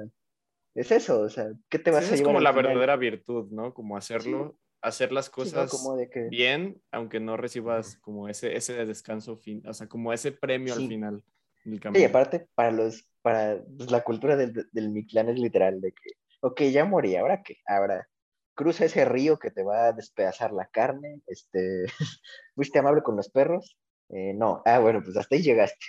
es 0.75 0.91
eso, 0.91 1.21
o 1.21 1.29
sea, 1.29 1.51
¿qué 1.69 1.79
te 1.79 1.91
vas 1.91 2.05
sí, 2.05 2.13
a 2.13 2.15
llevar? 2.15 2.19
Es 2.19 2.25
como 2.25 2.39
la 2.39 2.51
final? 2.51 2.65
verdadera 2.65 2.95
virtud, 2.95 3.51
¿no? 3.51 3.73
Como 3.73 3.97
hacerlo, 3.97 4.51
sí. 4.51 4.59
hacer 4.81 5.11
las 5.11 5.29
cosas 5.29 5.71
sí, 5.71 5.77
¿no? 5.87 5.97
que... 6.09 6.29
bien, 6.29 6.81
aunque 6.91 7.19
no 7.19 7.37
recibas 7.37 7.97
como 7.97 8.27
ese, 8.27 8.55
ese 8.55 8.85
descanso, 8.85 9.37
fin, 9.37 9.61
o 9.67 9.73
sea, 9.73 9.87
como 9.87 10.13
ese 10.13 10.31
premio 10.31 10.73
al 10.73 10.87
final. 10.87 11.23
Del 11.63 11.79
sí, 11.93 12.03
aparte, 12.03 12.47
para 12.55 12.71
los, 12.71 13.07
para 13.21 13.63
pues, 13.77 13.89
la 13.89 14.03
cultura 14.03 14.35
del, 14.35 14.67
del 14.71 14.89
Mictlán 14.89 15.29
es 15.29 15.39
literal, 15.39 15.79
de 15.79 15.91
que, 15.91 16.11
ok, 16.41 16.61
ya 16.63 16.83
morí, 16.83 17.15
¿ahora 17.15 17.41
qué? 17.41 17.57
Ahora 17.65 18.07
cruza 18.55 18.85
ese 18.85 19.05
río 19.05 19.39
que 19.39 19.51
te 19.51 19.63
va 19.63 19.87
a 19.87 19.93
despedazar 19.93 20.51
la 20.51 20.67
carne, 20.67 21.21
este, 21.27 21.85
fuiste 22.55 22.79
amable 22.79 23.01
con 23.01 23.15
los 23.15 23.29
perros, 23.29 23.77
eh, 24.15 24.33
no, 24.35 24.61
ah, 24.65 24.77
bueno, 24.77 25.01
pues 25.03 25.17
hasta 25.17 25.35
ahí 25.35 25.41
llegaste. 25.41 25.85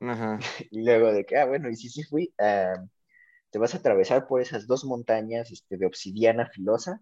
Ajá. 0.00 0.38
Y 0.72 0.82
luego 0.82 1.12
de 1.12 1.24
que, 1.24 1.36
ah, 1.36 1.46
bueno, 1.46 1.70
y 1.70 1.76
si 1.76 1.88
sí 1.88 2.02
fui, 2.02 2.34
uh, 2.38 2.84
te 3.50 3.58
vas 3.58 3.74
a 3.74 3.78
atravesar 3.78 4.26
por 4.26 4.40
esas 4.42 4.66
dos 4.66 4.84
montañas 4.84 5.50
este, 5.52 5.76
de 5.76 5.86
obsidiana 5.86 6.50
filosa. 6.50 7.00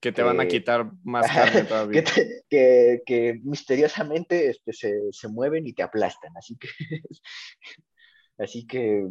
Que 0.00 0.12
te 0.12 0.22
van 0.22 0.40
a 0.40 0.48
quitar 0.48 0.90
más 1.02 1.26
carne 1.26 1.64
todavía. 1.68 2.02
Que, 2.02 2.10
te, 2.10 2.42
que, 2.48 3.02
que 3.04 3.40
misteriosamente 3.42 4.48
este, 4.48 4.72
se, 4.72 4.92
se, 5.12 5.28
mueven 5.28 5.66
y 5.66 5.74
te 5.74 5.82
aplastan, 5.82 6.34
así 6.36 6.56
que, 6.56 6.68
así 8.38 8.66
que, 8.66 9.06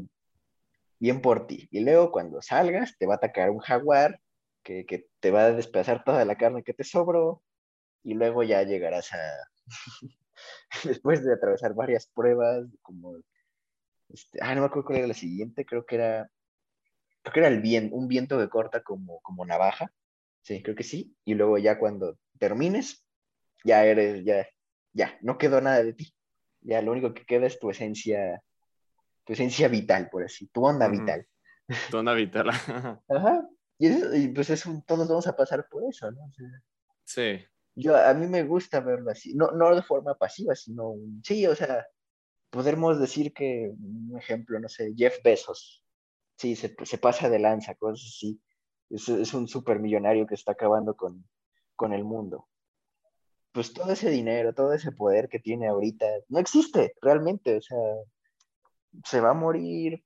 bien 1.00 1.22
por 1.22 1.46
ti. 1.46 1.68
Y 1.70 1.82
luego 1.82 2.12
cuando 2.12 2.42
salgas, 2.42 2.98
te 2.98 3.06
va 3.06 3.16
a 3.16 3.18
atacar 3.18 3.52
un 3.52 3.60
jaguar, 3.60 4.20
que, 4.64 4.86
que, 4.86 5.06
te 5.20 5.30
va 5.30 5.46
a 5.46 5.52
despedazar 5.52 6.04
toda 6.04 6.26
la 6.26 6.36
carne 6.36 6.64
que 6.64 6.74
te 6.74 6.84
sobró 6.84 7.44
y 8.02 8.14
luego 8.14 8.44
ya 8.44 8.64
llegarás 8.64 9.14
a, 9.14 9.20
después 10.84 11.24
de 11.24 11.34
atravesar 11.34 11.74
varias 11.74 12.08
pruebas, 12.08 12.68
como, 12.82 13.18
este, 14.10 14.40
ah, 14.42 14.54
no 14.56 14.62
me 14.62 14.68
acuerdo 14.68 14.88
cuál 14.88 15.00
era 15.00 15.08
la 15.08 15.14
siguiente, 15.14 15.66
creo 15.66 15.86
que 15.86 15.96
era, 15.96 16.30
creo 17.22 17.34
que 17.34 17.40
era 17.40 17.50
el 17.50 17.62
viento, 17.62 17.96
un 17.96 18.08
viento 18.08 18.38
que 18.40 18.50
corta 18.50 18.84
como, 18.84 19.20
como 19.22 19.46
navaja, 19.46 19.92
sí, 20.42 20.62
creo 20.62 20.76
que 20.76 20.84
sí, 20.84 21.16
y 21.26 21.34
luego 21.36 21.58
ya 21.58 21.80
cuando 21.80 22.18
termines, 22.38 23.06
ya 23.64 23.86
eres, 23.86 24.24
ya, 24.26 24.48
ya, 24.92 25.18
no 25.22 25.38
quedó 25.38 25.62
nada 25.62 25.84
de 25.84 25.94
ti, 25.94 26.14
ya 26.62 26.82
lo 26.82 26.92
único 26.92 27.14
que 27.14 27.26
queda 27.26 27.48
es 27.48 27.60
tu 27.60 27.70
esencia, 27.70 28.42
tu 29.26 29.34
esencia 29.34 29.68
vital, 29.68 30.10
por 30.10 30.24
así, 30.24 30.48
tu 30.48 30.66
onda 30.66 30.88
uh 30.88 30.92
-huh. 30.92 31.00
vital. 31.00 31.28
Tu 31.90 31.98
onda 31.98 32.14
vital. 32.14 32.50
Ajá, 33.08 33.48
y, 33.78 33.88
y, 34.18 34.28
pues 34.30 34.50
es 34.50 34.66
un, 34.66 34.84
todos 34.84 35.08
vamos 35.08 35.28
a 35.28 35.36
pasar 35.36 35.68
por 35.70 35.84
eso, 35.90 36.12
¿no? 36.12 36.26
O 36.26 36.32
sea, 36.32 36.48
sí. 37.04 37.46
Yo, 37.76 37.98
a 37.98 38.14
mí 38.14 38.28
me 38.28 38.44
gusta 38.44 38.80
verlo 38.82 39.12
así, 39.12 39.34
no, 39.34 39.52
no 39.52 39.76
de 39.76 39.82
forma 39.82 40.16
pasiva, 40.16 40.56
sino, 40.56 40.94
sí, 41.24 41.48
o 41.48 41.56
sea, 41.56 41.86
podemos 42.50 43.00
decir 43.00 43.34
que, 43.34 43.72
un 43.72 44.18
ejemplo, 44.18 44.60
no 44.60 44.70
sé, 44.70 44.94
Jeff 44.96 45.18
Bezos, 45.24 45.84
sí, 46.38 46.56
se, 46.56 46.76
se 46.84 46.98
pasa 47.00 47.30
de 47.30 47.40
lanza, 47.40 47.76
cosas 47.76 48.06
así, 48.08 48.40
es, 48.90 49.10
es 49.10 49.34
un 49.34 49.48
supermillonario 49.48 50.28
que 50.28 50.36
está 50.36 50.52
acabando 50.54 50.96
con, 50.96 51.28
con 51.76 51.94
el 51.94 52.04
mundo. 52.04 52.48
Pues 53.52 53.74
todo 53.74 53.92
ese 53.92 54.10
dinero, 54.10 54.54
todo 54.54 54.74
ese 54.74 54.92
poder 54.92 55.30
que 55.30 55.40
tiene 55.40 55.68
ahorita, 55.68 56.06
no 56.30 56.40
existe 56.40 56.94
realmente, 57.02 57.58
o 57.58 57.62
sea, 57.62 57.78
se 59.06 59.20
va 59.22 59.32
a 59.32 59.36
morir 59.36 60.04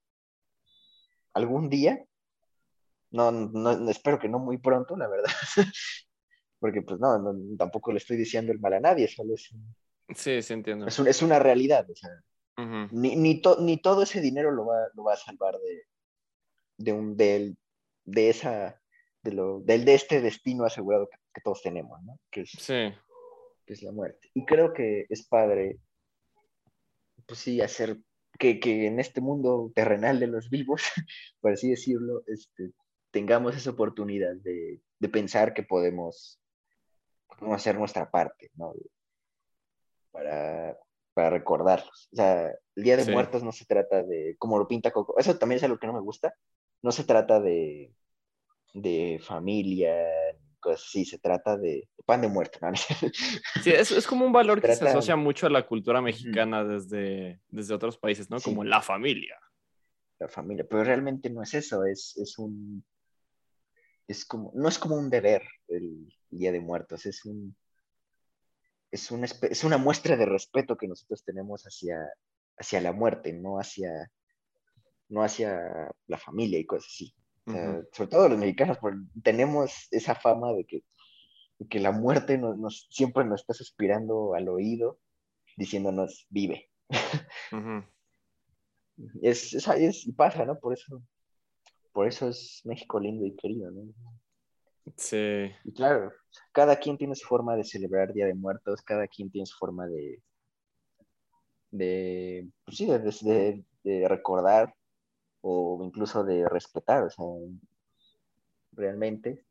algún 1.34 1.70
día, 1.70 2.04
no, 3.12 3.32
no, 3.32 3.90
espero 3.90 4.20
que 4.20 4.30
no 4.30 4.40
muy 4.40 4.58
pronto, 4.58 4.98
la 4.98 5.08
verdad. 5.08 5.32
Porque 6.60 6.82
pues 6.82 7.00
no, 7.00 7.20
no, 7.20 7.34
tampoco 7.58 7.92
le 7.92 8.00
estoy 8.00 8.18
diciendo 8.18 8.52
el 8.52 8.60
mal 8.60 8.74
a 8.74 8.80
nadie, 8.80 9.08
solo 9.08 9.36
es... 9.36 9.50
Sí, 10.16 10.42
sí 10.42 10.54
entiendo. 10.54 10.88
Es, 10.88 10.98
un, 11.00 11.08
es 11.08 11.22
una 11.22 11.38
realidad, 11.40 11.90
o 11.90 11.96
sea, 11.96 12.10
uh 12.58 12.62
-huh. 12.62 12.90
ni, 12.92 13.16
ni, 13.16 13.42
to, 13.42 13.58
ni, 13.60 13.78
todo 13.78 14.04
ese 14.04 14.22
dinero 14.22 14.52
lo 14.52 14.66
va, 14.66 14.88
lo 14.96 15.04
va 15.04 15.14
a 15.14 15.18
salvar 15.18 15.56
de, 15.60 15.84
de 16.78 16.94
un, 16.94 17.18
de, 17.18 17.56
de 18.06 18.30
esa, 18.30 18.82
de 19.22 19.32
lo, 19.34 19.60
del, 19.60 19.86
de 19.86 19.96
este 19.96 20.22
destino 20.22 20.64
asegurado 20.64 21.10
que, 21.10 21.18
que 21.34 21.42
todos 21.42 21.62
tenemos, 21.62 22.02
¿no? 22.04 22.18
Que 22.32 22.42
es, 22.42 22.52
sí. 22.52 22.94
que 23.66 23.74
es 23.74 23.84
la 23.84 23.92
muerte. 23.92 24.30
Y 24.34 24.46
creo 24.46 24.74
que 24.74 25.06
es 25.10 25.28
padre, 25.28 25.78
pues 27.26 27.40
sí, 27.40 27.62
hacer 27.62 27.98
que, 28.40 28.60
que 28.60 28.88
en 28.88 29.00
este 29.00 29.22
mundo 29.22 29.72
terrenal 29.76 30.20
de 30.20 30.28
los 30.28 30.50
vivos, 30.50 30.84
por 31.42 31.52
así 31.52 31.70
decirlo, 31.70 32.24
este, 32.28 32.72
tengamos 33.12 33.56
esa 33.56 33.72
oportunidad 33.72 34.36
de, 34.36 34.82
de 35.00 35.10
pensar 35.10 35.54
que 35.54 35.64
podemos, 35.64 36.40
hacer 37.54 37.78
nuestra 37.78 38.10
parte, 38.10 38.52
¿no? 38.56 38.74
Para, 40.12 40.78
para 41.14 41.30
recordarlos. 41.30 42.10
O 42.12 42.16
sea, 42.16 42.52
el 42.76 42.84
Día 42.84 42.98
de 42.98 43.06
sí. 43.06 43.12
Muertos 43.12 43.44
no 43.44 43.52
se 43.52 43.66
trata 43.66 44.04
de, 44.04 44.36
como 44.38 44.58
lo 44.58 44.68
pinta 44.68 44.92
Coco, 44.92 45.18
eso 45.18 45.38
también 45.38 45.58
es 45.58 45.64
algo 45.64 45.80
que 45.80 45.88
no 45.88 45.94
me 45.94 46.02
gusta, 46.02 46.34
no 46.82 46.92
se 46.92 47.04
trata 47.04 47.40
de, 47.40 47.92
de 48.74 49.20
familia, 49.22 49.96
cosas 50.60 50.84
así, 50.88 51.06
se 51.06 51.20
trata 51.20 51.58
de 51.58 51.90
pan 52.06 52.22
de 52.22 52.28
muerto. 52.28 52.60
¿no? 52.62 52.72
Sí, 53.64 53.72
es, 53.72 53.92
es, 53.92 54.08
como 54.08 54.26
un 54.26 54.32
valor 54.32 54.62
se 54.62 54.68
que 54.68 54.76
se 54.76 54.88
asocia 54.88 55.16
mucho 55.16 55.48
a 55.48 55.50
la 55.50 55.66
cultura 55.66 56.02
mexicana 56.02 56.64
desde, 56.64 57.42
desde 57.50 57.74
otros 57.74 57.98
países, 57.98 58.30
¿no? 58.30 58.40
Como 58.40 58.64
la 58.64 58.82
familia. 58.82 59.38
La 60.20 60.28
familia, 60.28 60.66
pero 60.68 60.84
realmente 60.84 61.30
no 61.30 61.44
es 61.44 61.54
eso, 61.54 61.86
es, 61.86 62.18
es 62.18 62.40
un, 62.40 62.84
es 64.08 64.26
como, 64.26 64.52
no 64.56 64.70
es 64.70 64.80
como 64.80 64.96
un 64.96 65.10
deber 65.10 65.44
el 65.68 66.14
Día 66.30 66.52
de 66.52 66.60
Muertos, 66.60 67.06
es 67.06 67.26
un, 67.26 67.56
es 68.92 69.12
una, 69.12 69.26
es 69.26 69.64
una 69.64 69.78
muestra 69.78 70.16
de 70.16 70.26
respeto 70.26 70.78
que 70.78 70.88
nosotros 70.88 71.24
tenemos 71.24 71.64
hacia, 71.64 71.98
hacia 72.58 72.82
la 72.82 72.94
muerte, 72.94 73.34
no 73.34 73.58
hacia, 73.60 74.10
no 75.10 75.24
hacia 75.24 75.92
la 76.08 76.18
familia 76.18 76.60
y 76.60 76.66
cosas 76.66 76.88
así. 76.94 77.14
O 77.46 77.52
sea, 77.52 77.70
uh 77.70 77.74
-huh. 77.74 77.88
Sobre 77.94 78.10
todo 78.10 78.30
los 78.30 78.40
mexicanos, 78.40 78.78
tenemos 79.24 79.88
esa 79.92 80.16
fama 80.16 80.54
de 80.54 80.66
que 80.66 80.84
que 81.70 81.80
la 81.80 81.92
muerte 81.92 82.38
nos, 82.38 82.88
siempre 82.90 83.26
nos 83.26 83.42
está 83.42 83.54
suspirando 83.54 84.36
al 84.36 84.48
oído, 84.48 85.00
diciéndonos, 85.56 86.28
vive. 86.30 86.70
es, 89.22 89.54
es, 89.54 90.08
y 90.08 90.12
pasa, 90.12 90.46
¿no? 90.46 90.60
Por 90.60 90.74
eso, 90.74 91.02
por 91.98 92.08
eso 92.08 92.28
es 92.28 92.62
México 92.64 93.00
lindo 93.00 93.26
y 93.26 93.36
querido, 93.36 93.72
¿no? 93.72 93.92
Sí. 94.96 95.52
Y 95.64 95.74
claro, 95.74 96.14
cada 96.52 96.76
quien 96.76 96.96
tiene 96.96 97.16
su 97.16 97.28
forma 97.28 97.56
de 97.56 97.64
celebrar 97.64 98.14
Día 98.14 98.28
de 98.28 98.36
Muertos, 98.36 98.84
cada 98.84 99.08
quien 99.08 99.32
tiene 99.32 99.48
su 99.48 99.58
forma 99.58 99.88
de, 99.88 100.22
de, 101.72 102.48
pues 102.64 102.78
sí, 102.78 102.86
de, 102.86 103.66
de 103.84 104.08
recordar 104.08 104.76
o 105.42 105.82
incluso 105.84 106.24
de 106.24 106.48
respetar, 106.48 107.02
o 107.02 107.10
sea, 107.10 107.26
realmente. 108.74 109.44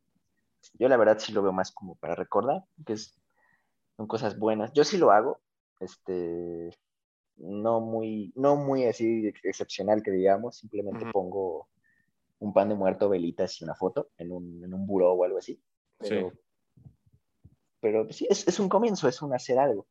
Yo 0.75 0.89
la 0.89 0.99
verdad 0.99 1.19
sí 1.19 1.33
lo 1.33 1.43
veo 1.43 1.53
más 1.53 1.73
como 1.73 1.97
para 1.97 2.15
recordar, 2.15 2.63
que 2.87 2.93
es, 2.93 3.21
son 3.97 4.07
cosas 4.07 4.39
buenas. 4.39 4.73
Yo 4.73 4.85
sí 4.85 4.99
lo 4.99 5.11
hago, 5.11 5.41
este, 5.81 6.71
no 7.39 7.81
muy, 7.81 8.33
no 8.37 8.55
muy 8.55 8.85
así 8.85 9.33
excepcional 9.43 10.01
que 10.05 10.13
digamos, 10.13 10.59
simplemente 10.59 11.11
pongo 11.11 11.67
un 12.39 12.53
pan 12.53 12.69
de 12.69 12.75
muerto, 12.75 13.09
velitas 13.09 13.61
y 13.61 13.65
una 13.65 13.75
foto 13.75 14.11
en 14.19 14.33
un, 14.33 14.65
en 14.65 14.75
un 14.75 14.87
buró 14.87 15.13
o 15.13 15.25
algo 15.25 15.39
así. 15.39 15.61
Pero, 15.99 16.31
sí. 16.31 16.81
pero 17.81 18.13
sí, 18.13 18.27
es, 18.29 18.47
es, 18.47 18.61
un 18.61 18.69
comienzo, 18.69 19.09
es 19.09 19.23
un 19.23 19.35
hacer 19.35 19.59
algo. 19.59 19.87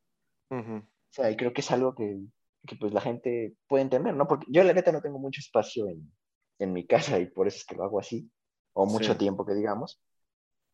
O 0.49 0.83
sea, 1.09 1.31
y 1.31 1.35
creo 1.35 1.53
que 1.53 1.61
es 1.61 1.71
algo 1.71 1.95
que, 1.95 2.19
que, 2.67 2.75
pues 2.75 2.93
la 2.93 3.01
gente 3.01 3.55
puede 3.67 3.83
entender, 3.83 4.15
¿no? 4.15 4.27
Porque 4.27 4.45
yo 4.49 4.63
la 4.63 4.73
neta 4.73 4.91
no 4.91 5.01
tengo 5.01 5.19
mucho 5.19 5.39
espacio 5.39 5.87
en, 5.87 6.11
en 6.59 6.73
mi 6.73 6.85
casa 6.85 7.19
y 7.19 7.25
por 7.27 7.47
eso 7.47 7.57
es 7.57 7.65
que 7.65 7.75
lo 7.75 7.83
hago 7.83 7.99
así, 7.99 8.29
o 8.73 8.85
mucho 8.85 9.17
tiempo 9.17 9.45
que 9.45 9.53
digamos, 9.53 10.01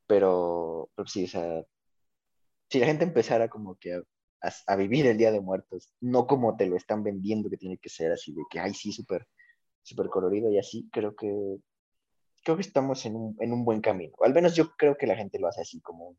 pero, 0.08 0.90
pero 0.96 1.08
sí, 1.08 1.26
o 1.26 1.28
sea, 1.28 1.64
si 2.70 2.80
la 2.80 2.88
gente 2.88 3.04
empezara 3.04 3.50
como 3.50 3.76
que 3.76 3.94
a, 3.94 4.04
a, 4.68 4.76
vivir 4.76 5.06
el 5.06 5.18
Día 5.18 5.32
de 5.32 5.40
Muertos, 5.40 5.94
no 6.02 6.28
como 6.28 6.58
te 6.58 6.66
lo 6.66 6.76
están 6.76 7.04
vendiendo 7.04 7.50
que 7.50 7.58
tiene 7.58 7.78
que 7.78 7.90
ser, 7.90 8.12
así 8.12 8.34
de 8.34 8.44
que, 8.50 8.60
ay, 8.60 8.74
sí, 8.74 8.92
súper 8.92 9.28
súper 9.84 10.08
colorido 10.08 10.50
y 10.52 10.58
así, 10.58 10.90
creo 10.92 11.16
que 11.16 11.58
creo 12.44 12.56
que 12.56 12.64
estamos 12.64 13.06
en 13.06 13.16
un, 13.16 13.38
en 13.40 13.54
un 13.54 13.64
buen 13.64 13.82
camino. 13.82 14.14
al 14.24 14.34
menos 14.34 14.56
yo 14.56 14.72
creo 14.76 14.98
que 14.98 15.08
la 15.08 15.16
gente 15.16 15.40
lo 15.40 15.48
hace 15.48 15.62
así, 15.62 15.80
como 15.82 16.16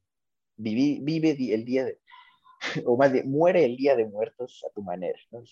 vive, 0.57 0.99
vive 1.03 1.55
el 1.55 1.65
día 1.65 1.85
de, 1.85 1.99
o 2.87 2.97
más 2.97 3.13
bien, 3.13 3.31
muere 3.31 3.65
el 3.65 3.77
día 3.77 3.97
de 3.97 4.07
muertos 4.07 4.65
a 4.69 4.73
tu 4.73 4.83
manera, 4.83 5.19
¿no? 5.31 5.43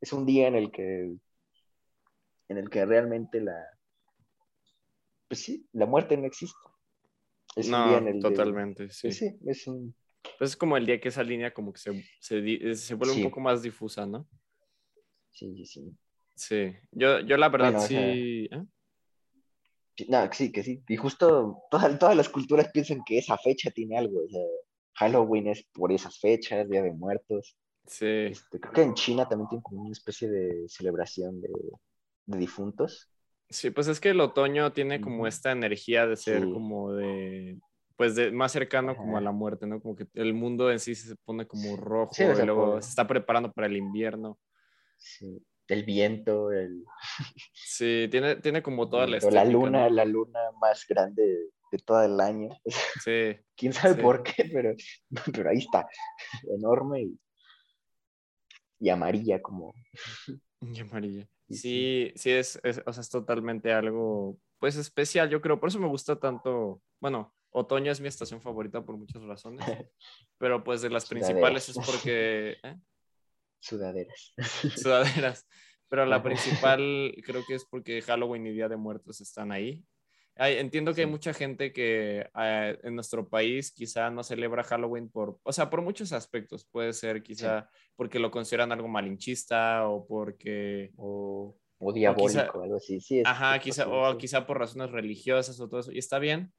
es 0.00 0.12
un 0.12 0.24
día 0.24 0.46
en 0.46 0.54
el 0.54 0.70
que, 0.70 1.12
en 2.48 2.56
el 2.56 2.70
que 2.70 2.86
realmente 2.86 3.40
la, 3.40 3.66
pues 5.28 5.40
sí, 5.40 5.66
la 5.72 5.86
muerte 5.86 6.16
no 6.16 6.26
existe. 6.26 6.58
Es 7.56 7.68
no, 7.68 7.82
un 7.82 7.88
día 7.88 7.98
en 7.98 8.08
el 8.08 8.22
totalmente, 8.22 8.90
sí. 8.90 9.08
Pues 9.08 9.18
sí, 9.18 9.38
es 9.46 9.66
un... 9.66 9.94
Pues 10.38 10.50
es 10.50 10.56
como 10.56 10.76
el 10.76 10.86
día 10.86 11.00
que 11.00 11.08
esa 11.08 11.22
línea 11.22 11.52
como 11.52 11.72
que 11.72 11.80
se, 11.80 12.04
se, 12.20 12.74
se 12.74 12.94
vuelve 12.94 13.16
un 13.16 13.22
poco 13.24 13.40
más 13.40 13.62
difusa, 13.62 14.06
¿no? 14.06 14.28
Sí, 15.30 15.54
sí, 15.56 15.66
sí. 15.66 15.96
Sí, 16.38 16.72
yo, 16.92 17.18
yo 17.20 17.36
la 17.36 17.48
verdad 17.48 17.80
sí... 17.80 18.48
¿eh? 18.50 18.64
No, 20.06 20.32
sí, 20.32 20.52
que 20.52 20.62
sí. 20.62 20.84
Y 20.88 20.96
justo 20.96 21.64
todas, 21.68 21.98
todas 21.98 22.16
las 22.16 22.28
culturas 22.28 22.70
piensan 22.72 23.02
que 23.04 23.18
esa 23.18 23.36
fecha 23.36 23.72
tiene 23.72 23.98
algo. 23.98 24.20
O 24.24 24.28
sea, 24.28 24.40
Halloween 24.94 25.48
es 25.48 25.64
por 25.72 25.90
esas 25.90 26.16
fechas, 26.20 26.68
Día 26.70 26.82
de 26.82 26.92
Muertos. 26.92 27.56
Sí. 27.86 28.06
Este, 28.06 28.60
creo 28.60 28.72
que 28.72 28.82
en 28.82 28.94
China 28.94 29.28
también 29.28 29.48
tienen 29.48 29.62
como 29.62 29.82
una 29.82 29.90
especie 29.90 30.28
de 30.28 30.68
celebración 30.68 31.40
de, 31.40 31.50
de 32.26 32.38
difuntos. 32.38 33.10
Sí, 33.50 33.70
pues 33.70 33.88
es 33.88 33.98
que 33.98 34.10
el 34.10 34.20
otoño 34.20 34.72
tiene 34.72 35.00
como 35.00 35.26
esta 35.26 35.50
energía 35.50 36.06
de 36.06 36.16
ser 36.16 36.44
como 36.44 36.92
de, 36.92 37.58
pues 37.96 38.14
de 38.14 38.30
más 38.30 38.52
cercano 38.52 38.94
como 38.94 39.16
a 39.16 39.20
la 39.20 39.32
muerte, 39.32 39.66
¿no? 39.66 39.80
Como 39.80 39.96
que 39.96 40.06
el 40.14 40.34
mundo 40.34 40.70
en 40.70 40.78
sí 40.78 40.94
se 40.94 41.16
pone 41.16 41.48
como 41.48 41.76
rojo 41.76 42.14
y 42.16 42.46
luego 42.46 42.80
se 42.80 42.90
está 42.90 43.08
preparando 43.08 43.50
para 43.50 43.66
el 43.66 43.76
invierno. 43.76 44.38
Sí 44.98 45.42
el 45.68 45.84
viento, 45.84 46.50
el... 46.50 46.84
Sí, 47.52 48.08
tiene, 48.10 48.36
tiene 48.36 48.62
como 48.62 48.88
toda 48.88 49.06
la 49.06 49.18
La 49.30 49.44
luna, 49.44 49.88
la 49.90 50.04
luna 50.04 50.40
más 50.60 50.86
grande 50.88 51.22
de, 51.70 51.78
todo 51.84 52.02
el 52.02 52.20
año. 52.20 52.48
Sí. 53.04 53.36
Quién 53.56 53.72
sabe 53.72 54.02
por 54.02 54.22
qué, 54.22 54.50
pero, 54.52 54.74
pero 55.32 55.50
ahí 55.50 55.58
está, 55.58 55.86
enorme 56.54 57.02
y, 57.02 57.20
y 58.80 58.88
amarilla 58.88 59.40
como... 59.42 59.74
Y 60.60 60.80
amarilla. 60.80 61.28
Sí, 61.50 62.12
sí, 62.14 62.30
es, 62.30 62.60
es, 62.62 62.82
o 62.84 62.92
sea, 62.92 63.00
es 63.00 63.08
totalmente 63.08 63.72
algo, 63.72 64.38
pues 64.58 64.76
especial, 64.76 65.30
yo 65.30 65.40
creo, 65.40 65.58
por 65.58 65.70
eso 65.70 65.78
me 65.78 65.88
gusta 65.88 66.16
tanto, 66.16 66.82
bueno, 67.00 67.34
otoño 67.50 67.90
es 67.90 68.00
mi 68.00 68.08
estación 68.08 68.40
favorita 68.42 68.84
por 68.84 68.96
muchas 68.96 69.22
razones, 69.22 69.64
pero 70.38 70.62
pues 70.62 70.82
de 70.82 70.90
las 70.90 71.06
principales 71.06 71.68
es 71.68 71.76
porque... 71.76 72.56
¿eh? 72.62 72.76
Sudaderas. 73.60 74.34
Sudaderas. 74.76 75.46
Pero 75.88 76.04
la 76.04 76.22
principal 76.22 77.14
creo 77.24 77.42
que 77.46 77.54
es 77.54 77.64
porque 77.64 78.02
Halloween 78.02 78.46
y 78.46 78.52
Día 78.52 78.68
de 78.68 78.76
Muertos 78.76 79.20
están 79.20 79.52
ahí. 79.52 79.84
entiendo 80.36 80.94
que 80.94 81.00
hay 81.02 81.06
mucha 81.06 81.32
gente 81.32 81.72
que 81.72 82.28
eh, 82.38 82.78
en 82.82 82.94
nuestro 82.94 83.28
país 83.28 83.72
quizá 83.72 84.10
no 84.10 84.22
celebra 84.22 84.62
Halloween 84.64 85.10
por, 85.10 85.38
o 85.42 85.52
sea, 85.52 85.70
por 85.70 85.80
muchos 85.80 86.12
aspectos. 86.12 86.66
Puede 86.70 86.92
ser 86.92 87.22
quizá 87.22 87.68
porque 87.96 88.18
lo 88.18 88.30
consideran 88.30 88.72
algo 88.72 88.88
malinchista 88.88 89.88
o 89.88 90.06
porque... 90.06 90.92
O, 90.96 91.56
o 91.78 91.92
diabólico, 91.92 92.62
algo 92.62 92.76
así. 92.76 93.00
Sí, 93.00 93.22
ajá, 93.24 93.58
quizá, 93.58 93.88
o 93.88 94.18
quizá 94.18 94.46
por 94.46 94.58
razones 94.58 94.90
religiosas 94.90 95.58
o 95.58 95.68
todo 95.68 95.80
eso. 95.80 95.92
Y 95.92 95.98
está 95.98 96.18
bien. 96.18 96.52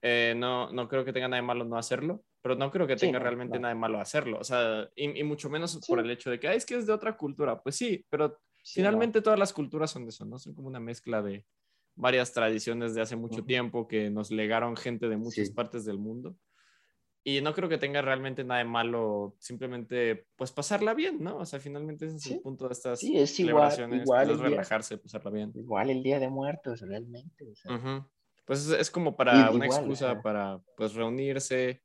Eh, 0.00 0.34
no, 0.36 0.72
no 0.72 0.88
creo 0.88 1.04
que 1.04 1.12
tenga 1.12 1.28
nada 1.28 1.40
de 1.40 1.46
malo 1.46 1.64
no 1.64 1.78
hacerlo 1.78 2.24
pero 2.42 2.56
no 2.56 2.70
creo 2.70 2.86
que 2.86 2.96
tenga 2.96 3.18
realmente 3.18 3.58
nada 3.58 3.72
de 3.72 3.80
malo 3.80 4.00
hacerlo, 4.00 4.38
o 4.40 4.44
sea, 4.44 4.88
y, 4.96 5.22
mucho 5.22 5.48
menos 5.48 5.78
por 5.86 6.00
el 6.00 6.10
hecho 6.10 6.30
de 6.30 6.38
que, 6.38 6.52
es 6.54 6.66
que 6.66 6.74
es 6.74 6.86
de 6.86 6.92
otra 6.92 7.16
cultura, 7.16 7.62
pues 7.62 7.76
sí, 7.76 8.04
pero 8.10 8.38
finalmente 8.64 9.22
todas 9.22 9.38
las 9.38 9.52
culturas 9.52 9.90
son 9.90 10.04
de 10.04 10.10
eso, 10.10 10.24
¿no? 10.24 10.38
Son 10.38 10.54
como 10.54 10.68
una 10.68 10.80
mezcla 10.80 11.22
de 11.22 11.46
varias 11.94 12.32
tradiciones 12.32 12.94
de 12.94 13.02
hace 13.02 13.16
mucho 13.16 13.44
tiempo 13.44 13.86
que 13.86 14.10
nos 14.10 14.30
legaron 14.30 14.76
gente 14.76 15.08
de 15.08 15.16
muchas 15.16 15.50
partes 15.50 15.84
del 15.84 15.98
mundo. 15.98 16.36
Y 17.24 17.40
no 17.40 17.54
creo 17.54 17.68
que 17.68 17.78
tenga 17.78 18.02
realmente 18.02 18.42
nada 18.42 18.58
de 18.58 18.64
malo 18.64 19.36
simplemente, 19.38 20.26
pues, 20.34 20.50
pasarla 20.50 20.92
bien, 20.92 21.22
¿no? 21.22 21.36
O 21.36 21.46
sea, 21.46 21.60
finalmente 21.60 22.06
ese 22.06 22.16
es 22.16 22.26
el 22.26 22.40
punto 22.40 22.66
de 22.66 22.72
estas 22.72 22.98
sí, 22.98 23.16
es 23.16 23.36
celebraciones, 23.36 24.02
igual, 24.02 24.30
igual 24.30 24.50
relajarse, 24.50 24.98
pasarla 24.98 25.30
bien. 25.30 25.52
Igual 25.54 25.90
el 25.90 26.02
Día 26.02 26.18
de 26.18 26.28
Muertos, 26.28 26.80
realmente. 26.80 27.46
Pues 28.44 28.68
es, 28.70 28.90
como 28.90 29.14
para 29.14 29.52
una 29.52 29.66
excusa 29.66 30.20
para, 30.20 30.60
pues, 30.76 30.94
reunirse, 30.94 31.80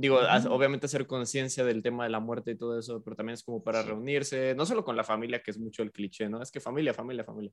Digo, 0.00 0.18
obviamente 0.48 0.86
hacer 0.86 1.06
conciencia 1.06 1.62
del 1.62 1.82
tema 1.82 2.04
de 2.04 2.10
la 2.10 2.20
muerte 2.20 2.52
y 2.52 2.56
todo 2.56 2.78
eso, 2.78 3.02
pero 3.04 3.16
también 3.16 3.34
es 3.34 3.42
como 3.42 3.62
para 3.62 3.82
reunirse, 3.82 4.54
no 4.54 4.64
solo 4.64 4.82
con 4.82 4.96
la 4.96 5.04
familia, 5.04 5.42
que 5.42 5.50
es 5.50 5.58
mucho 5.58 5.82
el 5.82 5.92
cliché, 5.92 6.26
¿no? 6.30 6.40
Es 6.40 6.50
que 6.50 6.58
familia, 6.58 6.94
familia, 6.94 7.22
familia. 7.22 7.52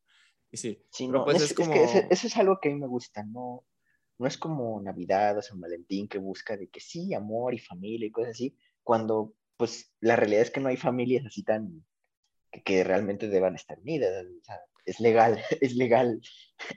Y 0.49 0.55
sí, 0.55 0.81
pero 0.97 1.25
pues 1.25 1.41
es, 1.41 1.53
como... 1.53 1.73
que 1.73 1.83
eso, 1.83 2.27
es 2.27 2.37
algo 2.37 2.57
que 2.61 2.69
a 2.69 2.71
mí 2.71 2.79
me 2.79 2.87
gusta, 2.87 3.21
no, 3.23 3.65
no 4.17 4.27
es 4.27 4.37
como 4.37 4.81
Navidad 4.81 5.37
o 5.37 5.41
San 5.41 5.59
Valentín 5.59 6.07
que 6.07 6.19
busca 6.19 6.55
de 6.55 6.69
que 6.69 6.79
sí, 6.79 7.13
amor 7.13 7.53
y 7.53 7.59
familia 7.59 8.07
y 8.07 8.11
cosas 8.11 8.31
así, 8.31 8.55
cuando 8.81 9.33
pues 9.57 9.91
la 9.99 10.15
realidad 10.15 10.43
es 10.43 10.51
que 10.51 10.61
no 10.61 10.69
hay 10.69 10.77
familias 10.77 11.25
así 11.25 11.43
tan, 11.43 11.83
que, 12.63 12.83
realmente 12.85 13.27
deban 13.27 13.55
estar 13.55 13.77
unidas. 13.79 14.25
O 14.25 14.45
sea, 14.45 14.57
es 14.88 14.99
legal, 14.99 15.38
es 15.61 15.75
legal 15.75 16.19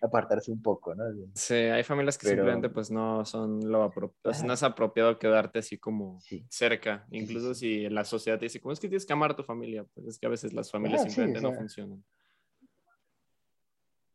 apartarse 0.02 0.50
un 0.50 0.60
poco, 0.60 0.94
¿no? 0.94 1.04
Sí, 1.34 1.54
hay 1.54 1.82
familias 1.84 2.18
que 2.18 2.26
simplemente 2.26 2.68
pues 2.68 2.90
no 2.90 3.24
son 3.24 3.70
lo 3.70 3.84
apropiado, 3.84 4.44
no 4.44 4.52
es 4.52 4.62
apropiado 4.62 5.18
quedarte 5.18 5.60
así 5.60 5.78
como 5.78 6.20
cerca, 6.48 7.06
incluso 7.10 7.54
si 7.54 7.88
la 7.88 8.04
sociedad 8.04 8.38
te 8.38 8.46
dice, 8.46 8.60
¿cómo 8.60 8.72
es 8.72 8.80
que 8.80 8.88
tienes 8.88 9.06
que 9.06 9.12
amar 9.12 9.30
a 9.30 9.36
tu 9.36 9.44
familia? 9.44 9.84
Pues 9.94 10.06
es 10.08 10.18
que 10.18 10.26
a 10.26 10.30
veces 10.30 10.52
las 10.52 10.70
familias 10.70 11.04
simplemente 11.04 11.40
no 11.40 11.54
funcionan. 11.54 12.04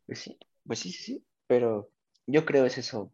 Pues 0.04 0.20
sí, 0.20 0.38
pues 0.64 0.78
sí, 0.78 0.92
sí, 0.92 1.26
pero 1.48 1.90
yo 2.26 2.44
creo 2.44 2.64
es 2.64 2.78
eso 2.78 3.12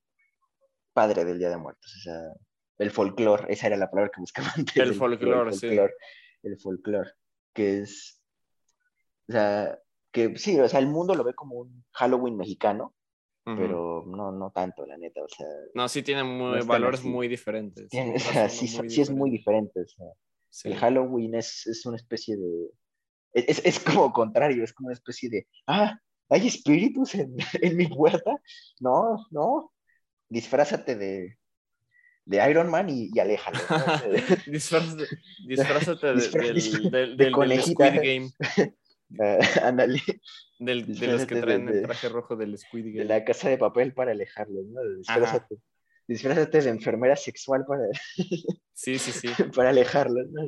padre 0.92 1.24
del 1.24 1.38
Día 1.38 1.48
de 1.48 1.56
Muertos, 1.56 1.94
o 1.96 2.00
sea, 2.02 2.34
el 2.78 2.90
folclore, 2.90 3.50
esa 3.50 3.68
era 3.68 3.76
la 3.76 3.88
palabra 3.88 4.10
que 4.14 4.20
buscaba 4.20 4.52
antes. 4.56 4.76
El 4.76 4.94
folclore, 4.94 5.52
sí. 5.52 5.78
El 6.42 6.58
folclore, 6.58 7.12
que 7.54 7.82
es, 7.82 8.20
o 9.28 9.32
sea, 9.32 9.78
que 10.12 10.36
sí, 10.36 10.58
o 10.60 10.68
sea, 10.68 10.80
el 10.80 10.86
mundo 10.86 11.14
lo 11.14 11.24
ve 11.24 11.34
como 11.34 11.56
un 11.56 11.84
Halloween 11.92 12.36
mexicano, 12.36 12.94
pero 13.44 14.04
no, 14.06 14.30
no 14.30 14.52
tanto, 14.52 14.86
la 14.86 14.96
neta, 14.96 15.20
o 15.22 15.28
sea. 15.28 15.46
No, 15.74 15.88
sí 15.88 16.02
tiene 16.02 16.22
muy, 16.22 16.60
valores 16.60 17.02
muy 17.02 17.26
diferentes. 17.26 17.88
o 17.92 18.18
sea, 18.18 18.48
sí, 18.48 18.68
sí 18.68 19.00
es 19.00 19.10
muy 19.10 19.30
diferente, 19.30 19.80
o 19.80 19.86
sea, 19.86 20.06
el 20.64 20.76
Halloween 20.76 21.34
es, 21.34 21.66
es, 21.66 21.84
una 21.86 21.96
especie 21.96 22.36
de, 22.36 22.70
es, 23.32 23.62
es, 23.64 23.80
como 23.80 24.12
contrario, 24.12 24.62
es 24.62 24.72
como 24.72 24.88
una 24.88 24.94
especie 24.94 25.28
de, 25.28 25.46
ah, 25.66 25.98
¿hay 26.28 26.46
espíritus 26.46 27.14
en, 27.14 27.34
en 27.62 27.76
mi 27.76 27.88
puerta? 27.88 28.36
No, 28.78 29.26
no, 29.30 29.72
disfrázate 30.28 30.96
de, 30.96 31.38
de 32.24 32.50
Iron 32.50 32.70
Man 32.70 32.88
y, 32.90 33.10
y 33.12 33.18
aléjalo. 33.18 33.58
disfrázate, 34.46 35.04
disfrázate 35.48 36.06
de, 36.06 36.28
del, 36.28 36.90
del, 36.90 37.16
del 37.16 37.62
Squid 37.62 38.00
Game. 38.02 38.30
ándale. 39.62 40.00
de 40.58 40.74
los 40.76 41.26
que 41.26 41.36
traen 41.36 41.68
el 41.68 41.82
traje 41.82 42.08
rojo 42.08 42.36
del 42.36 42.56
Squid 42.58 42.84
Game. 42.86 42.98
De 42.98 43.04
la 43.04 43.24
casa 43.24 43.48
de 43.48 43.58
papel 43.58 43.92
para 43.94 44.12
alejarlos, 44.12 44.66
¿no? 44.66 44.80
disfrázate 46.08 46.60
de 46.60 46.70
enfermera 46.70 47.16
sexual 47.16 47.64
para, 47.66 47.82
Sí, 48.74 48.98
sí, 48.98 49.12
sí. 49.12 49.28
para 49.56 49.70
alejarlos. 49.70 50.26
¿no? 50.30 50.42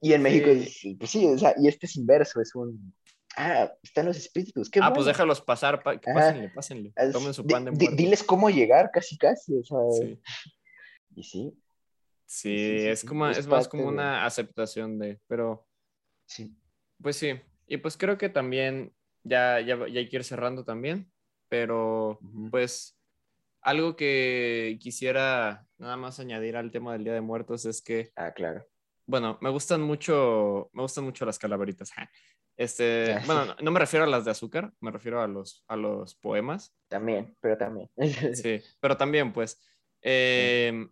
Y 0.00 0.12
en 0.12 0.22
México, 0.22 0.50
Sí. 0.68 0.94
pues 0.94 1.10
sí, 1.10 1.24
o 1.26 1.38
sea, 1.38 1.54
y 1.58 1.68
este 1.68 1.86
es 1.86 1.96
inverso, 1.96 2.40
es 2.40 2.54
un, 2.54 2.94
ah, 3.36 3.72
están 3.82 4.06
los 4.06 4.16
espíritus, 4.18 4.68
qué 4.70 4.80
Ah, 4.82 4.92
pues 4.92 5.06
déjalos 5.06 5.40
pasar, 5.40 5.82
pa- 5.82 5.98
que 5.98 6.10
Ajá. 6.10 6.20
pásenle, 6.20 6.48
pásenle. 6.50 6.92
Tomen 7.12 7.32
su 7.34 7.46
pan 7.46 7.64
de 7.64 7.70
muerto. 7.72 7.96
diles 7.96 8.22
cómo 8.22 8.50
llegar, 8.50 8.90
casi, 8.92 9.16
casi, 9.16 9.54
o 9.56 9.64
sea, 9.64 9.78
Sí. 9.98 10.20
y 11.16 11.22
sí, 11.22 11.62
Sí, 12.28 12.58
sí, 12.58 12.78
sí, 12.80 12.86
es 12.88 13.04
como, 13.04 13.28
es 13.28 13.38
es 13.38 13.46
más 13.46 13.68
como 13.68 13.84
de- 13.84 13.88
una 13.88 14.26
aceptación 14.26 14.98
de, 14.98 15.18
pero 15.28 15.66
sí, 16.26 16.54
pues 17.02 17.16
sí, 17.16 17.40
y 17.66 17.76
pues 17.78 17.96
creo 17.96 18.18
que 18.18 18.28
también 18.28 18.92
ya, 19.22 19.60
ya, 19.60 19.76
ya 19.88 20.00
hay 20.00 20.08
que 20.08 20.16
ir 20.16 20.24
cerrando 20.24 20.64
también, 20.64 21.10
pero 21.48 22.18
pues 22.50 22.98
algo 23.60 23.96
que 23.96 24.78
quisiera 24.80 25.66
nada 25.78 25.96
más 25.96 26.20
añadir 26.20 26.56
al 26.56 26.70
tema 26.70 26.92
del 26.92 27.04
Día 27.04 27.14
de 27.14 27.20
Muertos 27.20 27.64
es 27.64 27.82
que, 27.82 28.12
ah, 28.16 28.32
claro, 28.32 28.66
bueno, 29.06 29.38
me 29.40 29.50
gustan 29.50 29.82
mucho, 29.82 30.70
me 30.72 30.82
gustan 30.82 31.04
mucho 31.04 31.24
las 31.24 31.38
calaveritas. 31.38 31.90
Este, 32.56 33.18
bueno, 33.26 33.44
no, 33.44 33.56
no 33.60 33.70
me 33.70 33.80
refiero 33.80 34.04
a 34.04 34.08
las 34.08 34.24
de 34.24 34.30
azúcar, 34.30 34.72
me 34.80 34.90
refiero 34.90 35.20
a 35.20 35.26
los, 35.26 35.62
a 35.68 35.76
los 35.76 36.14
poemas. 36.14 36.74
también, 36.88 37.36
pero 37.40 37.58
también, 37.58 37.90
Sí, 38.34 38.62
pero 38.80 38.96
también, 38.96 39.32
pues, 39.32 39.60
eh, 40.00 40.86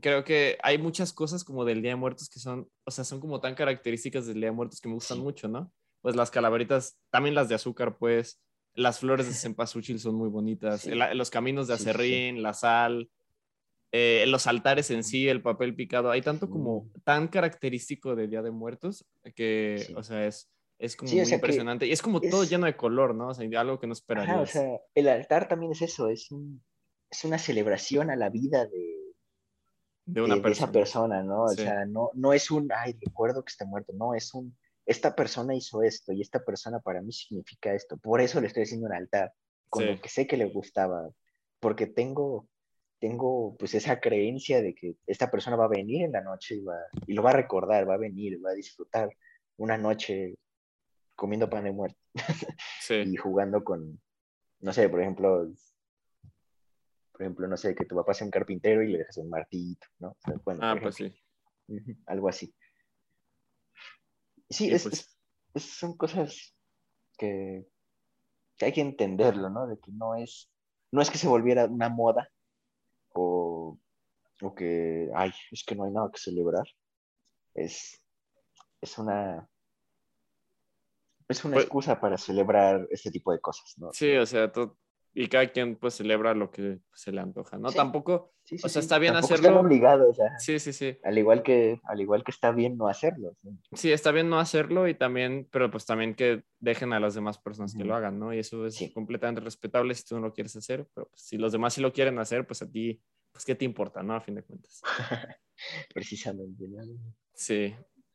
creo 0.00 0.24
que 0.24 0.58
hay 0.62 0.78
muchas 0.78 1.12
cosas 1.12 1.44
como 1.44 1.64
del 1.64 1.82
Día 1.82 1.92
de 1.92 1.96
Muertos 1.96 2.28
que 2.28 2.38
son, 2.40 2.68
o 2.84 2.90
sea, 2.90 3.04
son 3.04 3.20
como 3.20 3.40
tan 3.40 3.54
características 3.54 4.26
del 4.26 4.36
Día 4.36 4.46
de 4.46 4.52
Muertos 4.56 4.80
que 4.80 4.88
me 4.88 4.94
gustan 4.94 5.18
mucho, 5.20 5.48
¿no? 5.48 5.72
Pues 6.02 6.16
las 6.16 6.30
calaveritas, 6.30 6.98
también 7.10 7.34
las 7.34 7.48
de 7.48 7.54
azúcar, 7.56 7.96
pues, 7.98 8.40
las 8.74 9.00
flores 9.00 9.26
de 9.26 9.34
cempasúchil 9.34 9.98
son 9.98 10.14
muy 10.14 10.28
bonitas, 10.28 10.82
Sí. 10.82 10.90
el- 10.90 11.18
los 11.18 11.30
caminos 11.30 11.66
de 11.68 11.74
Sí, 11.74 11.78
sí, 11.78 11.84
sí. 11.84 11.90
acerrín, 11.90 12.42
la 12.42 12.54
sal, 12.54 13.10
eh, 13.92 14.24
los 14.28 14.46
altares 14.46 14.90
en 14.92 15.02
sí, 15.02 15.28
el 15.28 15.42
papel 15.42 15.74
picado, 15.74 16.10
hay 16.10 16.22
tanto 16.22 16.48
como 16.48 16.88
tan 17.04 17.26
característico 17.28 18.14
del 18.14 18.30
Día 18.30 18.42
de 18.42 18.52
Muertos 18.52 19.04
que, 19.34 19.92
o 19.96 20.02
sea, 20.04 20.26
es, 20.26 20.48
es 20.78 20.94
como 20.96 21.10
Sí, 21.10 21.16
o 21.16 21.22
muy 21.22 21.26
sea 21.26 21.36
impresionante 21.36 21.86
y 21.86 21.92
es 21.92 22.00
como 22.00 22.20
todo 22.20 22.44
es- 22.44 22.50
lleno 22.50 22.66
de 22.66 22.76
color, 22.76 23.14
¿no? 23.14 23.28
O 23.28 23.34
sea, 23.34 23.46
algo 23.60 23.80
que 23.80 23.86
no 23.88 23.92
esperarías. 23.92 24.30
Ajá, 24.32 24.42
o 24.42 24.46
sea, 24.46 24.80
el 24.94 25.08
altar 25.08 25.48
también 25.48 25.72
es 25.72 25.82
eso, 25.82 26.08
es 26.08 26.30
un, 26.30 26.64
es 27.10 27.24
una 27.24 27.38
celebración 27.38 28.10
a 28.10 28.16
la 28.16 28.30
vida 28.30 28.64
de, 28.66 28.99
de 30.12 30.22
una 30.22 30.36
de- 30.36 30.40
de 30.42 30.50
esa 30.52 30.70
persona. 30.70 31.16
persona, 31.16 31.22
¿no? 31.22 31.42
O 31.44 31.48
sea, 31.50 31.84
no, 31.86 32.10
no 32.14 32.32
es 32.32 32.50
un, 32.50 32.68
ay, 32.74 32.96
recuerdo 33.04 33.44
que 33.44 33.50
está 33.50 33.64
muerto, 33.64 33.92
no, 33.94 34.14
es 34.14 34.32
un, 34.34 34.56
esta 34.86 35.14
persona 35.14 35.54
hizo 35.54 35.82
esto 35.82 36.12
y 36.12 36.20
esta 36.20 36.44
persona 36.44 36.80
para 36.80 37.00
mí 37.02 37.12
significa 37.12 37.72
esto, 37.74 37.96
por 37.96 38.20
eso 38.20 38.40
le 38.40 38.46
estoy 38.48 38.64
haciendo 38.64 38.86
un 38.86 38.94
altar, 38.94 39.32
con 39.68 39.82
Sí. 39.84 39.88
lo 39.90 40.00
que 40.00 40.08
sé 40.08 40.26
que 40.26 40.36
le 40.36 40.46
gustaba, 40.46 41.08
porque 41.60 41.86
tengo, 41.86 42.48
tengo 42.98 43.56
pues 43.56 43.74
esa 43.74 44.00
creencia 44.00 44.60
de 44.60 44.74
que 44.74 44.96
esta 45.06 45.30
persona 45.30 45.56
va 45.56 45.66
a 45.66 45.68
venir 45.68 46.02
en 46.04 46.12
la 46.12 46.20
noche 46.22 46.56
y, 46.56 46.60
va, 46.62 46.76
y 47.06 47.14
lo 47.14 47.22
va 47.22 47.30
a 47.30 47.34
recordar, 47.34 47.88
va 47.88 47.94
a 47.94 47.98
venir, 47.98 48.38
va 48.44 48.50
a 48.50 48.54
disfrutar 48.54 49.08
una 49.58 49.78
noche 49.78 50.34
comiendo 51.14 51.48
pan 51.48 51.64
de 51.64 51.72
muerto 51.72 51.98
Sí. 52.80 52.94
y 53.06 53.16
jugando 53.16 53.62
con, 53.62 54.00
no 54.60 54.72
sé, 54.72 54.88
por 54.88 55.00
ejemplo, 55.02 55.48
por 57.20 57.26
ejemplo, 57.26 57.48
no 57.48 57.56
sé, 57.58 57.74
que 57.74 57.84
tu 57.84 57.94
papá 57.96 58.14
sea 58.14 58.24
un 58.24 58.30
carpintero 58.30 58.82
y 58.82 58.92
le 58.92 58.98
dejas 58.98 59.18
un 59.18 59.28
martillito, 59.28 59.86
¿no? 59.98 60.08
O 60.12 60.16
sea, 60.24 60.34
bueno, 60.42 60.60
Ah, 60.62 60.74
pues 60.80 60.94
sí. 60.94 61.14
algo 62.06 62.30
así. 62.30 62.54
Sí, 64.48 64.68
Y 64.68 64.72
es, 64.74 64.84
pues- 64.84 64.94
es- 65.00 65.18
es- 65.52 65.76
son 65.78 65.98
cosas 65.98 66.56
que, 67.18 67.66
que 68.56 68.64
hay 68.64 68.72
que 68.72 68.80
entenderlo, 68.80 69.50
¿no? 69.50 69.66
De 69.66 69.78
que 69.78 69.92
no 69.92 70.14
es, 70.16 70.50
no 70.92 71.02
es 71.02 71.10
que 71.10 71.18
se 71.18 71.28
volviera 71.28 71.66
una 71.66 71.90
moda 71.90 72.30
o, 73.12 73.78
o 74.40 74.54
que, 74.54 75.10
ay, 75.14 75.30
es 75.50 75.62
que 75.62 75.74
no 75.76 75.84
hay 75.84 75.90
nada 75.92 76.10
que 76.10 76.18
celebrar. 76.18 76.66
Es, 77.52 78.00
es 78.80 78.96
una, 78.96 79.46
es 81.28 81.44
una 81.44 81.56
Pues- 81.56 81.66
excusa 81.66 82.00
para 82.00 82.16
celebrar 82.16 82.86
este 82.90 83.10
tipo 83.10 83.30
de 83.30 83.40
cosas, 83.42 83.74
¿no? 83.76 83.92
Sí, 83.92 84.10
o 84.16 84.24
sea, 84.24 84.50
to- 84.50 84.78
y 85.12 85.28
cada 85.28 85.46
quien 85.48 85.76
pues 85.76 85.94
celebra 85.94 86.34
lo 86.34 86.50
que 86.50 86.78
se 86.94 87.10
le 87.12 87.20
antoja, 87.20 87.58
¿no? 87.58 87.70
Sí. 87.70 87.76
Tampoco, 87.76 88.32
Sí, 88.44 88.58
sí, 88.58 88.66
o 88.66 88.68
sea, 88.68 88.80
está 88.80 88.98
bien 88.98 89.12
Tampoco 89.12 89.34
hacerlo. 89.34 89.48
Están 89.50 89.64
obligados, 89.66 90.08
o 90.08 90.14
sea, 90.14 90.38
sí, 90.38 90.58
sí, 90.58 90.72
sí, 90.72 90.98
al 91.04 91.16
igual 91.18 91.42
que, 91.44 91.80
al 91.84 92.00
igual 92.00 92.24
que 92.24 92.32
está 92.32 92.50
bien 92.50 92.76
no 92.76 92.88
hacerlo. 92.88 93.36
¿sí? 93.42 93.48
sí, 93.74 93.92
está 93.92 94.10
bien 94.10 94.28
no 94.28 94.40
hacerlo 94.40 94.88
y 94.88 94.94
también, 94.94 95.48
pero 95.52 95.70
pues 95.70 95.86
también 95.86 96.14
que 96.14 96.42
dejen 96.58 96.92
a 96.92 96.98
las 97.00 97.14
demás 97.14 97.38
personas 97.38 97.74
que 97.76 97.84
lo 97.84 97.94
hagan, 97.94 98.18
¿no? 98.18 98.34
Y 98.34 98.38
eso 98.40 98.66
es 98.66 98.74
Sí. 98.74 98.92
completamente 98.92 99.40
respetable 99.40 99.94
si 99.94 100.04
tú 100.04 100.16
no 100.16 100.22
lo 100.22 100.32
quieres 100.32 100.56
hacer, 100.56 100.88
pero 100.94 101.08
pues, 101.08 101.22
si 101.22 101.38
los 101.38 101.52
demás 101.52 101.74
sí 101.74 101.80
lo 101.80 101.92
quieren 101.92 102.18
hacer, 102.18 102.46
pues 102.46 102.62
a 102.62 102.70
ti, 102.70 103.00
pues 103.32 103.44
qué 103.44 103.54
te 103.54 103.64
importa, 103.64 104.02
¿no? 104.02 104.14
A 104.14 104.20
fin 104.20 104.34
de 104.34 104.42
cuentas. 104.42 104.80
Precisamente. 105.94 106.66
¿no? 106.68 106.82
Sí, 107.34 107.74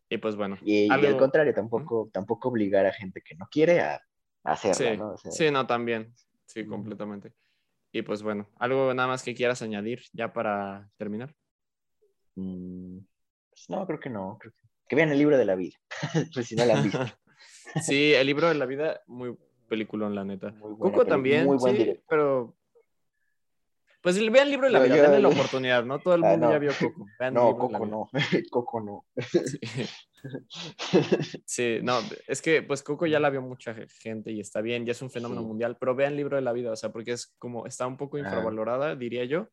y 0.10 0.18
pues 0.18 0.36
bueno. 0.36 0.58
Y, 0.64 0.86
y 0.88 0.90
al 0.90 1.18
contrario, 1.18 1.54
tampoco, 1.54 2.10
tampoco 2.12 2.50
obligar 2.50 2.86
a 2.86 2.92
gente 2.94 3.22
que 3.22 3.36
no 3.36 3.48
quiere 3.50 3.80
a, 3.82 4.02
a 4.44 4.52
hacerlo, 4.52 4.76
Sí, 4.92 4.98
¿no? 4.98 5.10
O 5.14 5.18
sea, 5.18 5.32
sí, 5.32 5.52
no, 5.52 5.66
también, 5.66 6.14
sí, 6.46 6.66
completamente. 6.66 7.34
Y 7.92 8.02
pues 8.02 8.22
bueno, 8.24 8.50
algo 8.58 8.94
nada 8.94 9.08
más 9.08 9.24
que 9.24 9.36
quieras 9.36 9.62
añadir 9.62 10.02
ya 10.14 10.34
para 10.34 10.90
terminar. 10.98 11.34
mm, 12.36 12.98
pues 13.50 13.70
no, 13.70 13.86
creo 13.88 14.00
que 14.00 14.10
no. 14.10 14.38
creo 14.40 14.52
que, 14.54 14.68
que 14.90 14.96
vean 14.96 15.10
el 15.12 15.18
libro 15.18 15.38
de 15.38 15.46
la 15.46 15.56
vida, 15.56 15.78
pues 16.34 16.48
si 16.48 16.56
no 16.56 16.66
lo 16.66 16.74
han 16.74 16.84
visto. 16.84 17.00
Sí, 17.84 18.14
el 18.14 18.26
libro 18.28 18.48
de 18.48 18.56
la 18.56 18.66
vida, 18.66 19.02
muy 19.06 19.36
peliculón, 19.68 20.16
la 20.16 20.24
neta. 20.24 20.52
Buena 20.52 20.78
Coco 20.78 21.06
también, 21.06 21.46
muy 21.46 21.58
buen 21.58 21.76
sí, 21.76 22.00
pero... 22.08 22.56
Pues 24.02 24.18
vean 24.32 24.46
el 24.46 24.52
libro 24.52 24.68
de 24.68 24.72
la 24.74 24.80
vida, 24.80 25.02
denle 25.02 25.20
la 25.20 25.28
oportunidad, 25.30 25.84
¿no? 25.84 26.00
Todo 26.00 26.14
el 26.16 26.24
Ah, 26.24 26.30
mundo 26.32 26.46
no. 26.46 26.52
ya 26.54 26.60
vio 26.60 26.72
Coco. 26.80 27.06
Vean 27.20 27.34
No, 27.34 27.52
la 27.52 27.58
Coco 27.58 27.86
no, 27.86 28.10
Coco 28.52 28.80
no. 28.80 29.06
Sí. 29.22 29.60
Sí, 31.46 31.80
no, 31.84 32.00
es 32.28 32.42
que 32.42 32.62
pues 32.64 32.84
Coco 32.84 33.06
ya 33.06 33.20
la 33.20 33.30
vio 33.30 33.42
mucha 33.42 33.74
ge- 33.74 33.88
gente 33.88 34.32
y 34.32 34.40
está 34.40 34.62
bien, 34.62 34.86
ya 34.86 34.92
es 34.92 35.02
un 35.02 35.10
fenómeno 35.10 35.42
Sí. 35.42 35.48
mundial, 35.48 35.78
pero 35.80 35.96
vean 35.96 36.12
el 36.14 36.18
libro 36.18 36.36
de 36.36 36.42
la 36.42 36.54
vida, 36.54 36.72
o 36.72 36.76
sea, 36.76 36.92
porque 36.92 37.12
es 37.12 37.36
como, 37.38 37.66
está 37.66 37.88
un 37.88 37.98
poco 37.98 38.18
Ajá. 38.18 38.28
infravalorada, 38.28 38.96
diría 38.96 39.26
yo, 39.26 39.48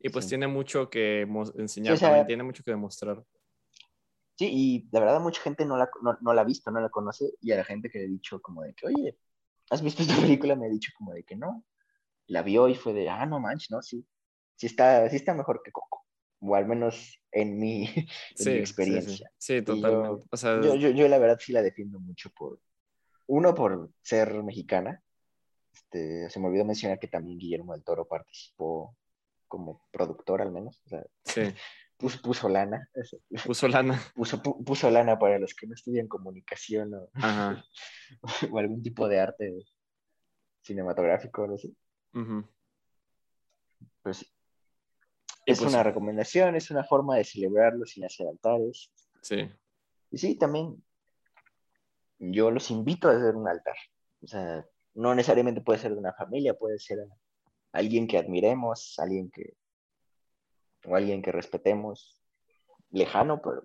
y 0.00 0.08
pues 0.10 0.24
Sí. 0.24 0.30
tiene 0.30 0.46
mucho 0.46 0.88
que 0.90 1.22
enseñar 1.56 1.94
o 1.94 1.96
sea, 1.96 2.08
también, 2.08 2.26
tiene 2.26 2.42
mucho 2.42 2.62
que 2.64 2.70
demostrar. 2.70 3.22
Sí, 4.38 4.48
y 4.50 4.88
la 4.92 5.00
verdad 5.00 5.20
mucha 5.20 5.42
gente 5.42 5.64
no 5.66 5.76
la, 5.76 5.90
no, 6.02 6.16
no 6.20 6.32
la 6.34 6.40
ha 6.42 6.44
visto, 6.44 6.70
no 6.70 6.80
la 6.80 6.88
conoce, 6.88 7.32
y 7.40 7.52
a 7.52 7.56
la 7.56 7.64
gente 7.64 7.90
que 7.90 7.98
le 7.98 8.04
he 8.06 8.08
dicho 8.08 8.40
como 8.40 8.62
de 8.62 8.74
que, 8.74 8.86
oye, 8.86 9.18
¿has 9.70 9.82
visto 9.82 10.02
esta 10.02 10.16
película? 10.20 10.56
Me 10.56 10.66
ha 10.66 10.70
dicho 10.70 10.92
como 10.96 11.12
de 11.12 11.22
que 11.24 11.36
no. 11.36 11.64
La 12.28 12.42
vio 12.42 12.68
y 12.68 12.74
fue 12.74 12.92
de, 12.94 13.08
ah, 13.10 13.26
no 13.26 13.40
manches, 13.40 13.70
no, 13.70 13.82
sí. 13.82 14.06
Sí 14.56 14.66
está, 14.66 15.08
sí 15.10 15.16
está 15.16 15.34
mejor 15.34 15.60
que 15.64 15.72
Coco. 15.72 16.01
O 16.44 16.54
al 16.56 16.66
menos 16.66 17.18
en 17.30 17.56
mi, 17.58 17.84
en 17.96 18.10
Sí, 18.36 18.44
mi 18.50 18.50
sí, 18.54 18.58
experiencia. 18.58 19.30
Sí, 19.38 19.62
totalmente. 19.62 20.24
o 20.30 20.36
sea, 20.36 20.60
Yo, 20.60 20.74
yo, 20.74 20.90
yo 20.90 21.08
la 21.08 21.18
verdad 21.18 21.38
sí 21.40 21.52
la 21.52 21.62
defiendo 21.62 22.00
mucho 22.00 22.30
por, 22.30 22.58
uno, 23.26 23.54
por 23.54 23.90
ser 24.02 24.42
mexicana. 24.42 25.00
Este, 25.72 26.28
se 26.28 26.40
me 26.40 26.48
olvidó 26.48 26.64
mencionar 26.64 26.98
que 26.98 27.08
también 27.08 27.38
Guillermo 27.38 27.72
del 27.72 27.84
Toro 27.84 28.06
participó 28.06 28.96
como 29.48 29.86
productor 29.92 30.42
al 30.42 30.50
menos. 30.50 30.82
O 30.86 30.88
sea, 30.88 31.04
sí, 31.24 31.42
puso, 31.96 32.20
puso 32.20 32.48
lana. 32.48 32.88
puso 33.46 33.68
lana. 33.68 34.00
Puso, 34.14 34.42
pu- 34.42 34.64
puso 34.64 34.90
lana 34.90 35.18
para 35.18 35.38
los 35.38 35.54
que 35.54 35.66
no 35.68 35.74
estudian 35.74 36.08
comunicación 36.08 36.92
o, 36.94 37.08
Ajá. 37.14 37.64
o 38.50 38.58
algún 38.58 38.82
tipo 38.82 39.06
de 39.08 39.20
arte 39.20 39.54
cinematográfico, 40.62 41.46
no 41.46 41.56
sé. 41.58 41.70
ujú. 42.14 42.44
Pero 44.02 44.14
sí, 44.14 44.26
es 45.46 45.58
pues, 45.58 45.72
una 45.72 45.82
recomendación, 45.82 46.54
es 46.56 46.70
una 46.70 46.84
forma 46.84 47.16
de 47.16 47.24
celebrarlo 47.24 47.84
sin 47.86 48.04
hacer 48.04 48.26
altares. 48.28 48.90
sí, 49.20 49.48
Y 50.10 50.18
sí, 50.18 50.36
también 50.36 50.82
yo 52.18 52.50
los 52.50 52.70
invito 52.70 53.08
a 53.08 53.16
hacer 53.16 53.34
un 53.34 53.48
altar. 53.48 53.76
O 54.22 54.26
sea, 54.26 54.64
no 54.94 55.14
necesariamente 55.14 55.60
puede 55.60 55.80
ser 55.80 55.92
de 55.92 55.98
una 55.98 56.12
familia, 56.12 56.54
puede 56.54 56.78
ser 56.78 56.98
alguien 57.72 58.06
que 58.06 58.18
admiremos, 58.18 58.98
alguien 58.98 59.30
que 59.30 59.54
o 60.84 60.96
alguien 60.96 61.22
que 61.22 61.32
respetemos, 61.32 62.20
lejano, 62.90 63.40
pero 63.40 63.64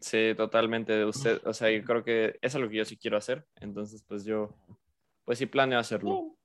sí, 0.00 0.32
totalmente. 0.36 1.04
Usted, 1.04 1.40
o 1.44 1.52
sea, 1.52 1.70
yo 1.70 1.82
creo 1.84 2.04
que 2.04 2.38
eso 2.40 2.58
es 2.58 2.62
lo 2.62 2.70
que 2.70 2.76
yo 2.76 2.84
sí 2.84 2.96
quiero 2.96 3.16
hacer, 3.16 3.46
entonces 3.56 4.04
pues 4.06 4.24
yo, 4.24 4.54
pues 5.24 5.38
sí 5.38 5.46
planeo 5.46 5.78
hacerlo. 5.78 6.36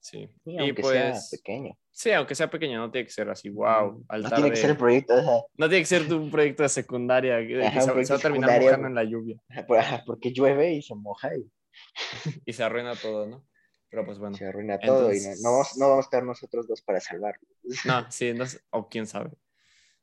Sí. 0.00 0.28
sí, 0.44 0.52
Y 0.52 0.58
aunque 0.58 0.82
sea 0.82 1.10
pues, 1.10 1.28
pequeño. 1.30 1.78
sí, 1.90 2.10
aunque 2.12 2.34
sea 2.34 2.48
pequeño, 2.50 2.78
no 2.78 2.90
tiene 2.90 3.06
que 3.06 3.12
ser 3.12 3.28
así, 3.28 3.50
wow, 3.50 3.98
no 3.98 4.04
altar 4.08 4.34
tiene 4.36 4.50
que 4.50 4.56
ser 4.56 4.70
el 4.70 4.76
proyecto, 4.76 5.14
o 5.14 5.22
sea, 5.22 5.40
No 5.56 5.68
tiene 5.68 5.82
que 5.82 5.86
ser 5.86 6.12
un 6.14 6.30
proyecto 6.30 6.62
de 6.62 6.68
secundaria 6.70 7.46
que, 7.46 7.64
Ajá, 7.64 7.82
se, 7.82 7.92
va 7.92 8.16
a 8.16 8.18
terminar 8.18 8.60
mojando 8.60 8.86
en 8.88 8.94
la 8.94 9.04
lluvia 9.04 9.36
ajá, 9.78 10.02
porque 10.06 10.32
llueve 10.32 10.72
y 10.72 10.82
se 10.82 10.94
moja 10.94 11.36
y 11.36 11.50
y 12.46 12.52
se 12.52 12.62
arruina 12.62 12.94
todo, 12.96 13.26
¿no? 13.26 13.46
Pero 13.90 14.06
pues 14.06 14.18
bueno. 14.18 14.36
se 14.36 14.46
arruina 14.46 14.78
todo 14.78 15.12
y 15.12 15.16
no, 15.18 15.26
entonces- 15.26 15.42
no 15.42 15.52
vamos, 15.52 15.76
no 15.76 15.88
vamos 15.88 16.04
a 16.04 16.06
estar 16.06 16.24
nosotros 16.24 16.66
dos 16.66 16.82
para 16.82 17.00
salvarlo. 17.00 17.46
No, 17.84 18.10
sí, 18.10 18.32
no 18.32 18.46
sé, 18.46 18.60
o 18.70 18.88
quién 18.88 19.06
sabe. 19.06 19.30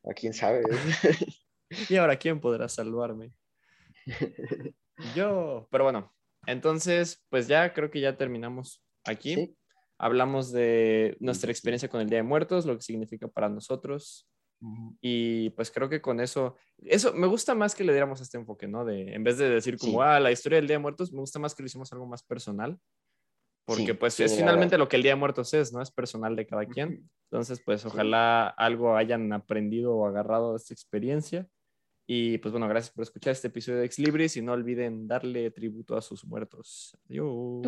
¿A 0.03 0.13
quién 0.13 0.33
sabe? 0.33 0.61
¿Y 1.89 1.95
ahora 1.95 2.15
quién 2.17 2.39
podrá 2.39 2.69
salvarme? 2.69 3.33
Yo, 5.15 5.67
pero 5.69 5.83
bueno, 5.83 6.13
entonces, 6.45 7.23
pues 7.29 7.47
ya 7.47 7.73
creo 7.73 7.91
que 7.91 7.99
ya 7.99 8.15
terminamos 8.17 8.81
aquí. 9.03 9.35
Sí, 9.35 9.56
Hablamos 9.99 10.51
de 10.51 11.17
nuestra 11.19 11.51
experiencia 11.51 11.89
con 11.89 12.01
el 12.01 12.09
Día 12.09 12.19
de 12.19 12.23
Muertos, 12.23 12.65
lo 12.65 12.75
que 12.75 12.83
significa 12.83 13.27
para 13.27 13.49
nosotros. 13.49 14.27
Y 15.01 15.51
pues 15.51 15.69
creo 15.69 15.87
que 15.87 16.01
con 16.01 16.19
eso, 16.19 16.55
eso 16.77 17.13
me 17.13 17.27
gusta 17.27 17.53
más 17.53 17.75
que 17.75 17.83
le 17.83 17.93
diéramos 17.93 18.21
este 18.21 18.37
enfoque, 18.37 18.67
¿no? 18.67 18.85
De, 18.85 19.13
en 19.13 19.23
vez 19.23 19.37
de 19.37 19.49
decir 19.49 19.77
como, 19.77 20.01
ah, 20.01 20.19
la 20.19 20.31
historia 20.31 20.57
del 20.57 20.67
Día 20.67 20.77
de 20.77 20.81
Muertos, 20.81 21.11
me 21.11 21.19
gusta 21.19 21.39
más 21.39 21.53
que 21.53 21.61
lo 21.61 21.67
hicimos 21.67 21.91
algo 21.93 22.07
más 22.07 22.23
personal. 22.23 22.79
Porque 23.65 23.93
pues 23.93 24.19
es 24.21 24.35
finalmente 24.35 24.77
lo 24.77 24.87
que 24.87 24.95
el 24.95 25.03
Día 25.03 25.11
de 25.11 25.17
Muertos 25.17 25.53
es, 25.53 25.73
¿no? 25.73 25.81
Es 25.81 25.91
personal 25.91 26.35
de 26.37 26.47
cada 26.47 26.65
quien. 26.65 27.09
Entonces, 27.29 27.61
pues 27.63 27.85
ojalá 27.85 28.47
algo 28.47 28.95
hayan 28.95 29.33
aprendido 29.33 29.93
o 29.93 30.07
agarrado 30.07 30.51
de 30.51 30.57
esta 30.57 30.73
experiencia. 30.73 31.47
Y 32.07 32.37
pues 32.37 32.53
bueno, 32.53 32.69
gracias 32.69 32.95
por 32.95 33.03
escuchar 33.03 33.33
este 33.33 33.49
episodio 33.49 33.79
de 33.79 33.85
Ex 33.85 33.99
Libris 33.99 34.37
y 34.37 34.41
no 34.41 34.53
olviden 34.53 35.05
darle 35.05 35.51
tributo 35.51 35.97
a 35.97 36.01
sus 36.01 36.23
muertos. 36.23 36.97
Adiós. 37.09 37.61